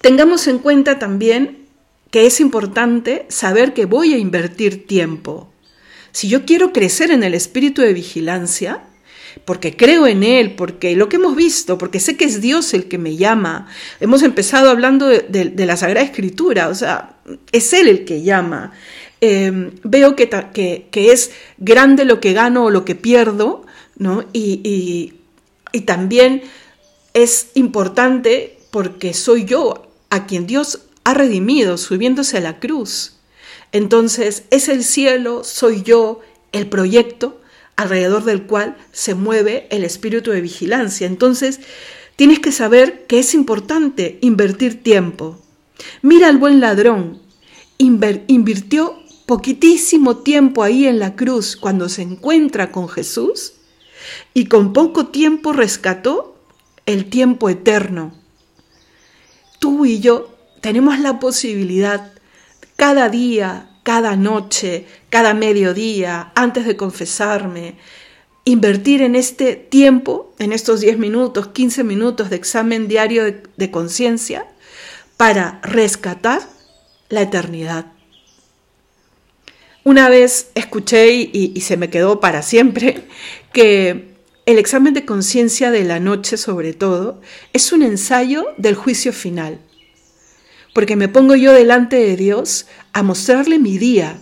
Tengamos 0.00 0.46
en 0.46 0.58
cuenta 0.58 0.98
también 0.98 1.66
que 2.10 2.26
es 2.26 2.40
importante 2.40 3.26
saber 3.28 3.74
que 3.74 3.84
voy 3.84 4.14
a 4.14 4.18
invertir 4.18 4.86
tiempo 4.86 5.52
si 6.12 6.28
yo 6.28 6.44
quiero 6.44 6.72
crecer 6.72 7.10
en 7.10 7.22
el 7.22 7.34
espíritu 7.34 7.82
de 7.82 7.92
vigilancia, 7.92 8.82
porque 9.44 9.76
creo 9.76 10.06
en 10.06 10.22
Él, 10.22 10.54
porque 10.54 10.96
lo 10.96 11.08
que 11.08 11.16
hemos 11.16 11.36
visto, 11.36 11.78
porque 11.78 12.00
sé 12.00 12.16
que 12.16 12.24
es 12.24 12.40
Dios 12.40 12.74
el 12.74 12.88
que 12.88 12.98
me 12.98 13.16
llama. 13.16 13.68
Hemos 14.00 14.22
empezado 14.22 14.70
hablando 14.70 15.06
de, 15.06 15.52
la 15.66 15.76
Sagrada 15.76 16.04
Escritura, 16.04 16.68
o 16.68 16.74
sea, 16.74 17.16
es 17.52 17.72
Él 17.72 17.88
el 17.88 18.04
que 18.04 18.22
llama. 18.22 18.72
Em, 19.20 19.72
veo 19.82 20.14
que, 20.14 20.28
que, 20.28 21.12
es 21.12 21.32
grande 21.58 22.04
lo 22.04 22.20
que 22.20 22.32
gano 22.32 22.64
o 22.64 22.70
lo 22.70 22.84
que 22.84 22.94
pierdo, 22.94 23.66
¿no? 23.96 24.24
Y, 24.32 25.14
y 25.72 25.80
también 25.82 26.42
es 27.14 27.48
importante 27.54 28.58
porque 28.70 29.14
soy 29.14 29.44
yo 29.44 29.90
a 30.10 30.26
quien 30.26 30.46
Dios 30.46 30.82
ha 31.04 31.14
redimido 31.14 31.78
subiéndose 31.78 32.38
a 32.38 32.40
la 32.40 32.60
cruz. 32.60 33.14
Entonces 33.72 34.44
es 34.50 34.68
el 34.68 34.84
cielo, 34.84 35.44
soy 35.44 35.82
yo, 35.82 36.20
el 36.52 36.68
proyecto 36.68 37.40
alrededor 37.78 38.24
del 38.24 38.42
cual 38.42 38.76
se 38.90 39.14
mueve 39.14 39.68
el 39.70 39.84
espíritu 39.84 40.32
de 40.32 40.40
vigilancia. 40.40 41.06
Entonces 41.06 41.60
tienes 42.16 42.40
que 42.40 42.50
saber 42.50 43.06
que 43.06 43.20
es 43.20 43.34
importante 43.34 44.18
invertir 44.20 44.82
tiempo. 44.82 45.38
Mira 46.02 46.28
al 46.28 46.38
buen 46.38 46.60
ladrón, 46.60 47.22
invirtió 47.78 48.98
poquitísimo 49.26 50.18
tiempo 50.18 50.64
ahí 50.64 50.86
en 50.86 50.98
la 50.98 51.14
cruz 51.14 51.56
cuando 51.56 51.88
se 51.88 52.02
encuentra 52.02 52.72
con 52.72 52.88
Jesús 52.88 53.52
y 54.34 54.46
con 54.46 54.72
poco 54.72 55.06
tiempo 55.06 55.52
rescató 55.52 56.36
el 56.84 57.08
tiempo 57.08 57.48
eterno. 57.48 58.12
Tú 59.60 59.86
y 59.86 60.00
yo 60.00 60.34
tenemos 60.60 60.98
la 60.98 61.20
posibilidad 61.20 62.12
cada 62.74 63.08
día, 63.08 63.67
cada 63.88 64.16
noche, 64.16 64.84
cada 65.08 65.32
mediodía, 65.32 66.30
antes 66.34 66.66
de 66.66 66.76
confesarme, 66.76 67.76
invertir 68.44 69.00
en 69.00 69.16
este 69.16 69.54
tiempo, 69.56 70.34
en 70.38 70.52
estos 70.52 70.80
10 70.80 70.98
minutos, 70.98 71.48
15 71.48 71.84
minutos 71.84 72.28
de 72.28 72.36
examen 72.36 72.86
diario 72.86 73.24
de, 73.24 73.70
conciencia, 73.70 74.46
para 75.16 75.58
rescatar 75.62 76.42
la 77.08 77.22
eternidad. 77.22 77.86
Una 79.84 80.10
vez 80.10 80.50
escuché 80.54 81.10
y, 81.10 81.58
se 81.62 81.78
me 81.78 81.88
quedó 81.88 82.20
para 82.20 82.42
siempre 82.42 83.04
que 83.54 84.12
el 84.44 84.58
examen 84.58 84.92
de 84.92 85.06
conciencia 85.06 85.70
de 85.70 85.84
la 85.84 85.98
noche, 85.98 86.36
sobre 86.36 86.74
todo, 86.74 87.22
es 87.54 87.72
un 87.72 87.82
ensayo 87.82 88.48
del 88.58 88.74
juicio 88.74 89.14
final 89.14 89.60
porque 90.78 90.94
me 90.94 91.08
pongo 91.08 91.34
yo 91.34 91.52
delante 91.52 91.96
de 91.96 92.16
Dios 92.16 92.66
a 92.92 93.02
mostrarle 93.02 93.58
mi 93.58 93.78
día, 93.78 94.20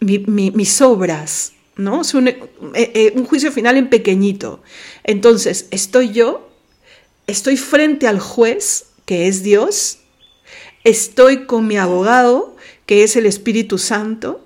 mis 0.00 0.80
obras, 0.80 1.52
¿no? 1.76 2.02
Un, 2.14 2.28
eh, 2.28 2.38
eh, 2.74 3.12
un 3.14 3.24
juicio 3.24 3.50
final 3.52 3.76
en 3.76 3.88
pequeñito. 3.88 4.62
Entonces, 5.02 5.66
estoy 5.70 6.12
yo, 6.12 6.50
estoy 7.26 7.56
frente 7.56 8.06
al 8.06 8.20
juez, 8.20 8.86
que 9.04 9.28
es 9.28 9.42
Dios, 9.42 9.98
estoy 10.84 11.46
con 11.46 11.66
mi 11.66 11.76
abogado, 11.76 12.56
que 12.86 13.02
es 13.02 13.16
el 13.16 13.26
Espíritu 13.26 13.78
Santo, 13.78 14.44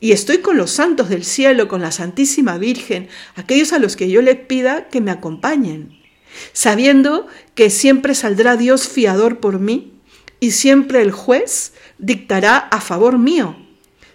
y 0.00 0.12
estoy 0.12 0.38
con 0.38 0.56
los 0.56 0.70
santos 0.70 1.08
del 1.08 1.24
cielo, 1.24 1.68
con 1.68 1.80
la 1.80 1.92
Santísima 1.92 2.58
Virgen, 2.58 3.08
aquellos 3.36 3.72
a 3.72 3.78
los 3.78 3.96
que 3.96 4.10
yo 4.10 4.22
les 4.22 4.36
pida 4.36 4.88
que 4.88 5.00
me 5.00 5.10
acompañen, 5.10 5.98
sabiendo 6.52 7.26
que 7.54 7.70
siempre 7.70 8.14
saldrá 8.14 8.56
Dios 8.56 8.88
fiador 8.88 9.40
por 9.40 9.58
mí 9.58 9.92
y 10.40 10.52
siempre 10.52 11.02
el 11.02 11.10
juez 11.10 11.72
dictará 11.98 12.58
a 12.58 12.80
favor 12.80 13.18
mío. 13.18 13.56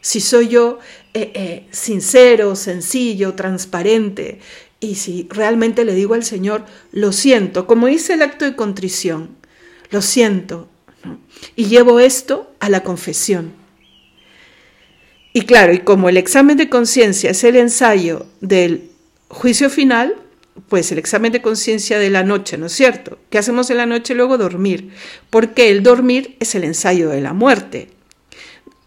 Si 0.02 0.20
soy 0.20 0.50
yo 0.50 0.80
eh, 1.14 1.32
eh, 1.34 1.68
sincero, 1.72 2.56
sencillo, 2.56 3.34
transparente, 3.36 4.40
y 4.80 4.96
si 4.96 5.28
realmente 5.30 5.86
le 5.86 5.94
digo 5.94 6.14
al 6.14 6.24
Señor, 6.24 6.66
lo 6.92 7.14
siento, 7.14 7.68
como 7.68 7.88
hice 7.88 8.14
el 8.14 8.22
acto 8.22 8.44
de 8.44 8.56
contrición, 8.56 9.30
lo 9.92 10.02
siento, 10.02 10.68
y 11.56 11.66
llevo 11.66 12.00
esto 12.00 12.52
a 12.60 12.70
la 12.70 12.84
confesión. 12.84 13.54
Y 15.32 15.44
claro, 15.44 15.74
y 15.74 15.80
como 15.80 16.10
el 16.10 16.18
examen 16.18 16.58
de 16.58 16.70
conciencia 16.70 17.32
es 17.32 17.44
el 17.44 17.56
ensayo 17.56 18.26
del 18.42 18.92
juicio 19.30 19.70
final, 19.70 20.16
pues 20.70 20.92
el 20.92 20.98
examen 20.98 21.32
de 21.32 21.42
conciencia 21.42 22.00
de 22.00 22.10
la 22.10 22.24
noche, 22.24 22.58
¿no 22.58 22.68
es 22.68 22.74
cierto? 22.74 23.18
¿Qué 23.30 23.38
hacemos 23.38 23.70
en 23.70 23.78
la 23.78 23.86
noche 23.86 24.16
luego? 24.16 24.38
Dormir, 24.38 24.92
porque 25.30 25.70
el 25.70 25.84
dormir 25.84 26.36
es 26.40 26.56
el 26.56 26.64
ensayo 26.64 27.10
de 27.10 27.22
la 27.22 27.34
muerte. 27.34 27.90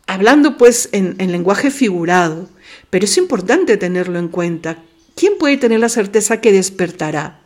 Hablando 0.07 0.57
pues 0.57 0.89
en, 0.93 1.17
lenguaje 1.19 1.71
figurado, 1.71 2.49
pero 2.91 3.05
es 3.05 3.17
importante 3.19 3.77
tenerlo 3.77 4.19
en 4.19 4.29
cuenta. 4.29 4.79
¿Quién 5.17 5.35
puede 5.39 5.57
tener 5.57 5.81
la 5.81 5.89
certeza 5.89 6.41
que 6.41 6.53
despertará? 6.53 7.41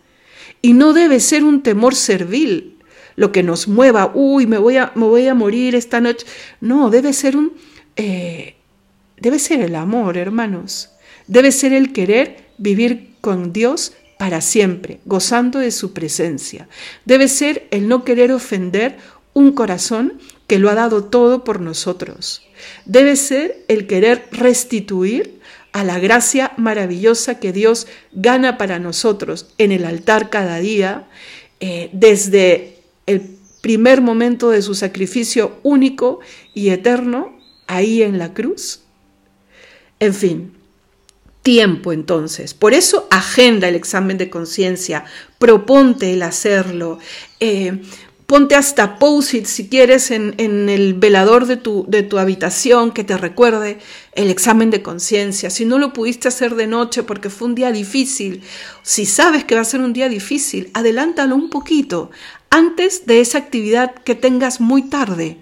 Y 0.60 0.74
no 0.74 0.92
debe 0.92 1.20
ser 1.20 1.42
un 1.42 1.62
temor 1.62 1.94
servil 1.94 2.76
lo 3.16 3.32
que 3.32 3.42
nos 3.42 3.68
mueva, 3.68 4.12
uy, 4.14 4.46
me 4.46 4.58
voy 4.58 4.76
a, 4.76 4.92
me 4.94 5.04
voy 5.04 5.26
a 5.26 5.34
morir 5.34 5.74
esta 5.74 6.00
noche. 6.00 6.26
No, 6.60 6.90
debe 6.90 7.12
ser 7.12 7.36
un... 7.36 7.52
Eh, 7.96 8.54
debe 9.18 9.38
ser 9.38 9.60
el 9.60 9.74
amor, 9.74 10.16
hermanos. 10.16 10.90
Debe 11.26 11.52
ser 11.52 11.72
el 11.72 11.92
querer 11.92 12.48
vivir 12.56 13.10
con 13.20 13.52
Dios 13.52 13.94
para 14.20 14.42
siempre, 14.42 15.00
gozando 15.06 15.60
de 15.60 15.70
su 15.70 15.94
presencia. 15.94 16.68
Debe 17.06 17.26
ser 17.26 17.66
el 17.70 17.88
no 17.88 18.04
querer 18.04 18.32
ofender 18.32 18.98
un 19.32 19.52
corazón 19.52 20.20
que 20.46 20.58
lo 20.58 20.68
ha 20.68 20.74
dado 20.74 21.04
todo 21.04 21.42
por 21.42 21.62
nosotros. 21.62 22.42
Debe 22.84 23.16
ser 23.16 23.64
el 23.68 23.86
querer 23.86 24.28
restituir 24.30 25.40
a 25.72 25.84
la 25.84 25.98
gracia 25.98 26.52
maravillosa 26.58 27.40
que 27.40 27.54
Dios 27.54 27.86
gana 28.12 28.58
para 28.58 28.78
nosotros 28.78 29.54
en 29.56 29.72
el 29.72 29.86
altar 29.86 30.28
cada 30.28 30.58
día, 30.58 31.08
eh, 31.60 31.88
desde 31.94 32.76
el 33.06 33.22
primer 33.62 34.02
momento 34.02 34.50
de 34.50 34.60
su 34.60 34.74
sacrificio 34.74 35.56
único 35.62 36.20
y 36.52 36.68
eterno, 36.68 37.38
ahí 37.66 38.02
en 38.02 38.18
la 38.18 38.34
cruz. 38.34 38.82
En 39.98 40.12
fin, 40.12 40.59
tiempo 41.42 41.92
entonces. 41.92 42.54
Por 42.54 42.74
eso 42.74 43.06
agenda 43.10 43.68
el 43.68 43.74
examen 43.74 44.18
de 44.18 44.30
conciencia, 44.30 45.04
proponte 45.38 46.12
el 46.12 46.22
hacerlo. 46.22 46.98
Eh, 47.40 47.80
ponte 48.30 48.54
hasta 48.54 49.00
post-it 49.00 49.46
si 49.46 49.68
quieres 49.68 50.12
en, 50.12 50.34
el 50.38 50.94
velador 50.94 51.46
de 51.46 51.56
tu, 51.56 51.84
de 51.88 52.04
tu 52.04 52.16
habitación 52.16 52.92
que 52.92 53.02
te 53.02 53.16
recuerde 53.16 53.78
el 54.12 54.30
examen 54.30 54.70
de 54.70 54.82
conciencia. 54.82 55.50
Si 55.50 55.64
no 55.64 55.78
lo 55.78 55.92
pudiste 55.92 56.28
hacer 56.28 56.54
de 56.54 56.68
noche 56.68 57.02
porque 57.02 57.28
fue 57.28 57.48
un 57.48 57.56
día 57.56 57.72
difícil, 57.72 58.42
si 58.82 59.04
sabes 59.04 59.42
que 59.42 59.56
va 59.56 59.62
a 59.62 59.64
ser 59.64 59.80
un 59.80 59.92
día 59.92 60.08
difícil, 60.08 60.70
adelántalo 60.74 61.34
un 61.34 61.50
poquito 61.50 62.12
antes 62.50 63.04
de 63.06 63.20
esa 63.20 63.38
actividad 63.38 63.94
que 63.94 64.14
tengas 64.14 64.60
muy 64.60 64.82
tarde. 64.82 65.38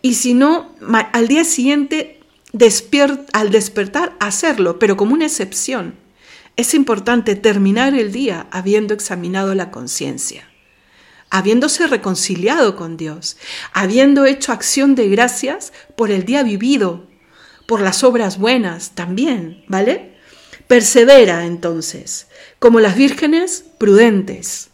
Y 0.00 0.14
si 0.14 0.34
no, 0.34 0.70
al 1.12 1.26
día 1.28 1.44
siguiente 1.44 2.13
al 3.32 3.50
despertar 3.50 4.14
hacerlo, 4.20 4.78
pero 4.78 4.96
como 4.96 5.14
una 5.14 5.26
excepción. 5.26 5.96
Es 6.56 6.74
importante 6.74 7.34
terminar 7.34 7.94
el 7.94 8.12
día 8.12 8.46
habiendo 8.52 8.94
examinado 8.94 9.54
la 9.54 9.72
conciencia, 9.72 10.48
habiéndose 11.30 11.88
reconciliado 11.88 12.76
con 12.76 12.96
Dios, 12.96 13.36
habiendo 13.72 14.24
hecho 14.24 14.52
acción 14.52 14.94
de 14.94 15.08
gracias 15.08 15.72
por 15.96 16.12
el 16.12 16.24
día 16.24 16.44
vivido, 16.44 17.08
por 17.66 17.80
las 17.80 18.04
obras 18.04 18.38
buenas 18.38 18.92
también, 18.94 19.64
¿vale? 19.66 20.14
Persevera 20.68 21.46
entonces, 21.46 22.28
como 22.60 22.78
las 22.78 22.94
vírgenes 22.94 23.64
prudentes. 23.78 24.70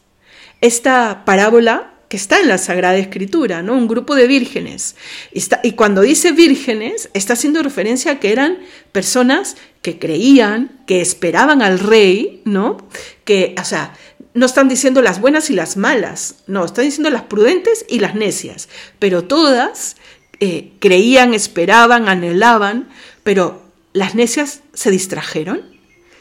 Esta 0.60 1.24
parábola 1.24 1.94
que 2.10 2.16
está 2.16 2.40
en 2.40 2.48
la 2.48 2.58
Sagrada 2.58 2.96
Escritura, 2.96 3.62
¿no? 3.62 3.74
Un 3.74 3.86
grupo 3.86 4.16
de 4.16 4.26
vírgenes. 4.26 4.96
Y, 5.32 5.72
cuando 5.72 6.00
dice 6.00 6.32
vírgenes, 6.32 7.08
está 7.14 7.34
haciendo 7.34 7.62
referencia 7.62 8.10
a 8.10 8.18
que 8.18 8.32
eran 8.32 8.58
personas 8.90 9.56
que 9.80 10.00
creían, 10.00 10.82
que 10.88 11.00
esperaban 11.00 11.62
al 11.62 11.78
rey, 11.78 12.42
¿no? 12.44 12.78
Que, 13.24 13.54
o 13.56 13.64
sea, 13.64 13.94
no 14.34 14.46
están 14.46 14.68
diciendo 14.68 15.02
las 15.02 15.20
buenas 15.20 15.50
y 15.50 15.52
las 15.52 15.76
malas, 15.76 16.34
no, 16.48 16.64
están 16.64 16.84
diciendo 16.84 17.10
las 17.10 17.22
prudentes 17.22 17.86
y 17.88 18.00
las 18.00 18.16
necias, 18.16 18.68
pero 18.98 19.22
todas 19.22 19.94
eh, 20.40 20.72
creían, 20.80 21.32
esperaban, 21.32 22.08
anhelaban, 22.08 22.88
pero 23.22 23.62
las 23.92 24.16
necias 24.16 24.62
se 24.74 24.90
distrajeron, 24.90 25.62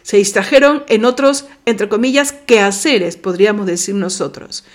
se 0.04 0.17
distrajeron 0.17 0.84
en 0.88 1.04
otros, 1.04 1.45
entre 1.65 1.89
comillas, 1.89 2.32
quehaceres, 2.32 3.17
podríamos 3.17 3.65
decir 3.65 3.95
nosotros 3.95 4.65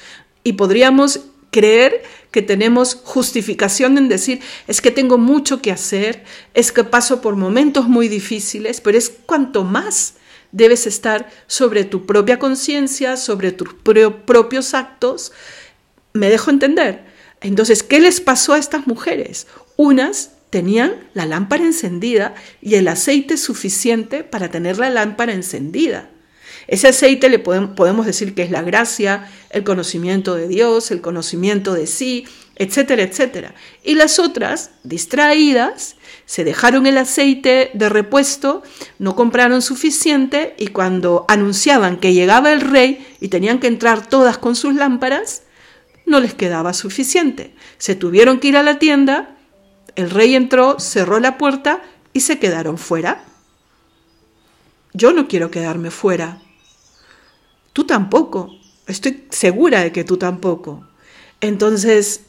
y 0.45 0.53
podríamos 0.53 1.21
creer 1.51 2.03
que 2.31 2.43
tenemos 2.43 2.97
justificación 3.03 3.97
en 3.97 4.09
decir, 4.09 4.41
es 4.67 4.81
que 4.81 4.91
tengo 4.91 5.19
mucho 5.19 5.63
que 5.63 5.73
hacer, 5.73 6.25
es 6.53 6.73
que 6.73 6.85
paso 6.85 7.21
por 7.21 7.37
momentos 7.37 7.89
muy 7.89 8.09
difíciles, 8.09 8.81
pero 8.81 8.99
es 8.99 9.13
cuanto 9.25 9.65
más 9.65 10.15
debes 10.53 10.87
estar 10.87 11.31
sobre 11.47 11.85
tu 11.85 12.07
propia 12.07 12.39
conciencia, 12.39 13.17
sobre 13.17 13.53
tus 13.53 13.75
propios 13.75 14.75
actos. 14.75 15.33
¿Me 16.13 16.29
dejo 16.29 16.51
entender? 16.51 17.05
Entonces, 17.41 17.83
¿qué 17.83 18.01
les 18.01 18.21
pasó 18.21 18.55
a 18.55 18.59
estas 18.59 18.87
mujeres? 18.87 19.47
Unas 19.77 20.31
tenían 20.51 21.09
la 21.15 21.27
lámpara 21.27 21.65
encendida 21.65 22.35
y 22.61 22.77
el 22.77 22.87
aceite 22.87 23.37
suficiente 23.37 24.23
para 24.23 24.51
tener 24.51 24.79
la 24.79 24.91
lámpara 24.91 25.33
encendida. 25.33 26.11
Ese 26.66 26.88
aceite 26.88 27.29
le 27.29 27.38
podemos 27.38 28.07
decir 28.07 28.35
que 28.35 28.42
es 28.42 28.50
la 28.50 28.62
gracia, 28.62 29.31
el 29.50 29.64
conocimiento 29.64 30.35
de 30.35 30.48
Dios, 30.48 30.90
el 30.90 31.00
conocimiento 31.00 31.74
de 31.74 31.87
sí, 31.87 32.27
etcétera, 32.57 33.03
etcétera. 33.03 33.55
Y 33.83 33.94
las 33.94 34.18
otras, 34.18 34.70
distraídas, 34.83 35.96
se 36.27 36.44
dejaron 36.44 36.87
el 36.87 36.98
aceite 36.98 37.70
de 37.74 37.88
repuesto, 37.88 38.62
no 38.98 39.14
compraron 39.14 39.61
suficiente 39.62 40.55
y 40.59 40.68
cuando 40.68 41.24
anunciaban 41.29 41.98
que 41.98 42.14
llegaba 42.14 42.53
el 42.53 42.61
rey 42.61 43.07
y 43.20 43.29
tenían 43.29 43.59
que 43.59 43.66
entrar 43.66 44.09
todas 44.09 44.38
con 44.38 44.57
sus 44.57 44.74
lámparas, 44.74 45.42
no 46.07 46.20
les 46.20 46.35
quedaba 46.35 46.72
suficiente. 46.72 47.55
Se 47.79 47.94
tuvieron 47.94 48.38
que 48.38 48.48
ir 48.48 48.57
a 48.57 48.62
la 48.62 48.79
tienda, 48.79 49.37
el 49.96 50.11
rey 50.11 50.35
entró, 50.35 50.79
cerró 50.81 51.20
la 51.20 51.38
puerta 51.38 51.83
y 52.12 52.20
se 52.20 52.38
quedaron 52.38 52.79
fuera. 52.79 53.24
Yo 54.92 55.12
no 55.12 55.29
quiero 55.29 55.50
quedarme 55.50 55.90
fuera. 55.90 56.40
Tú 57.75 57.85
tampoco. 57.85 58.57
Estoy 58.87 59.25
segura 59.31 59.83
de 59.83 59.93
que 59.93 60.05
tú 60.05 60.17
tampoco. 60.17 60.87
Entonces, 61.41 62.23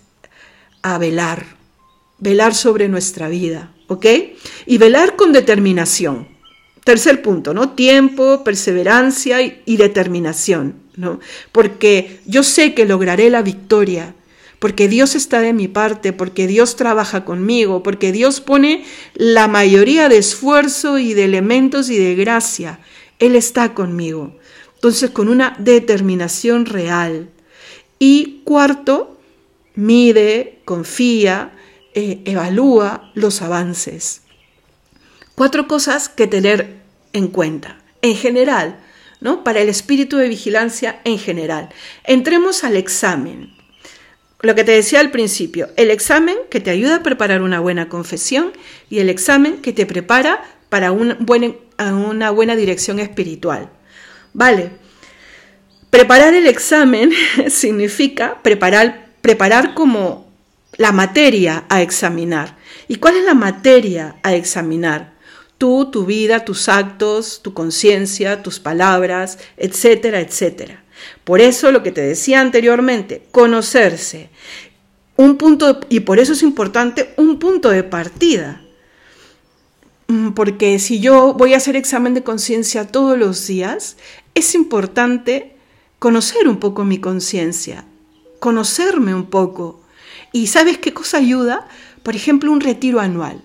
a 0.82 0.98
velar, 0.98 1.46
velar 2.18 2.54
sobre 2.54 2.90
nuestra 2.90 3.30
vida, 3.30 3.72
¿ok? 3.88 4.06
Y 4.66 4.78
velar 4.78 5.16
con 5.16 5.32
determinación. 5.32 6.28
Tercer 6.84 7.22
punto, 7.22 7.54
¿no? 7.54 7.72
Tiempo, 7.72 8.44
perseverancia 8.44 9.42
y, 9.42 9.78
determinación, 9.78 10.76
¿no? 10.96 11.20
Porque 11.52 12.20
yo 12.26 12.44
sé 12.44 12.74
que 12.74 12.86
lograré 12.86 13.30
la 13.30 13.42
victoria, 13.42 14.16
porque 14.60 14.88
Dios 14.88 15.16
está 15.16 15.42
de 15.42 15.54
mi 15.54 15.68
parte, 15.68 16.12
porque 16.12 16.48
Dios 16.48 16.76
trabaja 16.76 17.24
conmigo, 17.24 17.84
porque 17.84 18.12
Dios 18.12 18.42
pone 18.42 18.84
la 19.14 19.48
mayoría 19.48 20.10
de 20.10 20.18
esfuerzo 20.18 20.98
y 20.98 21.14
de 21.14 21.26
elementos 21.26 21.90
y 21.90 21.98
de 21.98 22.16
gracia. 22.16 22.80
Él 23.20 23.36
está 23.36 23.74
conmigo. 23.74 24.38
Entonces, 24.76 25.10
con 25.10 25.30
una 25.30 25.56
determinación 25.60 26.66
real. 26.66 27.30
Y 27.98 28.42
cuarto, 28.44 29.18
mide, 29.76 30.60
confía, 30.66 31.54
eh, 31.94 32.22
evalúa 32.26 33.12
los 33.14 33.42
avances. 33.42 34.22
Cuatro 35.34 35.68
cosas 35.68 36.10
que 36.10 36.28
tener 36.28 36.78
en 37.14 37.28
cuenta. 37.28 37.80
En 38.02 38.16
general, 38.16 38.80
¿no? 39.22 39.44
Para 39.44 39.62
el 39.62 39.70
espíritu 39.70 40.18
de 40.18 40.30
vigilancia 40.30 41.02
en 41.04 41.18
general. 41.18 41.70
Entremos 42.04 42.64
al 42.64 42.78
examen. 42.78 43.54
Lo 44.42 44.54
que 44.54 44.64
te 44.64 44.74
decía 44.74 45.00
al 45.00 45.10
principio, 45.10 45.70
el 45.76 45.90
examen 45.90 46.38
que 46.52 46.60
te 46.60 46.70
ayuda 46.70 46.98
a 46.98 47.04
preparar 47.04 47.42
una 47.42 47.60
buena 47.60 47.90
confesión 47.90 48.52
y 48.90 49.00
el 49.00 49.10
examen 49.10 49.62
que 49.62 49.74
te 49.74 49.86
prepara 49.88 50.44
para 50.70 50.92
una 50.92 52.32
buena 52.32 52.56
dirección 52.56 53.00
espiritual. 53.00 53.72
Vale. 54.36 54.70
Preparar 55.90 56.34
el 56.34 56.46
examen 56.46 57.12
significa 57.48 58.44
preparar, 58.44 59.08
preparar 59.22 59.74
como 59.74 60.30
la 60.76 60.92
materia 60.92 61.64
a 61.70 61.82
examinar. 61.82 62.58
¿Y 62.90 62.98
cuál 62.98 63.16
es 63.16 63.24
la 63.24 63.34
materia 63.34 64.18
a 64.24 64.36
examinar? 64.36 65.14
Tú, 65.58 65.90
tu 65.90 66.06
vida, 66.06 66.44
tus 66.44 66.68
actos, 66.68 67.40
tu 67.42 67.54
conciencia, 67.54 68.44
tus 68.44 68.60
palabras, 68.60 69.40
etcétera, 69.56 70.20
etcétera. 70.20 70.84
Por 71.24 71.40
eso 71.40 71.72
lo 71.72 71.82
que 71.82 71.94
te 71.94 72.02
decía 72.02 72.42
anteriormente, 72.42 73.24
conocerse. 73.32 74.30
Un 75.16 75.38
punto, 75.38 75.80
y 75.88 76.02
por 76.02 76.20
eso 76.20 76.34
es 76.34 76.44
importante 76.44 77.14
un 77.16 77.40
punto 77.40 77.70
de 77.70 77.84
partida. 77.84 78.66
Mm, 80.08 80.32
porque 80.32 80.78
si 80.80 81.00
yo 81.00 81.34
voy 81.34 81.54
a 81.54 81.58
hacer 81.58 81.76
examen 81.76 82.14
de 82.14 82.24
conciencia 82.24 82.86
todos 82.88 83.18
los 83.18 83.48
días, 83.48 83.98
es 84.36 84.54
importante 84.54 85.56
conocer 85.98 86.48
un 86.48 86.58
poco 86.58 86.84
mi 86.84 87.00
conciencia, 87.00 87.86
conocerme 88.40 89.16
un 89.16 89.26
poco. 89.26 89.82
¿Y 90.32 90.48
sabes 90.48 90.78
qué 90.78 90.94
cosa 90.94 91.18
ayuda? 91.18 91.68
Por 92.04 92.16
ejemplo, 92.16 92.52
un 92.52 92.62
retiro 92.62 93.00
anual. 93.00 93.42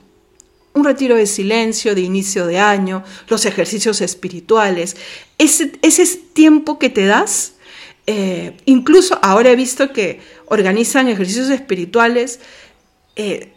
Un 0.75 0.85
retiro 0.85 1.17
de 1.17 1.27
silencio, 1.27 1.95
de 1.95 2.03
inicio 2.03 2.47
de 2.47 2.59
año, 2.59 3.03
los 3.29 3.47
ejercicios 3.47 4.01
espirituales. 4.01 4.97
Ese, 5.39 5.73
ese 5.83 6.07
tiempo 6.33 6.79
que 6.79 6.91
te 6.91 7.07
das, 7.07 7.55
eh, 8.07 8.57
incluso 8.67 9.19
ahora 9.23 9.51
he 9.51 9.57
visto 9.57 9.93
que 9.93 10.21
organizan 10.47 11.09
ejercicios 11.09 11.51
espirituales 11.51 12.41
eh, 13.17 13.53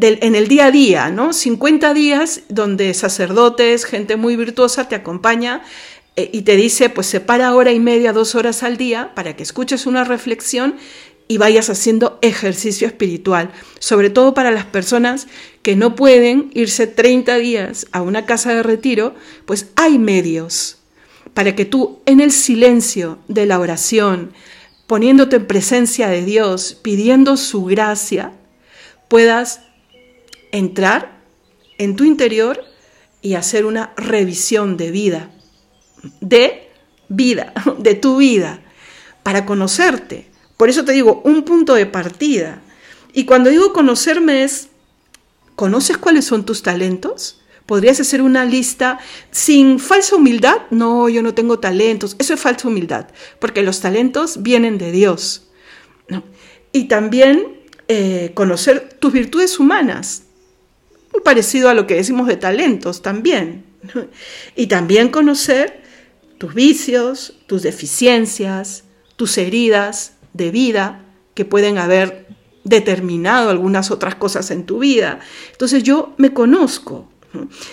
en 0.00 0.34
el 0.36 0.46
día 0.46 0.66
a 0.66 0.70
día, 0.70 1.10
¿no? 1.10 1.32
50 1.32 1.92
días 1.92 2.42
donde 2.48 2.94
sacerdotes, 2.94 3.84
gente 3.84 4.16
muy 4.16 4.36
virtuosa 4.36 4.88
te 4.88 4.94
acompaña 4.94 5.62
y 6.32 6.42
te 6.42 6.56
dice, 6.56 6.90
pues 6.90 7.06
separa 7.06 7.54
hora 7.54 7.72
y 7.72 7.78
media, 7.78 8.12
dos 8.12 8.34
horas 8.34 8.62
al 8.62 8.76
día 8.76 9.12
para 9.14 9.36
que 9.36 9.42
escuches 9.42 9.86
una 9.86 10.04
reflexión 10.04 10.76
y 11.28 11.38
vayas 11.38 11.68
haciendo 11.70 12.18
ejercicio 12.22 12.86
espiritual, 12.86 13.52
sobre 13.78 14.10
todo 14.10 14.34
para 14.34 14.50
las 14.50 14.64
personas 14.64 15.28
que 15.62 15.76
no 15.76 15.94
pueden 15.94 16.50
irse 16.54 16.86
30 16.86 17.36
días 17.36 17.86
a 17.92 18.02
una 18.02 18.24
casa 18.24 18.54
de 18.54 18.62
retiro, 18.62 19.14
pues 19.44 19.68
hay 19.76 19.98
medios 19.98 20.78
para 21.34 21.54
que 21.54 21.66
tú 21.66 22.00
en 22.06 22.20
el 22.20 22.32
silencio 22.32 23.18
de 23.28 23.46
la 23.46 23.60
oración, 23.60 24.32
poniéndote 24.86 25.36
en 25.36 25.46
presencia 25.46 26.08
de 26.08 26.24
Dios, 26.24 26.78
pidiendo 26.82 27.36
su 27.36 27.64
gracia, 27.66 28.32
puedas 29.08 29.60
entrar 30.50 31.20
en 31.76 31.94
tu 31.94 32.04
interior 32.04 32.64
y 33.20 33.34
hacer 33.34 33.66
una 33.66 33.92
revisión 33.96 34.78
de 34.78 34.90
vida 34.90 35.30
de 36.20 36.70
vida, 37.08 37.52
de 37.78 37.94
tu 37.94 38.18
vida, 38.18 38.60
para 39.22 39.46
conocerte. 39.46 40.28
Por 40.56 40.68
eso 40.68 40.84
te 40.84 40.92
digo, 40.92 41.22
un 41.24 41.44
punto 41.44 41.74
de 41.74 41.86
partida. 41.86 42.60
Y 43.12 43.24
cuando 43.24 43.50
digo 43.50 43.72
conocerme 43.72 44.44
es, 44.44 44.68
¿conoces 45.54 45.98
cuáles 45.98 46.24
son 46.24 46.44
tus 46.44 46.62
talentos? 46.62 47.40
¿Podrías 47.66 48.00
hacer 48.00 48.22
una 48.22 48.44
lista 48.44 48.98
sin 49.30 49.78
falsa 49.78 50.16
humildad? 50.16 50.56
No, 50.70 51.08
yo 51.08 51.22
no 51.22 51.34
tengo 51.34 51.58
talentos. 51.58 52.16
Eso 52.18 52.34
es 52.34 52.40
falsa 52.40 52.68
humildad, 52.68 53.08
porque 53.40 53.62
los 53.62 53.80
talentos 53.80 54.42
vienen 54.42 54.78
de 54.78 54.90
Dios. 54.90 55.48
Y 56.72 56.84
también 56.84 57.58
eh, 57.88 58.32
conocer 58.34 58.96
tus 58.98 59.12
virtudes 59.12 59.58
humanas, 59.58 60.22
muy 61.12 61.22
parecido 61.22 61.68
a 61.68 61.74
lo 61.74 61.86
que 61.86 61.94
decimos 61.94 62.26
de 62.26 62.36
talentos 62.36 63.02
también. 63.02 63.64
Y 64.56 64.66
también 64.66 65.08
conocer 65.08 65.82
tus 66.38 66.54
vicios, 66.54 67.34
tus 67.46 67.62
deficiencias, 67.62 68.84
tus 69.16 69.36
heridas 69.38 70.14
de 70.32 70.50
vida 70.50 71.04
que 71.34 71.44
pueden 71.44 71.78
haber 71.78 72.28
determinado 72.64 73.50
algunas 73.50 73.90
otras 73.90 74.14
cosas 74.14 74.50
en 74.50 74.64
tu 74.64 74.78
vida. 74.78 75.20
Entonces 75.52 75.82
yo 75.82 76.14
me 76.16 76.32
conozco 76.32 77.10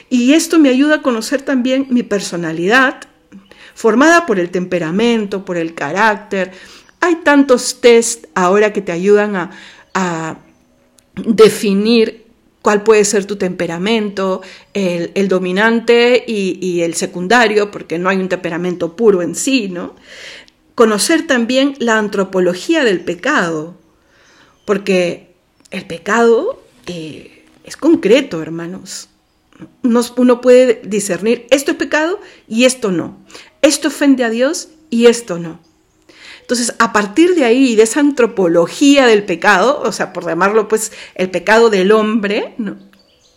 y 0.09 0.33
esto 0.33 0.59
me 0.59 0.69
ayuda 0.69 0.95
a 0.95 1.01
conocer 1.01 1.41
también 1.41 1.87
mi 1.89 2.03
personalidad, 2.03 3.01
formada 3.73 4.25
por 4.25 4.39
el 4.39 4.49
temperamento, 4.49 5.45
por 5.45 5.57
el 5.57 5.73
carácter. 5.73 6.51
Hay 7.01 7.15
tantos 7.17 7.81
test 7.81 8.25
ahora 8.33 8.73
que 8.73 8.81
te 8.81 8.91
ayudan 8.91 9.35
a, 9.35 9.51
a 9.93 10.37
definir 11.15 12.24
cuál 12.65 12.81
puede 12.81 13.05
ser 13.05 13.25
tu 13.25 13.35
temperamento, 13.35 14.41
el, 14.73 15.27
dominante 15.27 16.23
y, 16.25 16.81
el 16.81 16.95
secundario, 16.95 17.69
porque 17.69 17.99
no 17.99 18.09
hay 18.09 18.17
un 18.17 18.27
temperamento 18.27 18.95
puro 18.95 19.21
en 19.21 19.35
sí, 19.35 19.69
¿no? 19.69 19.93
Conocer 20.73 21.27
también 21.27 21.75
la 21.77 21.99
antropología 21.99 22.83
del 22.83 23.01
pecado, 23.01 23.75
porque 24.65 25.35
el 25.69 25.85
pecado 25.85 26.59
eh, 26.87 27.45
es 27.63 27.77
concreto, 27.77 28.41
hermanos. 28.41 29.09
uno 29.83 30.41
puede 30.41 30.81
discernir 30.85 31.45
esto 31.51 31.69
es 31.69 31.77
pecado 31.77 32.19
y 32.47 32.65
esto 32.65 32.91
no. 32.91 33.23
Esto 33.61 33.89
ofende 33.89 34.23
a 34.23 34.31
Dios 34.31 34.69
y 34.89 35.05
esto 35.05 35.37
no. 35.37 35.59
Entonces, 36.45 36.75
a 36.77 36.93
partir 36.93 37.33
de 37.33 37.43
ahí, 37.43 37.75
de 37.75 37.81
esa 37.81 38.01
antropología 38.01 39.07
del 39.07 39.23
pecado, 39.23 39.81
o 39.83 39.91
sea, 39.91 40.13
por 40.13 40.27
llamarlo 40.27 40.67
pues 40.67 40.91
el 41.15 41.31
pecado 41.31 41.71
del 41.71 41.91
hombre, 41.91 42.53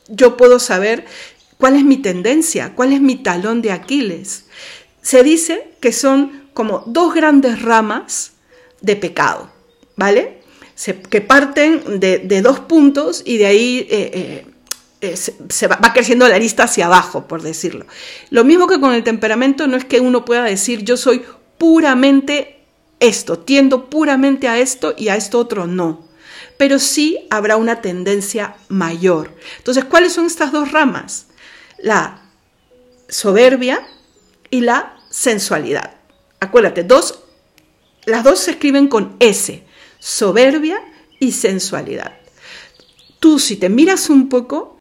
yo 0.08 0.36
puedo 0.36 0.58
saber 0.58 1.06
cuál 1.56 1.76
es 1.76 1.84
mi 1.84 1.96
tendencia, 1.96 2.74
cuál 2.74 2.92
es 2.92 3.00
mi 3.00 3.16
talón 3.16 3.62
de 3.62 3.72
Aquiles. 3.72 4.44
Se 5.00 5.22
dice 5.22 5.70
que 5.80 5.90
son 5.90 6.50
como 6.52 6.82
dos 6.84 7.14
grandes 7.14 7.62
ramas 7.62 8.32
de 8.82 8.94
pecado, 8.94 9.50
¿vale? 9.96 10.42
que 11.08 11.22
parten 11.22 11.98
de, 11.98 12.42
dos 12.42 12.60
puntos 12.60 13.22
y 13.24 13.38
de 13.38 13.46
ahí 13.46 13.86
eh, 13.90 14.10
eh, 14.12 14.46
eh, 15.00 15.16
se, 15.16 15.66
va, 15.66 15.76
va, 15.76 15.94
creciendo 15.94 16.28
la 16.28 16.38
lista 16.38 16.64
hacia 16.64 16.86
abajo, 16.86 17.26
por 17.26 17.40
decirlo. 17.40 17.86
Lo 18.28 18.44
mismo 18.44 18.66
que 18.66 18.78
con 18.78 18.92
el 18.92 19.02
temperamento, 19.02 19.66
no 19.66 19.78
es 19.78 19.86
que 19.86 19.98
uno 19.98 20.26
pueda 20.26 20.44
decir 20.44 20.84
yo 20.84 20.98
soy 20.98 21.24
puramente 21.56 22.57
esto, 23.00 23.38
tiendo 23.38 23.88
puramente 23.88 24.48
a 24.48 24.58
esto 24.58 24.94
y 24.96 25.08
a 25.08 25.16
esto 25.16 25.38
otro 25.38 25.66
no. 25.66 26.06
Pero 26.56 26.78
sí 26.78 27.26
habrá 27.30 27.56
una 27.56 27.80
tendencia 27.80 28.56
mayor. 28.68 29.34
Entonces, 29.58 29.84
¿cuáles 29.84 30.12
son 30.12 30.26
estas 30.26 30.52
dos 30.52 30.72
ramas? 30.72 31.26
La 31.78 32.22
soberbia 33.08 33.86
y 34.50 34.60
la 34.62 34.96
sensualidad. 35.10 35.94
Acuérdate, 36.40 36.84
dos, 36.84 37.24
las 38.04 38.24
dos 38.24 38.40
se 38.40 38.52
escriben 38.52 38.88
con 38.88 39.16
S, 39.20 39.64
soberbia 39.98 40.80
y 41.20 41.32
sensualidad. 41.32 42.18
Tú, 43.20 43.38
si 43.38 43.56
te 43.56 43.68
miras 43.68 44.10
un 44.10 44.28
poco, 44.28 44.78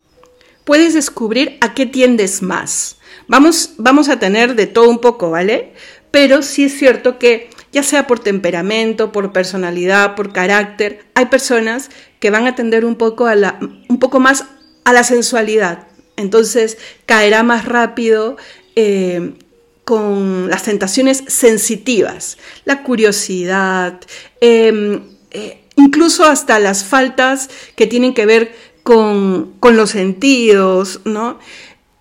puedes 0.63 0.93
descubrir 0.93 1.57
a 1.61 1.73
qué 1.73 1.85
tiendes 1.85 2.41
más. 2.41 2.97
Vamos, 3.27 3.71
vamos 3.77 4.09
a 4.09 4.19
tener 4.19 4.55
de 4.55 4.67
todo 4.67 4.89
un 4.89 4.99
poco, 4.99 5.31
¿vale? 5.31 5.73
Pero 6.11 6.41
sí 6.41 6.65
es 6.65 6.77
cierto 6.77 7.19
que 7.19 7.49
ya 7.77 7.83
sea 7.83 8.07
por 8.07 8.17
temperamento, 8.17 9.11
por 9.11 9.31
personalidad, 9.31 10.15
por 10.15 10.33
carácter. 10.33 11.05
Hay 11.13 11.27
personas 11.27 11.91
que 12.19 12.31
van 12.31 12.47
a 12.47 12.55
tender 12.55 12.85
un 12.85 12.95
poco, 12.95 13.27
a 13.27 13.35
la, 13.35 13.59
un 13.87 13.99
poco 13.99 14.19
más 14.19 14.45
a 14.83 14.93
la 14.93 15.03
sensualidad. 15.03 15.87
Entonces 16.15 16.79
caerá 17.05 17.43
más 17.43 17.65
rápido 17.65 18.35
eh, 18.75 19.35
con 19.83 20.49
las 20.49 20.63
tentaciones 20.63 21.23
sensitivas, 21.27 22.39
la 22.65 22.81
curiosidad, 22.81 24.01
em, 24.41 25.03
eh, 25.29 25.61
incluso 25.75 26.25
hasta 26.25 26.57
las 26.57 26.83
faltas 26.83 27.47
que 27.75 27.85
tienen 27.85 28.15
que 28.15 28.25
ver 28.25 28.55
con, 28.81 29.53
con 29.59 29.77
los 29.77 29.91
sentidos, 29.91 31.01
¿no? 31.05 31.37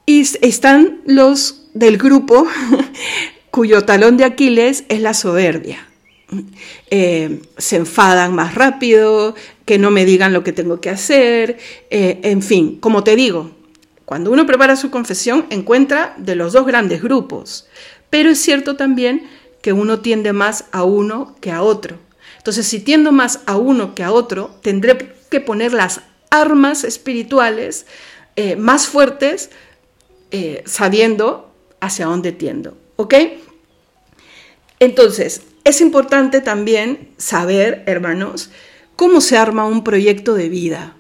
Y 0.07 0.23
están 0.41 1.03
los 1.05 1.69
del 1.75 1.99
grupo 1.99 2.47
cuyo 3.57 3.87
talón 3.87 4.19
de 4.19 4.27
Aquiles 4.27 4.85
es 4.91 5.01
la 5.01 5.15
soberbia. 5.15 5.89
Eh, 6.91 7.41
se 7.57 7.77
enfadan 7.77 8.35
más 8.35 8.55
rápido, 8.55 9.35
que 9.65 9.79
no 9.79 9.91
me 9.91 10.05
digan 10.05 10.35
lo 10.35 10.45
que 10.45 10.53
tengo 10.53 10.79
que 10.79 10.91
hacer, 10.91 11.57
eh, 11.89 12.21
en 12.23 12.43
fin, 12.43 12.79
como 12.81 13.03
te 13.03 13.17
digo, 13.17 13.53
cuando 14.05 14.31
uno 14.31 14.45
prepara 14.45 14.77
su 14.77 14.91
confesión 14.91 15.47
encuentra 15.49 16.15
de 16.19 16.35
los 16.35 16.53
dos 16.53 16.67
grandes 16.67 17.03
grupos, 17.03 17.67
pero 18.11 18.29
es 18.29 18.39
cierto 18.39 18.77
también 18.77 19.27
que 19.63 19.73
uno 19.73 20.01
tiende 20.01 20.35
más 20.35 20.67
a 20.71 20.85
uno 20.85 21.35
que 21.41 21.51
a 21.51 21.63
otro. 21.63 21.97
Entonces, 22.37 22.67
si 22.67 22.81
tiendo 22.81 23.11
más 23.11 23.41
a 23.47 23.57
uno 23.57 23.95
que 23.95 24.03
a 24.03 24.13
otro, 24.13 24.51
tendré 24.61 25.15
que 25.31 25.41
poner 25.41 25.73
las 25.73 26.03
armas 26.29 26.85
espirituales 26.85 27.87
eh, 28.37 28.55
más 28.55 28.87
fuertes 28.87 29.49
sabiendo 30.67 31.51
hacia 31.81 32.05
dónde 32.05 32.33
tiendo. 32.33 32.77
¿Ok? 32.97 33.15
Entonces, 34.79 35.43
es 35.65 35.81
importante 35.81 36.41
también 36.41 37.11
saber, 37.17 37.83
hermanos, 37.87 38.51
cómo 38.95 39.21
se 39.21 39.37
arma 39.37 39.67
un 39.67 39.85
proyecto 39.85 40.35
de 40.35 40.49
vida. 40.49 40.97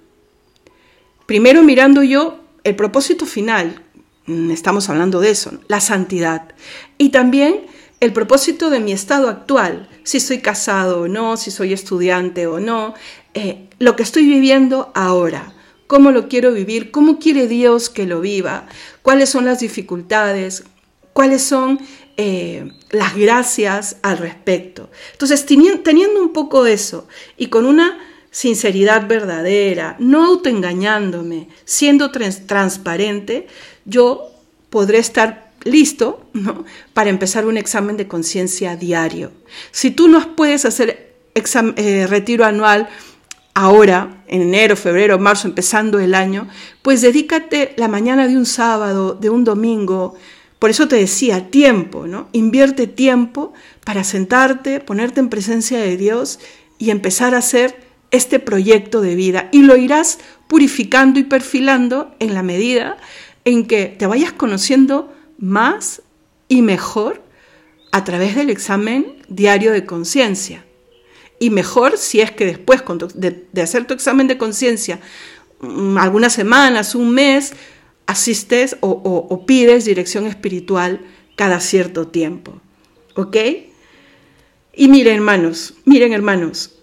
Primero 1.26 1.62
mirando 1.62 2.02
yo 2.02 2.40
el 2.64 2.76
propósito 2.76 3.26
final, 3.26 3.82
mm, 4.26 4.50
estamos 4.50 4.88
hablando 4.88 5.20
de 5.20 5.30
eso, 5.30 5.52
la 5.68 5.80
santidad. 5.80 6.54
Y 6.98 7.10
también 7.10 7.66
el 8.00 8.12
propósito 8.12 8.70
de 8.70 8.80
mi 8.80 8.92
estado 8.92 9.28
actual, 9.28 9.88
si 10.02 10.20
soy 10.20 10.38
casado 10.38 11.02
o 11.02 11.08
no, 11.08 11.36
si 11.36 11.50
soy 11.50 11.72
estudiante 11.72 12.46
o 12.46 12.60
no, 12.60 12.94
eh, 13.34 13.68
lo 13.78 13.96
que 13.96 14.02
estoy 14.02 14.26
viviendo 14.26 14.90
ahora, 14.94 15.54
cómo 15.86 16.10
lo 16.10 16.28
quiero 16.28 16.52
vivir, 16.52 16.90
cómo 16.90 17.18
quiere 17.18 17.46
Dios 17.46 17.88
que 17.90 18.06
lo 18.06 18.20
viva, 18.20 18.66
cuáles 19.02 19.30
son 19.30 19.44
las 19.44 19.60
dificultades, 19.60 20.64
cuáles 21.12 21.42
son 21.42 21.80
eh, 22.16 22.70
las 22.90 23.14
gracias 23.14 23.96
al 24.02 24.18
respecto. 24.18 24.90
Entonces, 25.12 25.44
teniendo 25.44 26.20
un 26.20 26.32
poco 26.32 26.66
eso 26.66 27.06
y 27.36 27.48
con 27.48 27.66
una 27.66 27.98
sinceridad 28.30 29.06
verdadera, 29.06 29.96
no 29.98 30.24
autoengañándome, 30.24 31.48
siendo 31.64 32.10
transparente, 32.10 33.46
yo 33.84 34.30
podré 34.70 34.98
estar 34.98 35.52
listo 35.64 36.26
para 36.94 37.10
empezar 37.10 37.46
un 37.46 37.56
examen 37.56 37.96
de 37.96 38.08
conciencia 38.08 38.76
diario. 38.76 39.32
Si 39.70 39.90
tú 39.90 40.08
no 40.08 40.36
puedes 40.36 40.64
hacer 40.64 41.14
eh, 41.34 42.06
retiro 42.06 42.44
anual 42.44 42.88
ahora, 43.54 44.22
en 44.26 44.42
enero, 44.42 44.76
febrero, 44.76 45.18
marzo, 45.18 45.48
empezando 45.48 45.98
el 45.98 46.14
año, 46.14 46.48
pues 46.82 47.00
dedícate 47.00 47.74
la 47.76 47.88
mañana 47.88 48.26
de 48.26 48.36
un 48.36 48.46
sábado, 48.46 49.14
de 49.14 49.30
un 49.30 49.44
domingo, 49.44 50.14
por 50.58 50.70
eso 50.70 50.88
te 50.88 50.96
decía, 50.96 51.50
tiempo, 51.50 52.06
¿no? 52.06 52.28
Invierte 52.32 52.86
tiempo 52.86 53.52
para 53.84 54.04
sentarte, 54.04 54.80
ponerte 54.80 55.20
en 55.20 55.28
presencia 55.28 55.78
de 55.78 55.96
Dios 55.96 56.38
y 56.78 56.90
empezar 56.90 57.34
a 57.34 57.38
hacer 57.38 57.86
este 58.10 58.38
proyecto 58.38 59.00
de 59.00 59.14
vida. 59.14 59.48
Y 59.52 59.62
lo 59.62 59.76
irás 59.76 60.18
purificando 60.48 61.18
y 61.20 61.24
perfilando 61.24 62.14
en 62.18 62.34
la 62.34 62.42
medida 62.42 62.96
en 63.44 63.66
que 63.66 63.86
te 63.86 64.06
vayas 64.06 64.32
conociendo 64.32 65.12
más 65.38 66.02
y 66.48 66.62
mejor 66.62 67.22
a 67.92 68.04
través 68.04 68.34
del 68.34 68.50
examen 68.50 69.16
diario 69.28 69.72
de 69.72 69.84
conciencia. 69.84 70.64
Y 71.38 71.50
mejor 71.50 71.98
si 71.98 72.20
es 72.20 72.30
que 72.30 72.46
después 72.46 72.82
de, 73.14 73.62
hacer 73.62 73.86
tu 73.86 73.94
examen 73.94 74.26
de 74.26 74.38
conciencia, 74.38 75.00
mm, 75.60 75.98
algunas 75.98 76.32
semanas, 76.32 76.94
un 76.94 77.10
mes, 77.10 77.52
asistes 78.06 78.76
o, 78.80 79.44
pides 79.46 79.84
dirección 79.84 80.26
espiritual 80.26 81.00
cada 81.34 81.60
cierto 81.60 82.08
tiempo. 82.08 82.60
¿Ok? 83.14 83.36
Y 84.74 84.88
miren, 84.88 85.16
hermanos, 85.16 85.74
miren, 85.84 86.12
hermanos, 86.12 86.78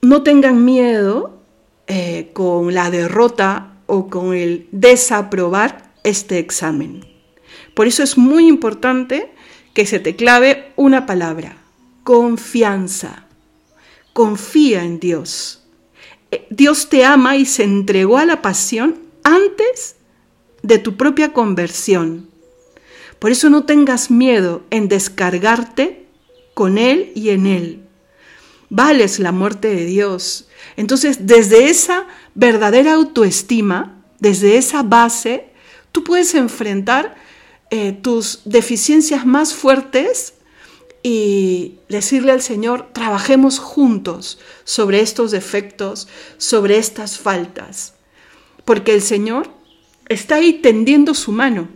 no 0.00 0.22
tengan 0.22 0.64
miedo 0.64 1.38
eh, 1.86 2.30
con 2.32 2.74
la 2.74 2.90
derrota 2.90 3.76
o 3.86 4.08
con 4.08 4.34
el 4.34 4.66
desaprobar 4.72 5.92
este 6.04 6.38
examen. 6.38 7.04
Por 7.74 7.86
eso 7.86 8.02
es 8.02 8.18
muy 8.18 8.48
importante 8.48 9.32
que 9.74 9.86
se 9.86 10.00
te 10.00 10.16
clave 10.16 10.72
una 10.76 11.06
palabra, 11.06 11.56
confianza. 12.02 13.26
Confía 14.12 14.84
en 14.84 15.00
Dios. 15.00 15.62
Eh, 16.30 16.46
Dios 16.50 16.88
te 16.88 17.04
ama 17.04 17.36
y 17.36 17.46
se 17.46 17.64
entregó 17.64 18.18
a 18.18 18.26
la 18.26 18.42
pasión 18.42 18.98
antes 19.22 19.96
de 20.62 20.78
tu 20.78 20.96
propia 20.96 21.32
conversión. 21.32 22.28
Por 23.18 23.30
eso 23.30 23.50
no 23.50 23.64
tengas 23.64 24.10
miedo 24.10 24.64
en 24.70 24.88
descargarte 24.88 26.06
con 26.54 26.78
Él 26.78 27.12
y 27.14 27.30
en 27.30 27.46
Él. 27.46 27.84
Vales 28.68 29.18
la 29.18 29.32
muerte 29.32 29.68
de 29.68 29.84
Dios. 29.84 30.48
Entonces, 30.76 31.26
desde 31.26 31.68
esa 31.68 32.06
verdadera 32.34 32.94
autoestima, 32.94 34.02
desde 34.18 34.56
esa 34.56 34.82
base, 34.82 35.50
tú 35.92 36.04
puedes 36.04 36.34
enfrentar 36.34 37.14
eh, 37.70 37.92
tus 37.92 38.40
deficiencias 38.44 39.26
más 39.26 39.54
fuertes 39.54 40.34
y 41.02 41.78
decirle 41.88 42.32
al 42.32 42.42
Señor, 42.42 42.90
trabajemos 42.92 43.58
juntos 43.58 44.38
sobre 44.64 45.00
estos 45.00 45.32
defectos, 45.32 46.06
sobre 46.38 46.78
estas 46.78 47.18
faltas, 47.18 47.94
porque 48.64 48.94
el 48.94 49.02
Señor 49.02 49.50
está 50.12 50.36
ahí 50.36 50.54
tendiendo 50.54 51.14
su 51.14 51.32
mano, 51.32 51.68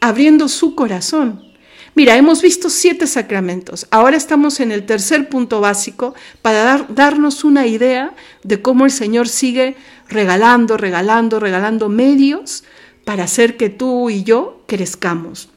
abriendo 0.00 0.48
su 0.48 0.74
corazón. 0.74 1.50
Mira, 1.94 2.16
hemos 2.16 2.40
visto 2.40 2.70
siete 2.70 3.06
sacramentos. 3.06 3.86
Ahora 3.90 4.16
estamos 4.16 4.60
en 4.60 4.70
el 4.70 4.86
tercer 4.86 5.28
punto 5.28 5.60
básico 5.60 6.14
para 6.40 6.86
darnos 6.88 7.44
una 7.44 7.66
idea 7.66 8.14
de 8.44 8.62
cómo 8.62 8.84
el 8.84 8.92
Señor 8.92 9.28
sigue 9.28 9.76
regalando, 10.08 10.76
regalando, 10.76 11.40
regalando 11.40 11.88
medios 11.88 12.64
para 13.04 13.24
hacer 13.24 13.56
que 13.56 13.70
tú 13.70 14.08
y 14.08 14.22
yo 14.22 14.62
crezcamos. 14.66 15.48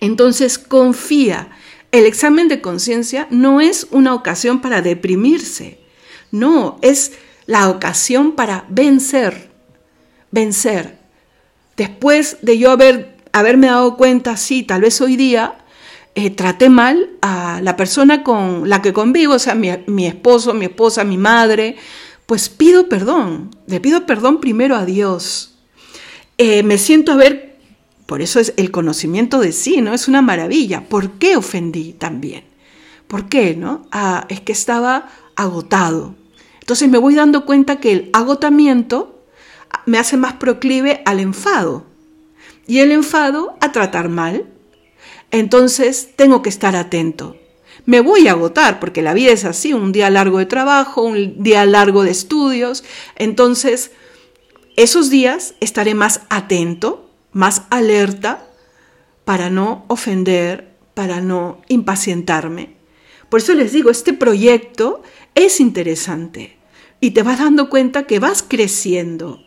Entonces 0.00 0.58
confía. 0.58 1.50
El 1.90 2.04
examen 2.04 2.48
de 2.48 2.60
conciencia 2.60 3.26
no 3.30 3.60
es 3.60 3.88
una 3.90 4.14
ocasión 4.14 4.60
para 4.60 4.82
deprimirse. 4.82 5.80
No, 6.30 6.78
es 6.82 7.12
la 7.46 7.68
ocasión 7.68 8.32
para 8.32 8.66
vencer. 8.68 9.50
Vencer. 10.30 10.97
Después 11.78 12.38
de 12.42 12.58
yo 12.58 12.72
haber, 12.72 13.16
haberme 13.32 13.68
dado 13.68 13.96
cuenta, 13.96 14.36
sí, 14.36 14.64
tal 14.64 14.80
vez 14.80 15.00
hoy 15.00 15.14
día 15.16 15.58
eh, 16.16 16.28
traté 16.30 16.68
mal 16.68 17.10
a 17.22 17.60
la 17.62 17.76
persona 17.76 18.24
con 18.24 18.68
la 18.68 18.82
que 18.82 18.92
convivo, 18.92 19.34
o 19.34 19.38
sea, 19.38 19.54
mi, 19.54 19.70
mi 19.86 20.06
esposo, 20.08 20.54
mi 20.54 20.64
esposa, 20.64 21.04
mi 21.04 21.16
madre, 21.16 21.76
pues 22.26 22.48
pido 22.48 22.88
perdón. 22.88 23.50
Le 23.68 23.78
pido 23.78 24.06
perdón 24.06 24.40
primero 24.40 24.74
a 24.74 24.84
Dios. 24.84 25.54
Eh, 26.36 26.64
me 26.64 26.78
siento 26.78 27.12
a 27.12 27.16
ver, 27.16 27.56
por 28.06 28.22
eso 28.22 28.40
es 28.40 28.54
el 28.56 28.72
conocimiento 28.72 29.38
de 29.38 29.52
sí, 29.52 29.80
¿no? 29.80 29.94
Es 29.94 30.08
una 30.08 30.20
maravilla. 30.20 30.88
¿Por 30.88 31.12
qué 31.12 31.36
ofendí 31.36 31.92
también? 31.92 32.42
¿Por 33.06 33.28
qué, 33.28 33.54
no? 33.54 33.86
Ah, 33.92 34.26
es 34.28 34.40
que 34.40 34.50
estaba 34.50 35.08
agotado. 35.36 36.16
Entonces 36.58 36.88
me 36.88 36.98
voy 36.98 37.14
dando 37.14 37.46
cuenta 37.46 37.76
que 37.76 37.92
el 37.92 38.10
agotamiento 38.12 39.17
me 39.86 39.98
hace 39.98 40.16
más 40.16 40.34
proclive 40.34 41.02
al 41.04 41.20
enfado 41.20 41.86
y 42.66 42.80
el 42.80 42.92
enfado 42.92 43.56
a 43.60 43.72
tratar 43.72 44.08
mal. 44.08 44.46
Entonces 45.30 46.10
tengo 46.16 46.42
que 46.42 46.48
estar 46.48 46.76
atento 46.76 47.36
me 47.88 48.02
voy 48.02 48.28
a 48.28 48.32
agotar, 48.32 48.80
porque 48.80 49.00
la 49.00 49.14
vida 49.14 49.32
es 49.32 49.46
así, 49.46 49.72
un 49.72 49.92
día 49.92 50.10
largo 50.10 50.36
de 50.40 50.44
trabajo, 50.44 51.00
un 51.00 51.42
día 51.42 51.64
largo 51.64 52.04
de 52.04 52.10
estudios. 52.10 52.84
Entonces, 53.16 53.92
esos 54.76 55.08
días 55.08 55.54
estaré 55.60 55.94
más 55.94 56.20
atento, 56.28 57.10
más 57.32 57.62
alerta, 57.70 58.46
para 59.24 59.48
no 59.48 59.86
ofender, 59.88 60.76
para 60.92 61.22
no 61.22 61.62
impacientarme. 61.68 62.76
Por 63.30 63.40
eso 63.40 63.54
les 63.54 63.72
digo, 63.72 63.88
este 63.88 64.12
proyecto 64.12 65.02
es 65.34 65.58
interesante 65.58 66.58
y 67.00 67.12
te 67.12 67.22
vas 67.22 67.38
dando 67.38 67.70
cuenta 67.70 68.02
que 68.02 68.18
vas 68.18 68.44
creciendo, 68.46 69.42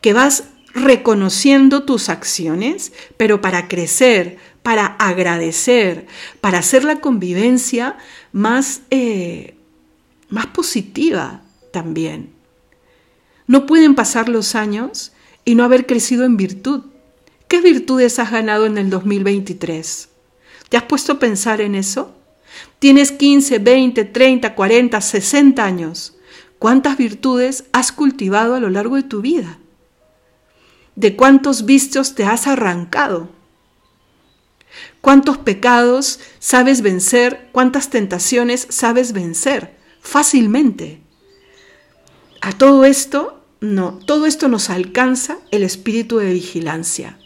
que 0.00 0.12
vas 0.12 0.44
reconociendo 0.74 1.82
tus 1.84 2.08
acciones, 2.08 2.92
pero 3.16 3.40
para 3.40 3.68
crecer, 3.68 4.38
para 4.62 4.86
agradecer, 4.86 6.06
para 6.40 6.58
hacer 6.58 6.84
la 6.84 7.00
convivencia 7.00 7.96
más, 8.32 8.82
eh, 8.90 9.56
más 10.28 10.46
positiva 10.46 11.42
también. 11.72 12.30
No 13.46 13.66
pueden 13.66 13.94
pasar 13.94 14.28
los 14.28 14.54
años 14.54 15.12
y 15.44 15.54
no 15.54 15.64
haber 15.64 15.86
crecido 15.86 16.24
en 16.24 16.36
virtud. 16.36 16.82
¿Qué 17.48 17.62
virtudes 17.62 18.18
has 18.18 18.30
ganado 18.30 18.66
en 18.66 18.76
el 18.76 18.90
2023? 18.90 20.10
¿Te 20.68 20.76
has 20.76 20.82
puesto 20.82 21.12
a 21.12 21.18
pensar 21.18 21.62
en 21.62 21.74
eso? 21.74 22.14
Tienes 22.78 23.10
15, 23.12 23.58
20, 23.58 24.04
30, 24.04 24.54
40, 24.54 25.00
60 25.00 25.64
años. 25.64 26.14
¿Cuántas 26.58 26.98
virtudes 26.98 27.64
has 27.72 27.90
cultivado 27.90 28.54
a 28.54 28.60
lo 28.60 28.68
largo 28.68 28.96
de 28.96 29.04
tu 29.04 29.22
vida? 29.22 29.58
¿De 30.98 31.14
cuántos 31.14 31.64
vicios 31.64 32.16
te 32.16 32.24
has 32.24 32.48
arrancado? 32.48 33.28
¿Cuántos 35.00 35.38
pecados 35.38 36.18
sabes 36.40 36.82
vencer? 36.82 37.50
¿Cuántas 37.52 37.88
tentaciones 37.88 38.66
sabes 38.68 39.12
vencer? 39.12 39.76
Fácilmente. 40.00 41.00
A 42.40 42.50
todo 42.50 42.84
esto, 42.84 43.40
no, 43.60 44.00
todo 44.06 44.26
esto 44.26 44.48
nos 44.48 44.70
alcanza 44.70 45.38
el 45.52 45.62
espíritu 45.62 46.18
de 46.18 46.32
vigilancia, 46.32 47.16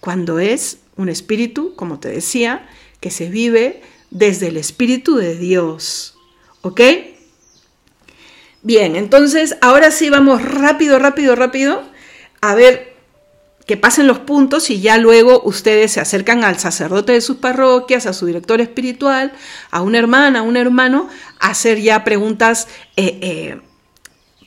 cuando 0.00 0.40
es 0.40 0.78
un 0.96 1.08
espíritu, 1.08 1.76
como 1.76 2.00
te 2.00 2.08
decía, 2.08 2.68
que 2.98 3.12
se 3.12 3.30
vive 3.30 3.80
desde 4.10 4.48
el 4.48 4.56
espíritu 4.56 5.14
de 5.18 5.36
Dios. 5.36 6.18
¿Ok? 6.62 6.80
Bien, 8.62 8.96
entonces 8.96 9.56
ahora 9.60 9.92
sí 9.92 10.10
vamos 10.10 10.42
rápido, 10.42 10.98
rápido, 10.98 11.36
rápido 11.36 11.84
a 12.40 12.56
ver 12.56 12.93
que 13.66 13.76
pasen 13.76 14.06
los 14.06 14.18
puntos 14.18 14.68
y 14.70 14.80
ya 14.80 14.98
luego 14.98 15.42
ustedes 15.44 15.92
se 15.92 16.00
acercan 16.00 16.44
al 16.44 16.58
sacerdote 16.58 17.12
de 17.12 17.20
sus 17.20 17.38
parroquias, 17.38 18.06
a 18.06 18.12
su 18.12 18.26
director 18.26 18.60
espiritual, 18.60 19.32
a 19.70 19.80
una 19.80 19.98
hermana, 19.98 20.40
a 20.40 20.42
un 20.42 20.56
hermano, 20.56 21.08
a 21.40 21.48
hacer 21.48 21.80
ya 21.80 22.04
preguntas 22.04 22.68
eh, 22.96 23.18
eh, 23.22 23.60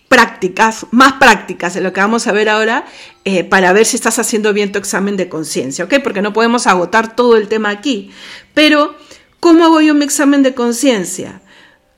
prácticas, 0.08 0.86
más 0.92 1.14
prácticas 1.14 1.74
de 1.74 1.82
lo 1.82 1.94
que 1.94 2.00
vamos 2.00 2.28
a 2.28 2.32
ver 2.32 2.48
ahora, 2.48 2.86
eh, 3.26 3.44
para 3.44 3.74
ver 3.74 3.86
si 3.86 3.96
estás 3.96 4.20
haciendo 4.20 4.54
bien 4.54 4.72
tu 4.72 4.80
examen 4.80 5.18
de 5.18 5.30
conciencia, 5.30 5.86
¿ok? 5.86 5.96
Porque 6.04 6.22
no 6.22 6.32
podemos 6.34 6.68
agotar 6.68 7.16
todo 7.16 7.38
el 7.38 7.48
tema 7.48 7.70
aquí. 7.70 8.12
Pero, 8.54 8.96
¿cómo 9.40 9.66
hago 9.66 9.82
yo 9.82 9.96
mi 9.96 10.06
examen 10.06 10.44
de 10.44 10.54
conciencia? 10.54 11.42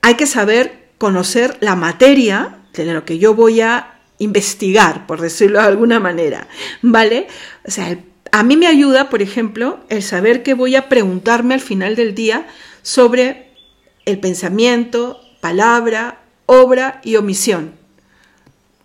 Hay 0.01 0.15
que 0.15 0.25
saber 0.25 0.91
conocer 0.97 1.57
la 1.59 1.75
materia 1.75 2.59
de 2.73 2.93
lo 2.93 3.03
que 3.03 3.19
yo 3.19 3.35
voy 3.35 3.61
a 3.61 3.98
investigar, 4.19 5.07
por 5.07 5.21
decirlo 5.21 5.59
de 5.59 5.67
alguna 5.67 5.99
manera, 5.99 6.47
¿vale? 6.81 7.27
O 7.65 7.71
sea, 7.71 7.97
a 8.31 8.43
mí 8.43 8.57
me 8.57 8.67
ayuda, 8.67 9.09
por 9.09 9.21
ejemplo, 9.21 9.79
el 9.89 10.03
saber 10.03 10.43
que 10.43 10.53
voy 10.53 10.75
a 10.75 10.89
preguntarme 10.89 11.55
al 11.55 11.61
final 11.61 11.95
del 11.95 12.13
día 12.13 12.45
sobre 12.83 13.53
el 14.05 14.19
pensamiento, 14.19 15.19
palabra, 15.41 16.19
obra 16.45 17.01
y 17.03 17.15
omisión. 17.15 17.73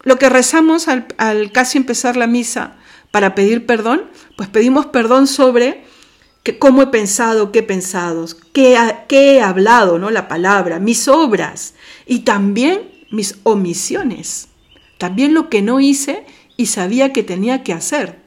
Lo 0.03 0.19
que 0.19 0.29
rezamos 0.29 0.87
al, 0.89 1.07
casi 1.53 1.79
empezar 1.79 2.17
la 2.17 2.27
misa 2.27 2.77
para 3.11 3.35
pedir 3.35 3.67
perdón, 3.67 4.05
pues 4.37 4.49
pedimos 4.49 4.87
perdón 4.87 5.27
sobre 5.27 5.85
que, 6.43 6.59
cómo 6.59 6.83
he 6.83 6.87
pensado, 6.89 7.53
qué 7.53 7.61
he 7.61 7.63
pensado, 7.63 8.27
qué, 8.53 8.77
qué 9.09 9.35
he 9.35 9.41
hablado, 9.41 9.99
¿no? 9.99 10.11
La 10.11 10.29
palabra, 10.29 10.79
mis 10.79 11.09
obras 11.09 11.75
y 12.07 12.21
también 12.21 12.91
mis 13.11 13.37
omisiones. 13.45 14.49
También 15.05 15.35
lo 15.35 15.51
que 15.51 15.61
no 15.61 15.81
hice 15.81 16.25
y 16.57 16.65
sabía 16.65 17.13
que 17.13 17.23
tenía 17.23 17.63
que 17.63 17.75
hacer. 17.75 18.21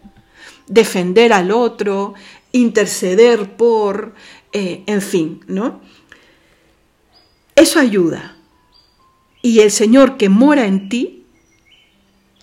Defender 0.67 1.33
al 1.33 1.49
otro, 1.49 2.13
interceder 2.51 3.57
por, 3.57 4.13
eh, 4.53 4.83
en 4.85 5.01
fin, 5.01 5.39
¿no? 5.47 5.81
Eso 7.55 7.79
ayuda. 7.79 8.37
Y 9.41 9.61
el 9.61 9.71
Señor 9.71 10.17
que 10.17 10.29
mora 10.29 10.67
en 10.67 10.87
ti, 10.87 11.25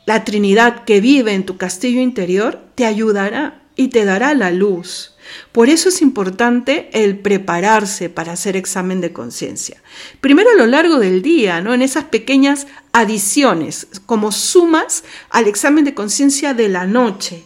la 0.04 0.24
Trinidad 0.24 0.82
que 0.82 1.00
vive 1.00 1.32
en 1.32 1.46
tu 1.46 1.56
castillo 1.56 2.00
interior, 2.00 2.60
te 2.74 2.86
ayudará 2.86 3.62
y 3.76 3.86
te 3.86 4.04
dará 4.04 4.34
la 4.34 4.50
luz. 4.50 5.13
Por 5.52 5.68
eso 5.68 5.88
es 5.88 6.02
importante 6.02 6.90
el 6.92 7.18
prepararse 7.18 8.08
para 8.08 8.32
hacer 8.32 8.56
examen 8.56 9.00
de 9.00 9.12
conciencia. 9.12 9.82
Primero 10.20 10.50
a 10.50 10.56
lo 10.56 10.66
largo 10.66 10.98
del 10.98 11.22
día, 11.22 11.60
¿no? 11.60 11.74
En 11.74 11.82
esas 11.82 12.04
pequeñas 12.04 12.66
adiciones, 12.92 13.86
como 14.06 14.32
sumas 14.32 15.04
al 15.30 15.46
examen 15.46 15.84
de 15.84 15.94
conciencia 15.94 16.54
de 16.54 16.68
la 16.68 16.86
noche. 16.86 17.44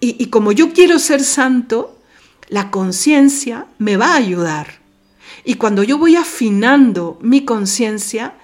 Y, 0.00 0.22
y 0.22 0.26
como 0.26 0.52
yo 0.52 0.72
quiero 0.72 0.98
ser 0.98 1.22
santo, 1.22 1.98
la 2.48 2.70
conciencia 2.70 3.66
me 3.78 3.96
va 3.96 4.12
a 4.12 4.16
ayudar. 4.16 4.80
Y 5.44 5.54
cuando 5.54 5.82
yo 5.82 5.98
voy 5.98 6.16
afinando 6.16 7.18
mi 7.20 7.44
conciencia, 7.44 8.34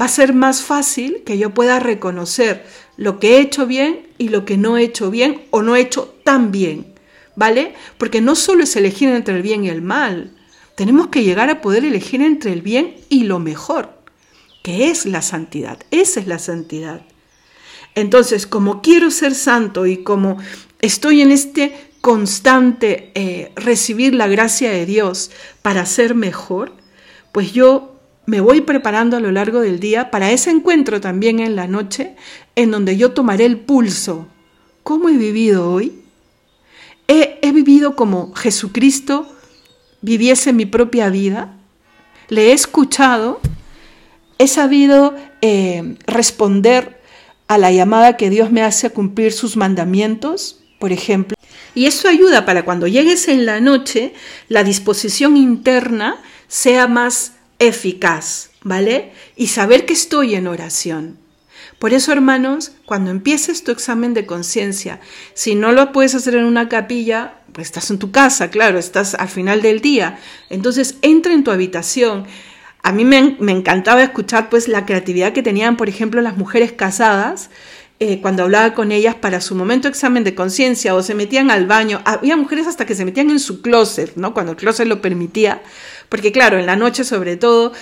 va 0.00 0.06
a 0.06 0.08
ser 0.08 0.34
más 0.34 0.62
fácil 0.62 1.22
que 1.24 1.38
yo 1.38 1.54
pueda 1.54 1.80
reconocer 1.80 2.66
lo 2.96 3.18
que 3.18 3.36
he 3.36 3.40
hecho 3.40 3.66
bien 3.66 4.06
y 4.18 4.28
lo 4.28 4.44
que 4.44 4.56
no 4.56 4.76
he 4.76 4.82
hecho 4.82 5.10
bien 5.10 5.42
o 5.50 5.62
no 5.62 5.76
he 5.76 5.80
hecho 5.80 6.14
tan 6.24 6.52
bien. 6.52 6.93
¿Vale? 7.36 7.74
Porque 7.98 8.20
no 8.20 8.34
solo 8.34 8.64
es 8.64 8.76
elegir 8.76 9.08
entre 9.08 9.36
el 9.36 9.42
bien 9.42 9.64
y 9.64 9.68
el 9.68 9.82
mal, 9.82 10.32
tenemos 10.76 11.08
que 11.08 11.22
llegar 11.22 11.50
a 11.50 11.60
poder 11.60 11.84
elegir 11.84 12.20
entre 12.22 12.52
el 12.52 12.62
bien 12.62 12.96
y 13.08 13.24
lo 13.24 13.38
mejor, 13.38 13.98
que 14.62 14.90
es 14.90 15.06
la 15.06 15.22
santidad. 15.22 15.78
Esa 15.90 16.20
es 16.20 16.26
la 16.26 16.38
santidad. 16.38 17.02
Entonces, 17.94 18.46
como 18.46 18.82
quiero 18.82 19.10
ser 19.10 19.34
santo 19.34 19.86
y 19.86 19.98
como 19.98 20.38
estoy 20.80 21.20
en 21.20 21.30
este 21.30 21.74
constante 22.00 23.12
eh, 23.14 23.52
recibir 23.56 24.14
la 24.14 24.26
gracia 24.26 24.70
de 24.70 24.84
Dios 24.84 25.30
para 25.62 25.86
ser 25.86 26.14
mejor, 26.14 26.72
pues 27.32 27.52
yo 27.52 27.94
me 28.26 28.40
voy 28.40 28.62
preparando 28.62 29.16
a 29.16 29.20
lo 29.20 29.30
largo 29.30 29.60
del 29.60 29.80
día 29.80 30.10
para 30.10 30.30
ese 30.32 30.50
encuentro 30.50 31.00
también 31.00 31.40
en 31.40 31.56
la 31.56 31.66
noche, 31.66 32.16
en 32.56 32.70
donde 32.70 32.96
yo 32.96 33.12
tomaré 33.12 33.44
el 33.44 33.58
pulso. 33.58 34.26
¿Cómo 34.82 35.08
he 35.08 35.16
vivido 35.16 35.70
hoy? 35.70 36.03
He, 37.06 37.52
vivido 37.52 37.94
como 37.94 38.34
Jesucristo 38.34 39.28
viviese 40.00 40.52
mi 40.52 40.66
propia 40.66 41.08
vida, 41.08 41.56
le 42.28 42.50
he 42.50 42.52
escuchado, 42.52 43.40
he 44.38 44.48
sabido 44.48 45.14
eh, 45.40 45.96
responder 46.06 47.00
a 47.46 47.58
la 47.58 47.70
llamada 47.70 48.16
que 48.16 48.30
Dios 48.30 48.50
me 48.50 48.62
hace 48.62 48.88
a 48.88 48.90
cumplir 48.90 49.32
sus 49.32 49.56
mandamientos, 49.56 50.60
por 50.78 50.92
ejemplo. 50.92 51.36
Y 51.74 51.86
eso 51.86 52.08
ayuda 52.08 52.44
para 52.44 52.64
cuando 52.64 52.86
llegues 52.86 53.28
en 53.28 53.46
la 53.46 53.60
noche, 53.60 54.14
la 54.48 54.64
disposición 54.64 55.36
interna 55.36 56.16
sea 56.48 56.86
más 56.86 57.32
eficaz, 57.58 58.50
¿vale? 58.62 59.12
Y 59.36 59.48
saber 59.48 59.86
que 59.86 59.92
estoy 59.92 60.34
en 60.34 60.46
oración. 60.46 61.23
Por 61.84 61.92
eso, 61.92 62.12
hermanos, 62.12 62.72
cuando 62.86 63.10
empieces 63.10 63.62
tu 63.62 63.70
examen 63.70 64.14
de 64.14 64.24
conciencia, 64.24 65.00
si 65.34 65.54
no 65.54 65.70
lo 65.70 65.92
puedes 65.92 66.14
hacer 66.14 66.34
en 66.34 66.44
una 66.44 66.70
capilla, 66.70 67.34
pues 67.52 67.66
estás 67.66 67.90
en 67.90 67.98
tu 67.98 68.10
casa, 68.10 68.48
claro, 68.48 68.78
estás 68.78 69.14
al 69.14 69.28
final 69.28 69.60
del 69.60 69.82
día. 69.82 70.18
Entonces, 70.48 70.96
entra 71.02 71.34
en 71.34 71.44
tu 71.44 71.50
habitación. 71.50 72.24
A 72.82 72.90
mí 72.90 73.04
me, 73.04 73.36
encantaba 73.52 74.02
escuchar 74.02 74.48
pues 74.48 74.66
la 74.66 74.86
creatividad 74.86 75.34
que 75.34 75.42
tenían, 75.42 75.76
por 75.76 75.90
ejemplo, 75.90 76.22
las 76.22 76.38
mujeres 76.38 76.72
casadas, 76.72 77.50
eh, 78.00 78.22
cuando 78.22 78.44
hablaba 78.44 78.72
con 78.72 78.90
ellas 78.90 79.14
para 79.14 79.42
su 79.42 79.54
momento 79.54 79.86
examen 79.86 80.24
de 80.24 80.34
conciencia 80.34 80.94
o 80.94 81.02
se 81.02 81.14
metían 81.14 81.50
al 81.50 81.66
baño. 81.66 82.00
Había 82.06 82.38
mujeres 82.38 82.66
hasta 82.66 82.86
que 82.86 82.94
se 82.94 83.04
metían 83.04 83.28
en 83.28 83.38
su 83.38 83.60
closet, 83.60 84.16
¿no? 84.16 84.32
Cuando 84.32 84.52
el 84.52 84.56
closet 84.56 84.88
lo 84.88 85.02
permitía. 85.02 85.60
Porque 86.14 86.30
claro, 86.30 86.60
en 86.60 86.66
la 86.66 86.76
noche 86.76 87.02
sobre 87.02 87.36
todo 87.36 87.72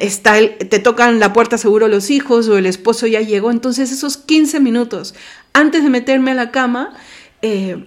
está 0.00 0.38
el, 0.38 0.56
te 0.56 0.78
tocan 0.78 1.20
la 1.20 1.34
puerta 1.34 1.58
seguro 1.58 1.88
los 1.88 2.08
hijos 2.08 2.48
o 2.48 2.56
el 2.56 2.64
esposo 2.64 3.06
ya 3.06 3.20
llegó. 3.20 3.50
Entonces 3.50 3.92
esos 3.92 4.16
15 4.16 4.60
minutos 4.60 5.14
antes 5.52 5.82
de 5.82 5.90
meterme 5.90 6.30
a 6.30 6.34
la 6.34 6.50
cama, 6.50 6.94
eh, 7.42 7.84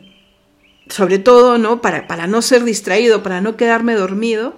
sobre 0.89 1.17
todo, 1.17 1.57
¿no? 1.57 1.81
Para, 1.81 2.05
para 2.05 2.27
no 2.27 2.43
ser 2.43 2.65
distraído, 2.65 3.23
para 3.23 3.41
no 3.41 3.57
quedarme 3.57 3.95
dormido, 3.95 4.55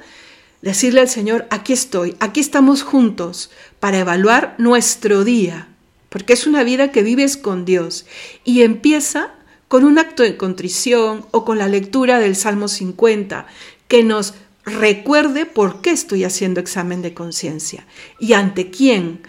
decirle 0.62 1.00
al 1.00 1.08
Señor, 1.08 1.48
aquí 1.50 1.72
estoy, 1.72 2.18
aquí 2.20 2.42
estamos 2.42 2.84
juntos 2.84 3.50
para 3.80 4.00
evaluar 4.00 4.54
nuestro 4.58 5.24
día 5.24 5.70
porque 6.10 6.34
es 6.34 6.46
una 6.46 6.66
vida 6.66 6.92
que 6.92 7.04
vives 7.04 7.38
con 7.38 7.64
Dios 7.64 8.06
y 8.44 8.64
empieza 8.64 9.32
con 9.70 9.86
un 9.86 9.98
acto 9.98 10.24
de 10.24 10.36
contrición 10.36 11.26
o 11.32 11.46
con 11.46 11.58
la 11.58 11.70
lectura 11.70 12.20
del 12.20 12.36
Salmo 12.36 12.68
50 12.68 13.48
que 13.88 14.04
nos 14.04 14.34
recuerde 14.68 15.46
por 15.46 15.82
qué 15.82 15.92
estoy 15.92 16.26
haciendo 16.26 16.60
examen 16.60 17.02
de 17.02 17.14
conciencia 17.14 17.88
y 18.20 18.34
ante 18.34 18.70
quién, 18.70 19.22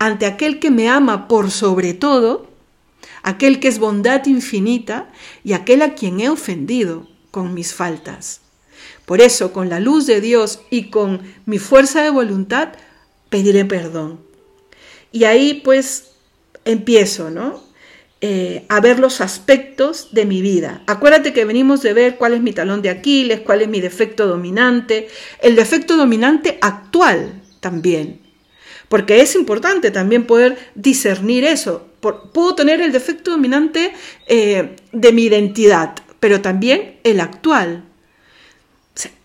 ante 0.00 0.26
aquel 0.26 0.58
que 0.58 0.72
me 0.72 0.88
ama 0.88 1.28
por 1.28 1.52
sobre 1.52 1.94
todo, 1.94 2.48
aquel 3.22 3.60
que 3.60 3.68
es 3.68 3.78
bondad 3.78 4.26
infinita 4.26 5.10
y 5.44 5.52
aquel 5.52 5.82
a 5.82 5.94
quien 5.94 6.18
he 6.18 6.28
ofendido 6.28 7.06
con 7.30 7.54
mis 7.54 7.72
faltas. 7.74 8.40
Por 9.06 9.20
eso, 9.20 9.52
con 9.52 9.68
la 9.68 9.78
luz 9.78 10.06
de 10.06 10.20
Dios 10.20 10.60
y 10.68 10.90
con 10.90 11.22
mi 11.46 11.60
fuerza 11.60 12.02
de 12.02 12.10
voluntad, 12.10 12.70
pediré 13.30 13.64
perdón. 13.64 14.20
Y 15.12 15.24
ahí 15.24 15.60
pues 15.64 16.10
empiezo, 16.64 17.30
¿no? 17.30 17.62
Eh, 18.24 18.66
a 18.68 18.80
ver 18.80 19.00
los 19.00 19.20
aspectos 19.20 20.10
de 20.12 20.26
mi 20.26 20.42
vida. 20.42 20.84
Acuérdate 20.86 21.32
que 21.32 21.44
venimos 21.44 21.82
de 21.82 21.92
ver 21.92 22.18
cuál 22.18 22.34
es 22.34 22.40
mi 22.40 22.52
talón 22.52 22.80
de 22.80 22.88
Aquiles, 22.88 23.40
cuál 23.40 23.62
es 23.62 23.68
mi 23.68 23.80
defecto 23.80 24.28
dominante, 24.28 25.08
el 25.40 25.56
defecto 25.56 25.96
dominante 25.96 26.56
actual 26.60 27.42
también. 27.58 28.20
Porque 28.88 29.22
es 29.22 29.34
importante 29.34 29.90
también 29.90 30.24
poder 30.24 30.56
discernir 30.76 31.42
eso. 31.42 31.88
puedo 32.00 32.54
tener 32.54 32.80
el 32.80 32.92
defecto 32.92 33.32
dominante 33.32 33.92
eh, 34.28 34.76
de 34.92 35.12
mi 35.12 35.24
identidad, 35.24 35.96
pero 36.20 36.40
también 36.40 37.00
el 37.02 37.18
actual. 37.18 37.82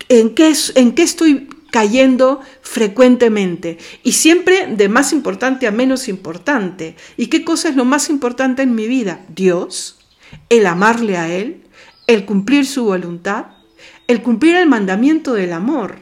¿En 0.10 0.34
qué, 0.34 0.56
¿En 0.74 0.96
qué 0.96 1.04
estoy 1.04 1.50
cayendo 1.72 2.42
frecuentemente 2.62 3.78
y 4.04 4.14
siempre 4.14 4.68
de 4.68 4.90
más 4.90 5.14
importante 5.14 5.68
a 5.68 5.72
menos 5.72 6.08
importante. 6.08 6.96
¿Y 7.18 7.28
qué 7.28 7.44
cosa 7.44 7.70
es 7.70 7.76
lo 7.76 7.86
más 7.86 8.10
importante 8.10 8.62
en 8.62 8.76
mi 8.76 8.88
vida? 8.88 9.26
Dios, 9.30 10.00
el 10.50 10.66
amarle 10.66 11.18
a 11.18 11.30
Él, 11.30 11.64
el 12.08 12.26
cumplir 12.26 12.66
su 12.66 12.86
voluntad, 12.86 13.48
el 14.08 14.22
cumplir 14.22 14.56
el 14.56 14.68
mandamiento 14.68 15.34
del 15.34 15.54
amor. 15.54 16.00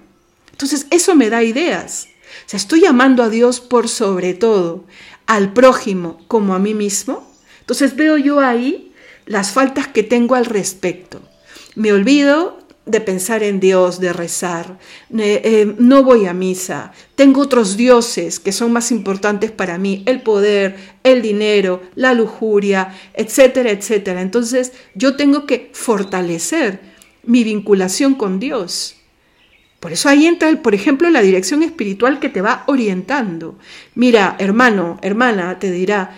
Entonces 0.51 0.87
eso 0.91 1.15
me 1.15 1.29
da 1.29 1.43
ideas. 1.43 2.07
O 2.45 2.49
sea, 2.49 2.57
estoy 2.57 2.85
amando 2.85 3.23
a 3.23 3.29
Dios 3.29 3.59
por 3.59 3.87
sobre 3.89 4.33
todo, 4.33 4.85
al 5.25 5.53
prójimo 5.53 6.21
como 6.27 6.53
a 6.53 6.59
mí 6.59 6.73
mismo. 6.73 7.29
Entonces 7.61 7.95
veo 7.95 8.17
yo 8.17 8.39
ahí 8.39 8.93
las 9.25 9.51
faltas 9.51 9.87
que 9.87 10.03
tengo 10.03 10.35
al 10.35 10.45
respecto. 10.45 11.21
Me 11.75 11.91
olvido 11.91 12.64
de 12.85 13.01
pensar 13.01 13.41
en 13.41 13.59
Dios, 13.59 13.99
de 13.99 14.13
rezar, 14.13 14.77
eh, 15.17 15.73
no 15.79 16.03
voy 16.03 16.27
a 16.27 16.33
misa, 16.33 16.91
tengo 17.15 17.41
otros 17.41 17.77
dioses 17.77 18.39
que 18.39 18.51
son 18.51 18.71
más 18.71 18.91
importantes 18.91 19.51
para 19.51 19.77
mí, 19.77 20.03
el 20.05 20.21
poder, 20.21 20.75
el 21.03 21.21
dinero, 21.21 21.81
la 21.95 22.13
lujuria, 22.13 22.95
etcétera, 23.13 23.71
etcétera. 23.71 24.21
Entonces 24.21 24.73
yo 24.93 25.15
tengo 25.15 25.45
que 25.45 25.71
fortalecer 25.73 26.79
mi 27.23 27.43
vinculación 27.43 28.13
con 28.13 28.39
Dios. 28.39 28.97
Por 29.79 29.91
eso 29.91 30.09
ahí 30.09 30.25
entra, 30.25 30.51
por 30.61 30.73
ejemplo, 30.73 31.09
la 31.09 31.21
dirección 31.21 31.61
espiritual 31.61 32.19
que 32.19 32.29
te 32.29 32.41
va 32.41 32.63
orientando. 32.67 33.57
Mira, 33.93 34.35
hermano, 34.39 34.97
hermana, 35.01 35.59
te 35.59 35.69
dirá, 35.69 36.15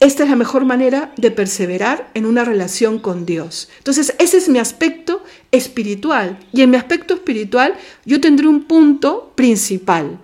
esta 0.00 0.24
es 0.24 0.30
la 0.30 0.36
mejor 0.36 0.64
manera 0.64 1.12
de 1.18 1.30
perseverar 1.30 2.10
en 2.14 2.24
una 2.24 2.42
relación 2.42 2.98
con 2.98 3.26
Dios. 3.26 3.68
Entonces, 3.76 4.14
ese 4.18 4.38
es 4.38 4.48
mi 4.48 4.58
aspecto 4.58 5.22
espiritual. 5.52 6.38
Y 6.54 6.62
en 6.62 6.70
mi 6.70 6.78
aspecto 6.78 7.12
espiritual 7.12 7.74
yo 8.06 8.18
tendré 8.18 8.48
un 8.48 8.64
punto 8.64 9.32
principal. 9.34 10.18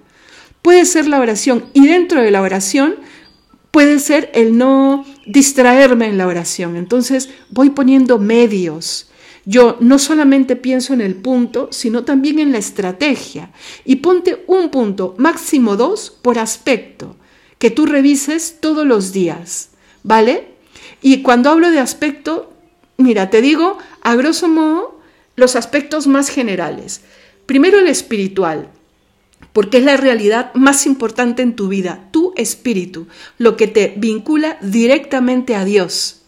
Puede 0.62 0.86
ser 0.86 1.06
la 1.06 1.20
oración 1.20 1.66
y 1.74 1.86
dentro 1.86 2.22
de 2.22 2.30
la 2.30 2.40
oración 2.40 2.96
puede 3.70 3.98
ser 3.98 4.30
el 4.32 4.56
no 4.56 5.04
distraerme 5.26 6.06
en 6.06 6.16
la 6.16 6.26
oración. 6.26 6.76
Entonces, 6.76 7.28
voy 7.50 7.68
poniendo 7.68 8.18
medios. 8.18 9.10
Yo 9.44 9.76
no 9.80 9.98
solamente 9.98 10.56
pienso 10.56 10.94
en 10.94 11.02
el 11.02 11.16
punto, 11.16 11.68
sino 11.70 12.02
también 12.02 12.38
en 12.38 12.50
la 12.50 12.58
estrategia. 12.58 13.52
Y 13.84 13.96
ponte 13.96 14.42
un 14.46 14.70
punto, 14.70 15.14
máximo 15.18 15.76
dos, 15.76 16.16
por 16.22 16.38
aspecto 16.38 17.16
que 17.58 17.70
tú 17.70 17.86
revises 17.86 18.58
todos 18.60 18.86
los 18.86 19.12
días, 19.12 19.70
¿vale? 20.02 20.48
Y 21.02 21.22
cuando 21.22 21.50
hablo 21.50 21.70
de 21.70 21.78
aspecto, 21.78 22.52
mira, 22.96 23.30
te 23.30 23.40
digo 23.40 23.78
a 24.02 24.14
grosso 24.14 24.48
modo 24.48 25.00
los 25.36 25.56
aspectos 25.56 26.06
más 26.06 26.28
generales. 26.28 27.02
Primero 27.46 27.78
el 27.78 27.86
espiritual, 27.86 28.68
porque 29.52 29.78
es 29.78 29.84
la 29.84 29.96
realidad 29.96 30.52
más 30.54 30.86
importante 30.86 31.42
en 31.42 31.56
tu 31.56 31.68
vida, 31.68 32.08
tu 32.10 32.32
espíritu, 32.36 33.06
lo 33.38 33.56
que 33.56 33.68
te 33.68 33.94
vincula 33.96 34.58
directamente 34.60 35.54
a 35.54 35.64
Dios. 35.64 36.22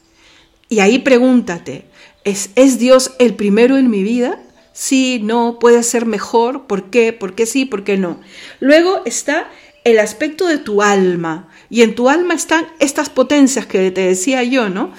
Y 0.68 0.80
ahí 0.80 0.98
pregúntate, 0.98 1.86
¿es, 2.24 2.50
¿es 2.54 2.78
Dios 2.78 3.12
el 3.18 3.34
primero 3.34 3.76
en 3.76 3.90
mi 3.90 4.02
vida? 4.02 4.42
Sí, 4.72 5.20
no, 5.22 5.58
puede 5.58 5.82
ser 5.82 6.06
mejor, 6.06 6.66
¿por 6.66 6.90
qué? 6.90 7.12
¿Por 7.12 7.34
qué 7.34 7.46
sí? 7.46 7.64
¿Por 7.64 7.82
qué 7.84 7.96
no? 7.96 8.20
Luego 8.60 9.02
está 9.06 9.50
el 9.84 9.98
aspecto 9.98 10.46
de 10.46 10.58
tu 10.58 10.82
alma. 10.82 11.48
Y 11.70 11.82
en 11.82 11.94
tu 11.94 12.08
alma 12.08 12.34
están 12.34 12.66
estas 12.78 13.10
potencias 13.10 13.66
que 13.66 13.90
te 13.90 14.00
decía 14.02 14.42
yo, 14.42 14.68
¿no? 14.68 14.92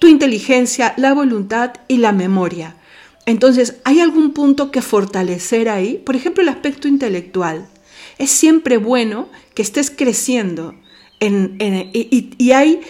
Tu 0.00 0.08
inteligencia, 0.08 0.94
la 0.96 1.14
voluntad 1.14 1.72
y 1.88 1.98
la 1.98 2.12
memoria. 2.12 2.76
Entonces, 3.24 3.76
¿hay 3.84 4.00
algún 4.00 4.32
punto 4.32 4.70
que 4.70 4.82
fortalecer 4.82 5.68
ahí? 5.68 6.00
Por 6.04 6.16
ejemplo, 6.16 6.42
el 6.42 6.48
aspecto 6.48 6.86
intelectual. 6.86 7.66
Es 8.18 8.30
siempre 8.30 8.78
bueno 8.78 9.28
que 9.54 9.62
estés 9.62 9.90
creciendo 9.90 10.74
y, 11.20 12.30
y 12.38 12.52
hay 12.52 12.80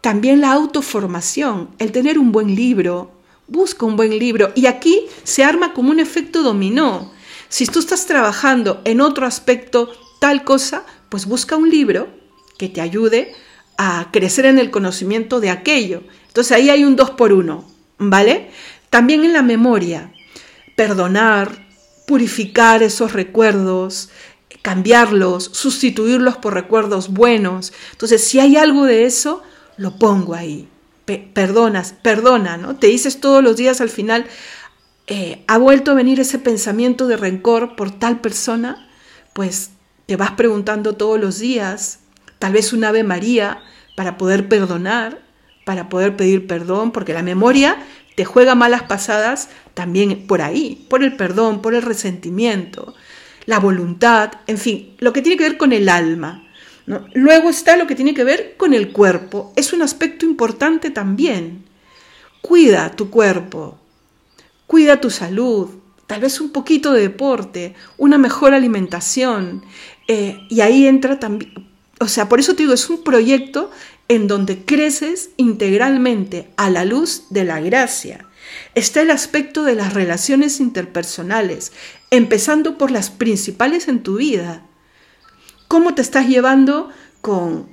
también 0.00 0.40
la 0.40 0.52
autoformación, 0.52 1.70
el 1.78 1.92
tener 1.92 2.18
un 2.18 2.32
buen 2.32 2.54
libro, 2.54 3.12
busca 3.48 3.86
un 3.86 3.96
buen 3.96 4.18
libro. 4.18 4.50
Y 4.54 4.66
aquí 4.66 5.02
se 5.22 5.44
arma 5.44 5.72
como 5.72 5.90
un 5.90 6.00
efecto 6.00 6.42
dominó. 6.42 7.12
Si 7.48 7.66
tú 7.66 7.80
estás 7.80 8.06
trabajando 8.06 8.80
en 8.84 9.00
otro 9.00 9.26
aspecto 9.26 9.92
tal 10.22 10.44
cosa, 10.44 10.84
pues 11.08 11.26
busca 11.26 11.56
un 11.56 11.68
libro 11.68 12.08
que 12.56 12.68
te 12.68 12.80
ayude 12.80 13.34
a 13.76 14.10
crecer 14.12 14.46
en 14.46 14.60
el 14.60 14.70
conocimiento 14.70 15.40
de 15.40 15.50
aquello. 15.50 16.04
Entonces 16.28 16.52
ahí 16.52 16.70
hay 16.70 16.84
un 16.84 16.94
dos 16.94 17.10
por 17.10 17.32
uno, 17.32 17.68
¿vale? 17.98 18.52
También 18.88 19.24
en 19.24 19.32
la 19.32 19.42
memoria, 19.42 20.12
perdonar, 20.76 21.66
purificar 22.06 22.84
esos 22.84 23.14
recuerdos, 23.14 24.10
cambiarlos, 24.62 25.50
sustituirlos 25.52 26.36
por 26.36 26.54
recuerdos 26.54 27.08
buenos. 27.08 27.72
Entonces, 27.90 28.22
si 28.22 28.38
hay 28.38 28.56
algo 28.56 28.84
de 28.84 29.06
eso, 29.06 29.42
lo 29.76 29.96
pongo 29.98 30.36
ahí. 30.36 30.68
perdonas, 31.34 31.94
perdona, 32.00 32.58
¿no? 32.58 32.76
Te 32.76 32.86
dices 32.86 33.18
todos 33.18 33.42
los 33.42 33.56
días 33.56 33.80
al 33.80 33.90
final, 33.90 34.26
eh, 35.08 35.42
¿ha 35.48 35.58
vuelto 35.58 35.90
a 35.90 35.94
venir 35.94 36.20
ese 36.20 36.38
pensamiento 36.38 37.08
de 37.08 37.16
rencor 37.16 37.74
por 37.74 37.90
tal 37.90 38.20
persona? 38.20 38.88
Pues 39.32 39.72
te 40.06 40.16
vas 40.16 40.32
preguntando 40.32 40.94
todos 40.94 41.20
los 41.20 41.38
días, 41.38 42.00
tal 42.38 42.52
vez 42.52 42.72
un 42.72 42.84
Ave 42.84 43.04
María 43.04 43.60
para 43.96 44.18
poder 44.18 44.48
perdonar, 44.48 45.20
para 45.64 45.88
poder 45.88 46.16
pedir 46.16 46.46
perdón, 46.46 46.90
porque 46.92 47.14
la 47.14 47.22
memoria 47.22 47.78
te 48.14 48.24
juega 48.24 48.54
malas 48.54 48.82
pasadas 48.82 49.48
también 49.74 50.26
por 50.26 50.42
ahí, 50.42 50.86
por 50.88 51.02
el 51.02 51.16
perdón, 51.16 51.62
por 51.62 51.74
el 51.74 51.82
resentimiento, 51.82 52.94
la 53.46 53.58
voluntad, 53.58 54.32
en 54.46 54.58
fin, 54.58 54.94
lo 54.98 55.12
que 55.12 55.22
tiene 55.22 55.38
que 55.38 55.48
ver 55.48 55.56
con 55.56 55.72
el 55.72 55.88
alma. 55.88 56.46
Luego 57.14 57.48
está 57.48 57.76
lo 57.76 57.86
que 57.86 57.94
tiene 57.94 58.12
que 58.12 58.24
ver 58.24 58.56
con 58.56 58.74
el 58.74 58.92
cuerpo. 58.92 59.52
Es 59.56 59.72
un 59.72 59.82
aspecto 59.82 60.26
importante 60.26 60.90
también. 60.90 61.64
Cuida 62.40 62.90
tu 62.90 63.08
cuerpo, 63.08 63.78
cuida 64.66 65.00
tu 65.00 65.10
salud, 65.10 65.70
tal 66.06 66.20
vez 66.20 66.40
un 66.40 66.50
poquito 66.50 66.92
de 66.92 67.02
deporte, 67.02 67.74
una 67.98 68.18
mejor 68.18 68.52
alimentación. 68.52 69.64
Eh, 70.08 70.46
y 70.48 70.60
ahí 70.60 70.86
entra 70.86 71.18
también, 71.18 71.52
o 72.02 72.08
sea, 72.08 72.28
por 72.28 72.40
eso 72.40 72.54
te 72.54 72.64
digo, 72.64 72.74
es 72.74 72.90
un 72.90 73.04
proyecto 73.04 73.70
en 74.08 74.26
donde 74.26 74.64
creces 74.64 75.30
integralmente 75.36 76.50
a 76.56 76.68
la 76.68 76.84
luz 76.84 77.26
de 77.30 77.44
la 77.44 77.60
gracia. 77.60 78.26
Está 78.74 79.02
el 79.02 79.10
aspecto 79.10 79.62
de 79.62 79.74
las 79.74 79.94
relaciones 79.94 80.60
interpersonales, 80.60 81.72
empezando 82.10 82.76
por 82.76 82.90
las 82.90 83.10
principales 83.10 83.88
en 83.88 84.02
tu 84.02 84.16
vida. 84.16 84.66
¿Cómo 85.68 85.94
te 85.94 86.02
estás 86.02 86.26
llevando 86.26 86.90
con, 87.20 87.68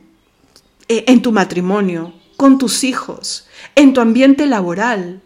eh, 0.88 1.05
en 1.07 1.21
tu 1.21 1.32
matrimonio, 1.32 2.13
con 2.38 2.57
tus 2.57 2.84
hijos, 2.84 3.47
en 3.75 3.93
tu 3.93 3.99
ambiente 3.99 4.45
laboral, 4.45 5.21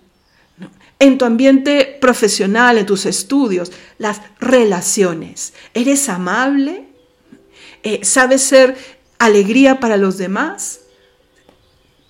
en 1.00 1.18
tu 1.18 1.26
ambiente 1.26 1.98
profesional, 2.00 2.78
en 2.78 2.86
tus 2.86 3.06
estudios? 3.06 3.72
Las 3.98 4.22
relaciones. 4.40 5.54
¿Eres 5.74 6.08
amable? 6.08 6.93
Eh, 7.84 8.00
¿Sabes 8.04 8.42
ser 8.42 8.76
alegría 9.20 9.80
para 9.80 9.98
los 9.98 10.18
demás? 10.18 10.82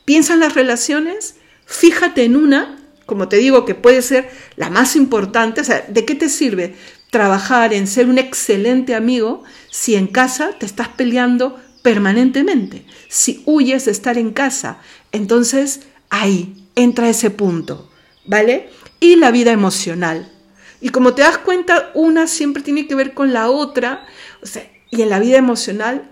Piensa 0.05 0.33
en 0.33 0.41
las 0.41 0.53
relaciones, 0.53 1.35
fíjate 1.65 2.23
en 2.23 2.35
una, 2.35 2.79
como 3.05 3.27
te 3.27 3.37
digo, 3.37 3.65
que 3.65 3.75
puede 3.75 4.01
ser 4.01 4.29
la 4.55 4.69
más 4.69 4.95
importante. 4.95 5.61
O 5.61 5.63
sea, 5.63 5.85
¿de 5.87 6.05
qué 6.05 6.15
te 6.15 6.29
sirve 6.29 6.75
trabajar 7.09 7.73
en 7.73 7.87
ser 7.87 8.07
un 8.07 8.17
excelente 8.17 8.95
amigo 8.95 9.43
si 9.71 9.95
en 9.95 10.07
casa 10.07 10.51
te 10.59 10.65
estás 10.65 10.89
peleando 10.89 11.59
permanentemente? 11.81 12.85
Si 13.09 13.43
huyes 13.45 13.85
de 13.85 13.91
estar 13.91 14.17
en 14.17 14.31
casa, 14.31 14.79
entonces 15.11 15.81
ahí 16.09 16.67
entra 16.75 17.09
ese 17.09 17.29
punto, 17.29 17.89
¿vale? 18.25 18.69
Y 18.99 19.15
la 19.15 19.31
vida 19.31 19.51
emocional. 19.51 20.31
Y 20.81 20.89
como 20.89 21.13
te 21.13 21.21
das 21.21 21.37
cuenta, 21.37 21.91
una 21.93 22.27
siempre 22.27 22.61
tiene 22.61 22.87
que 22.87 22.95
ver 22.95 23.13
con 23.13 23.31
la 23.31 23.49
otra. 23.49 24.05
O 24.41 24.45
sea, 24.45 24.69
y 24.95 25.01
en 25.01 25.09
la 25.09 25.19
vida 25.19 25.37
emocional 25.37 26.09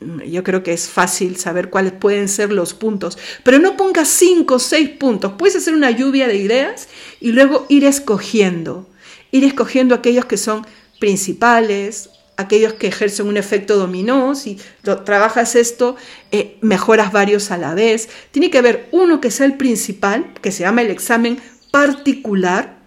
yo 0.00 0.44
creo 0.44 0.62
que 0.62 0.72
es 0.72 0.88
fácil 0.88 1.36
saber 1.36 1.70
cuáles 1.70 1.92
pueden 1.92 2.28
ser 2.28 2.52
los 2.52 2.72
puntos, 2.72 3.18
pero 3.42 3.58
no 3.58 3.76
pongas 3.76 4.08
cinco 4.08 4.54
o 4.54 4.58
seis 4.58 4.90
puntos, 4.90 5.32
puedes 5.36 5.56
hacer 5.56 5.74
una 5.74 5.90
lluvia 5.90 6.28
de 6.28 6.36
ideas 6.36 6.88
y 7.20 7.32
luego 7.32 7.66
ir 7.68 7.84
escogiendo, 7.84 8.88
ir 9.32 9.44
escogiendo 9.44 9.96
aquellos 9.96 10.24
que 10.26 10.36
son 10.36 10.64
principales, 11.00 12.10
aquellos 12.36 12.74
que 12.74 12.86
ejercen 12.86 13.26
un 13.26 13.36
efecto 13.36 13.76
dominó, 13.76 14.36
si 14.36 14.58
trabajas 15.04 15.56
esto, 15.56 15.96
eh, 16.30 16.56
mejoras 16.60 17.10
varios 17.10 17.50
a 17.50 17.56
la 17.56 17.74
vez. 17.74 18.08
Tiene 18.30 18.50
que 18.50 18.58
haber 18.58 18.88
uno 18.92 19.20
que 19.20 19.32
sea 19.32 19.46
el 19.46 19.56
principal, 19.56 20.32
que 20.40 20.52
se 20.52 20.60
llama 20.60 20.82
el 20.82 20.92
examen 20.92 21.40
particular, 21.72 22.77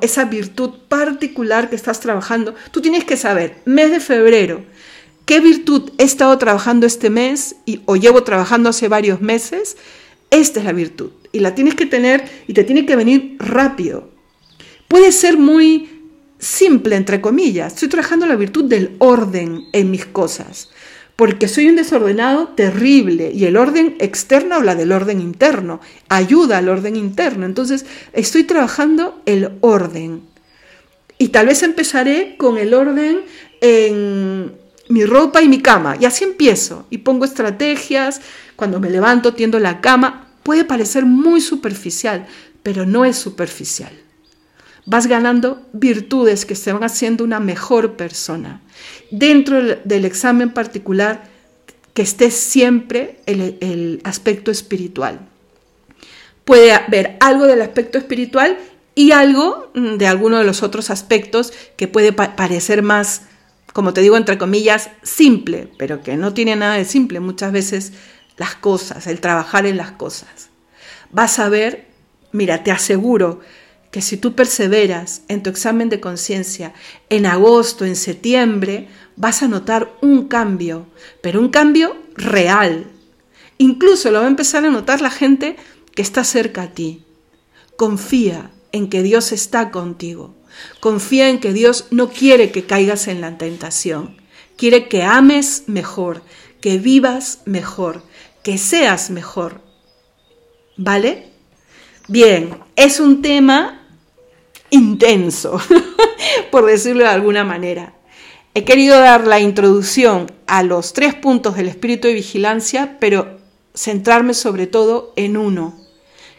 Esa 0.00 0.24
virtud 0.24 0.70
particular 0.88 1.68
que 1.68 1.76
estás 1.76 2.00
trabajando. 2.00 2.54
Tú 2.70 2.80
tienes 2.80 3.04
que 3.04 3.16
saber, 3.16 3.60
mes 3.64 3.90
de 3.90 4.00
febrero, 4.00 4.64
¿Qué 5.26 5.40
virtud 5.40 5.90
he 5.98 6.04
estado 6.04 6.38
trabajando 6.38 6.86
este 6.86 7.10
mes 7.10 7.56
y, 7.66 7.80
o 7.86 7.96
llevo 7.96 8.22
trabajando 8.22 8.68
hace 8.68 8.86
varios 8.86 9.20
meses? 9.20 9.76
Esta 10.30 10.60
es 10.60 10.64
la 10.64 10.72
virtud 10.72 11.10
y 11.32 11.40
la 11.40 11.52
tienes 11.56 11.74
que 11.74 11.84
tener 11.84 12.24
y 12.46 12.52
te 12.52 12.62
tiene 12.62 12.86
que 12.86 12.94
venir 12.94 13.34
rápido. 13.40 14.08
Puede 14.86 15.10
ser 15.10 15.36
muy 15.36 15.90
simple, 16.38 16.94
entre 16.94 17.20
comillas. 17.20 17.74
Estoy 17.74 17.88
trabajando 17.88 18.24
la 18.26 18.36
virtud 18.36 18.66
del 18.66 18.94
orden 19.00 19.64
en 19.72 19.90
mis 19.90 20.06
cosas, 20.06 20.70
porque 21.16 21.48
soy 21.48 21.68
un 21.68 21.76
desordenado 21.76 22.48
terrible 22.48 23.32
y 23.32 23.46
el 23.46 23.56
orden 23.56 23.96
externo 23.98 24.56
habla 24.56 24.74
del 24.74 24.92
orden 24.92 25.20
interno, 25.20 25.80
ayuda 26.08 26.58
al 26.58 26.68
orden 26.68 26.94
interno. 26.94 27.46
Entonces, 27.46 27.86
estoy 28.12 28.44
trabajando 28.44 29.20
el 29.24 29.52
orden. 29.62 30.22
Y 31.18 31.28
tal 31.28 31.46
vez 31.46 31.62
empezaré 31.62 32.36
con 32.36 32.58
el 32.58 32.74
orden 32.74 33.22
en 33.62 34.52
mi 34.90 35.06
ropa 35.06 35.40
y 35.40 35.48
mi 35.48 35.62
cama. 35.62 35.96
Y 35.98 36.04
así 36.04 36.24
empiezo. 36.24 36.86
Y 36.90 36.98
pongo 36.98 37.24
estrategias. 37.24 38.20
Cuando 38.54 38.80
me 38.80 38.90
levanto, 38.90 39.32
tiendo 39.32 39.58
la 39.58 39.80
cama. 39.80 40.28
Puede 40.42 40.64
parecer 40.64 41.06
muy 41.06 41.40
superficial, 41.40 42.26
pero 42.62 42.84
no 42.84 43.06
es 43.06 43.16
superficial. 43.16 43.92
Vas 44.86 45.06
ganando 45.06 45.60
virtudes 45.72 46.46
que 46.46 46.54
se 46.54 46.72
van 46.72 46.84
haciendo 46.84 47.24
una 47.24 47.40
mejor 47.40 47.96
persona. 47.96 48.62
Dentro 49.10 49.60
del 49.62 50.04
examen 50.04 50.50
particular, 50.50 51.24
que 51.92 52.02
esté 52.02 52.30
siempre 52.30 53.20
el, 53.26 53.58
el 53.60 54.00
aspecto 54.04 54.50
espiritual. 54.50 55.20
Puede 56.44 56.72
haber 56.72 57.16
algo 57.20 57.46
del 57.46 57.62
aspecto 57.62 57.98
espiritual 57.98 58.58
y 58.94 59.12
algo 59.12 59.70
mm, 59.74 59.96
de 59.96 60.06
alguno 60.06 60.38
de 60.38 60.44
los 60.44 60.62
otros 60.62 60.90
aspectos 60.90 61.52
que 61.76 61.88
puede 61.88 62.12
parecer 62.12 62.82
más 62.82 63.22
como 63.76 63.92
te 63.92 64.00
digo, 64.00 64.16
entre 64.16 64.38
comillas, 64.38 64.88
simple, 65.02 65.68
pero 65.76 66.02
que 66.02 66.16
no 66.16 66.32
tiene 66.32 66.56
nada 66.56 66.76
de 66.76 66.86
simple 66.86 67.20
muchas 67.20 67.52
veces 67.52 67.92
las 68.38 68.54
cosas, 68.54 69.06
el 69.06 69.20
trabajar 69.20 69.66
en 69.66 69.76
las 69.76 69.92
cosas. 69.92 70.48
Vas 71.10 71.38
a 71.38 71.50
ver, 71.50 71.86
mira, 72.32 72.64
te 72.64 72.70
aseguro 72.70 73.40
que 73.96 74.02
si 74.02 74.18
tú 74.18 74.34
perseveras 74.34 75.22
en 75.26 75.42
tu 75.42 75.48
examen 75.48 75.88
de 75.88 76.00
conciencia 76.00 76.74
en 77.08 77.24
agosto, 77.24 77.86
en 77.86 77.96
septiembre, 77.96 78.88
vas 79.16 79.42
a 79.42 79.48
notar 79.48 79.90
un 80.02 80.28
cambio, 80.28 80.86
pero 81.22 81.40
un 81.40 81.48
cambio 81.48 81.96
real. 82.14 82.88
Incluso 83.56 84.10
lo 84.10 84.18
va 84.18 84.26
a 84.26 84.28
empezar 84.28 84.66
a 84.66 84.70
notar 84.70 85.00
la 85.00 85.08
gente 85.08 85.56
que 85.94 86.02
está 86.02 86.24
cerca 86.24 86.64
a 86.64 86.74
ti. 86.74 87.04
Confía 87.76 88.50
en 88.70 88.90
que 88.90 89.02
Dios 89.02 89.32
está 89.32 89.70
contigo. 89.70 90.34
Confía 90.80 91.30
en 91.30 91.40
que 91.40 91.54
Dios 91.54 91.86
no 91.90 92.10
quiere 92.10 92.52
que 92.52 92.66
caigas 92.66 93.08
en 93.08 93.22
la 93.22 93.38
tentación. 93.38 94.20
Quiere 94.58 94.88
que 94.88 95.04
ames 95.04 95.62
mejor, 95.68 96.22
que 96.60 96.76
vivas 96.76 97.40
mejor, 97.46 98.02
que 98.42 98.58
seas 98.58 99.08
mejor. 99.08 99.62
¿Vale? 100.76 101.32
Bien, 102.08 102.58
es 102.76 103.00
un 103.00 103.22
tema 103.22 103.84
intenso, 104.70 105.60
por 106.50 106.66
decirlo 106.66 107.04
de 107.04 107.10
alguna 107.10 107.44
manera. 107.44 107.94
He 108.54 108.64
querido 108.64 108.98
dar 108.98 109.26
la 109.26 109.40
introducción 109.40 110.32
a 110.46 110.62
los 110.62 110.92
tres 110.92 111.14
puntos 111.14 111.56
del 111.56 111.68
espíritu 111.68 112.08
de 112.08 112.14
vigilancia, 112.14 112.96
pero 112.98 113.38
centrarme 113.74 114.32
sobre 114.32 114.66
todo 114.66 115.12
en 115.16 115.36
uno, 115.36 115.74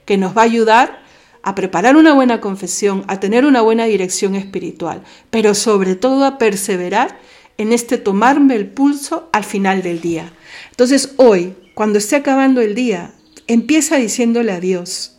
que 0.06 0.18
nos 0.18 0.36
va 0.36 0.42
a 0.42 0.46
ayudar 0.46 1.00
a 1.44 1.56
preparar 1.56 1.96
una 1.96 2.14
buena 2.14 2.42
confesión, 2.42 3.06
a 3.08 3.20
tener 3.20 3.46
una 3.46 3.62
buena 3.62 3.86
dirección 3.86 4.36
espiritual, 4.36 5.04
pero 5.30 5.54
sobre 5.54 5.96
todo 5.96 6.26
a 6.26 6.38
perseverar 6.38 7.20
en 7.58 7.72
este 7.72 7.98
tomarme 7.98 8.56
el 8.56 8.68
pulso 8.68 9.30
al 9.32 9.44
final 9.44 9.82
del 9.82 10.02
día. 10.02 10.34
Entonces 10.72 11.14
hoy, 11.18 11.54
cuando 11.74 12.00
esté 12.00 12.16
acabando 12.16 12.62
el 12.62 12.76
día, 12.76 13.14
empieza 13.48 13.98
diciéndole 13.98 14.52
a 14.52 14.60
Dios, 14.60 15.18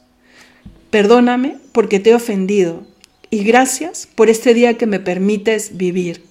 perdóname 0.90 1.58
porque 1.72 2.00
te 2.00 2.10
he 2.10 2.14
ofendido 2.14 2.86
y 3.30 3.44
gracias 3.44 4.08
por 4.14 4.30
este 4.30 4.54
día 4.54 4.74
que 4.78 4.86
me 4.86 5.00
permites 5.00 5.76
vivir. 5.76 6.22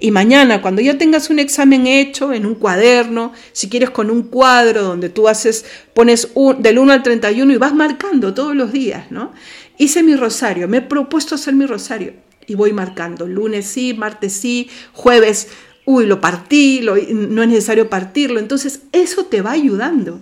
Y 0.00 0.10
mañana, 0.10 0.62
cuando 0.62 0.82
ya 0.82 0.98
tengas 0.98 1.30
un 1.30 1.38
examen 1.38 1.86
hecho 1.86 2.32
en 2.32 2.44
un 2.44 2.56
cuaderno, 2.56 3.32
si 3.52 3.68
quieres 3.68 3.90
con 3.90 4.10
un 4.10 4.24
cuadro 4.24 4.82
donde 4.82 5.10
tú 5.10 5.28
haces, 5.28 5.64
pones 5.94 6.28
del 6.58 6.78
1 6.78 6.92
al 6.92 7.02
31 7.02 7.52
y 7.52 7.56
vas 7.56 7.74
marcando 7.74 8.34
todos 8.34 8.56
los 8.56 8.72
días, 8.72 9.10
¿no? 9.10 9.32
Hice 9.78 10.02
mi 10.02 10.16
rosario, 10.16 10.66
me 10.66 10.78
he 10.78 10.82
propuesto 10.82 11.36
hacer 11.36 11.54
mi 11.54 11.66
rosario 11.66 12.14
y 12.46 12.54
voy 12.54 12.72
marcando, 12.72 13.28
lunes 13.28 13.66
sí, 13.66 13.94
martes 13.94 14.32
sí, 14.32 14.68
jueves, 14.92 15.48
uy, 15.84 16.06
lo 16.06 16.20
partí, 16.20 16.80
no 16.82 16.96
es 17.42 17.48
necesario 17.48 17.88
partirlo. 17.88 18.40
Entonces, 18.40 18.82
eso 18.92 19.26
te 19.26 19.40
va 19.40 19.52
ayudando. 19.52 20.20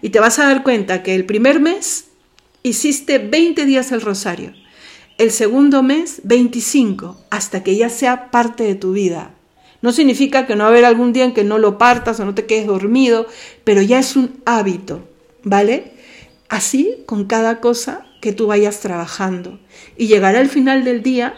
Y 0.00 0.10
te 0.10 0.18
vas 0.18 0.38
a 0.38 0.46
dar 0.46 0.62
cuenta 0.62 1.02
que 1.02 1.14
el 1.14 1.26
primer 1.26 1.60
mes 1.60 2.06
hiciste 2.62 3.18
20 3.18 3.66
días 3.66 3.92
el 3.92 4.00
rosario 4.00 4.54
el 5.18 5.30
segundo 5.30 5.82
mes 5.82 6.20
25, 6.24 7.16
hasta 7.30 7.62
que 7.62 7.76
ya 7.76 7.88
sea 7.88 8.30
parte 8.30 8.64
de 8.64 8.74
tu 8.74 8.92
vida. 8.92 9.34
No 9.82 9.92
significa 9.92 10.46
que 10.46 10.56
no 10.56 10.64
a 10.64 10.68
haber 10.68 10.84
algún 10.84 11.12
día 11.12 11.24
en 11.24 11.34
que 11.34 11.44
no 11.44 11.58
lo 11.58 11.76
partas 11.76 12.20
o 12.20 12.24
no 12.24 12.34
te 12.34 12.46
quedes 12.46 12.66
dormido, 12.66 13.26
pero 13.64 13.82
ya 13.82 13.98
es 13.98 14.16
un 14.16 14.40
hábito, 14.44 15.02
¿vale? 15.42 15.92
Así 16.48 17.02
con 17.06 17.24
cada 17.24 17.60
cosa 17.60 18.06
que 18.20 18.32
tú 18.32 18.46
vayas 18.46 18.80
trabajando. 18.80 19.58
Y 19.96 20.06
llegará 20.06 20.40
el 20.40 20.48
final 20.48 20.84
del 20.84 21.02
día 21.02 21.34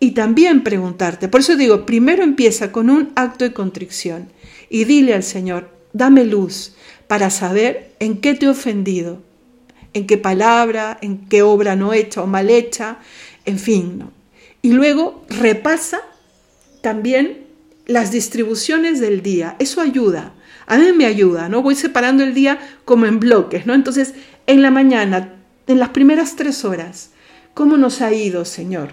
y 0.00 0.12
también 0.12 0.62
preguntarte. 0.62 1.28
Por 1.28 1.40
eso 1.40 1.56
digo, 1.56 1.86
primero 1.86 2.22
empieza 2.22 2.70
con 2.70 2.90
un 2.90 3.10
acto 3.16 3.44
de 3.44 3.54
contrición 3.54 4.30
y 4.68 4.84
dile 4.84 5.14
al 5.14 5.22
Señor, 5.22 5.70
dame 5.92 6.24
luz 6.24 6.74
para 7.06 7.30
saber 7.30 7.94
en 7.98 8.20
qué 8.20 8.34
te 8.34 8.46
he 8.46 8.48
ofendido, 8.50 9.22
en 9.94 10.06
qué 10.06 10.18
palabra, 10.18 10.98
en 11.00 11.28
qué 11.28 11.42
obra 11.42 11.76
no 11.76 11.92
hecha 11.92 12.22
o 12.22 12.26
mal 12.26 12.50
hecha, 12.50 12.98
en 13.44 13.58
fin. 13.58 13.98
¿no? 13.98 14.12
Y 14.62 14.72
luego 14.72 15.24
repasa 15.28 16.00
también 16.82 17.46
las 17.86 18.12
distribuciones 18.12 19.00
del 19.00 19.22
día. 19.22 19.56
Eso 19.58 19.80
ayuda. 19.80 20.34
A 20.66 20.76
mí 20.76 20.92
me 20.92 21.06
ayuda, 21.06 21.48
¿no? 21.48 21.62
Voy 21.62 21.74
separando 21.74 22.22
el 22.22 22.34
día 22.34 22.58
como 22.84 23.06
en 23.06 23.20
bloques, 23.20 23.66
¿no? 23.66 23.74
Entonces, 23.74 24.14
en 24.46 24.60
la 24.60 24.70
mañana, 24.70 25.34
en 25.66 25.78
las 25.78 25.88
primeras 25.90 26.36
tres 26.36 26.64
horas, 26.64 27.10
¿cómo 27.54 27.78
nos 27.78 28.02
ha 28.02 28.12
ido, 28.12 28.44
Señor? 28.44 28.92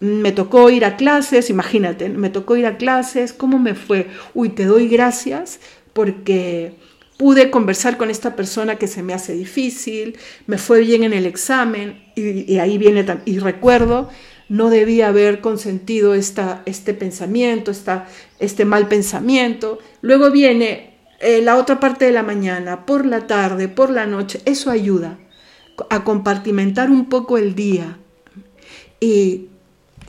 Me 0.00 0.32
tocó 0.32 0.70
ir 0.70 0.84
a 0.86 0.96
clases, 0.96 1.50
imagínate, 1.50 2.08
me 2.08 2.30
tocó 2.30 2.56
ir 2.56 2.66
a 2.66 2.78
clases, 2.78 3.34
¿cómo 3.34 3.58
me 3.58 3.74
fue? 3.74 4.08
Uy, 4.34 4.50
te 4.50 4.64
doy 4.64 4.88
gracias 4.88 5.60
porque 5.92 6.76
pude 7.16 7.50
conversar 7.50 7.96
con 7.96 8.10
esta 8.10 8.36
persona 8.36 8.76
que 8.76 8.88
se 8.88 9.02
me 9.02 9.14
hace 9.14 9.32
difícil, 9.32 10.18
me 10.46 10.58
fue 10.58 10.80
bien 10.80 11.02
en 11.02 11.12
el 11.12 11.26
examen 11.26 12.02
y, 12.14 12.58
ahí 12.58 12.78
viene, 12.78 13.04
y 13.24 13.38
recuerdo, 13.38 14.08
no 14.48 14.70
debía 14.70 15.08
haber 15.08 15.40
consentido 15.40 16.14
esta, 16.14 16.62
este 16.66 16.94
pensamiento, 16.94 17.70
esta, 17.70 18.06
este 18.38 18.64
mal 18.64 18.88
pensamiento. 18.88 19.78
Luego 20.02 20.30
viene 20.30 20.98
eh, 21.20 21.40
la 21.42 21.56
otra 21.56 21.80
parte 21.80 22.04
de 22.04 22.12
la 22.12 22.22
mañana, 22.22 22.86
por 22.86 23.06
la 23.06 23.26
tarde, 23.26 23.68
por 23.68 23.90
la 23.90 24.06
noche. 24.06 24.40
Eso 24.44 24.70
ayuda 24.70 25.18
a 25.90 26.04
compartimentar 26.04 26.90
un 26.90 27.08
poco 27.08 27.38
el 27.38 27.54
día. 27.54 27.98
Y 29.00 29.46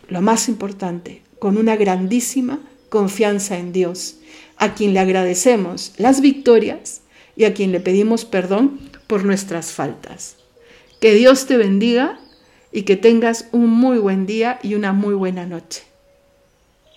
lo 0.07 0.21
más 0.21 0.49
importante, 0.49 1.23
con 1.39 1.57
una 1.57 1.75
grandísima 1.75 2.59
confianza 2.89 3.57
en 3.57 3.73
Dios, 3.73 4.17
a 4.57 4.73
quien 4.73 4.93
le 4.93 4.99
agradecemos 4.99 5.93
las 5.97 6.21
victorias 6.21 7.01
y 7.35 7.45
a 7.45 7.53
quien 7.53 7.71
le 7.71 7.79
pedimos 7.79 8.25
perdón 8.25 8.79
por 9.07 9.23
nuestras 9.23 9.71
faltas. 9.71 10.37
Que 10.99 11.13
Dios 11.13 11.45
te 11.45 11.57
bendiga 11.57 12.19
y 12.71 12.83
que 12.83 12.95
tengas 12.95 13.47
un 13.51 13.69
muy 13.69 13.97
buen 13.97 14.25
día 14.25 14.59
y 14.61 14.75
una 14.75 14.93
muy 14.93 15.13
buena 15.13 15.45
noche. 15.45 15.86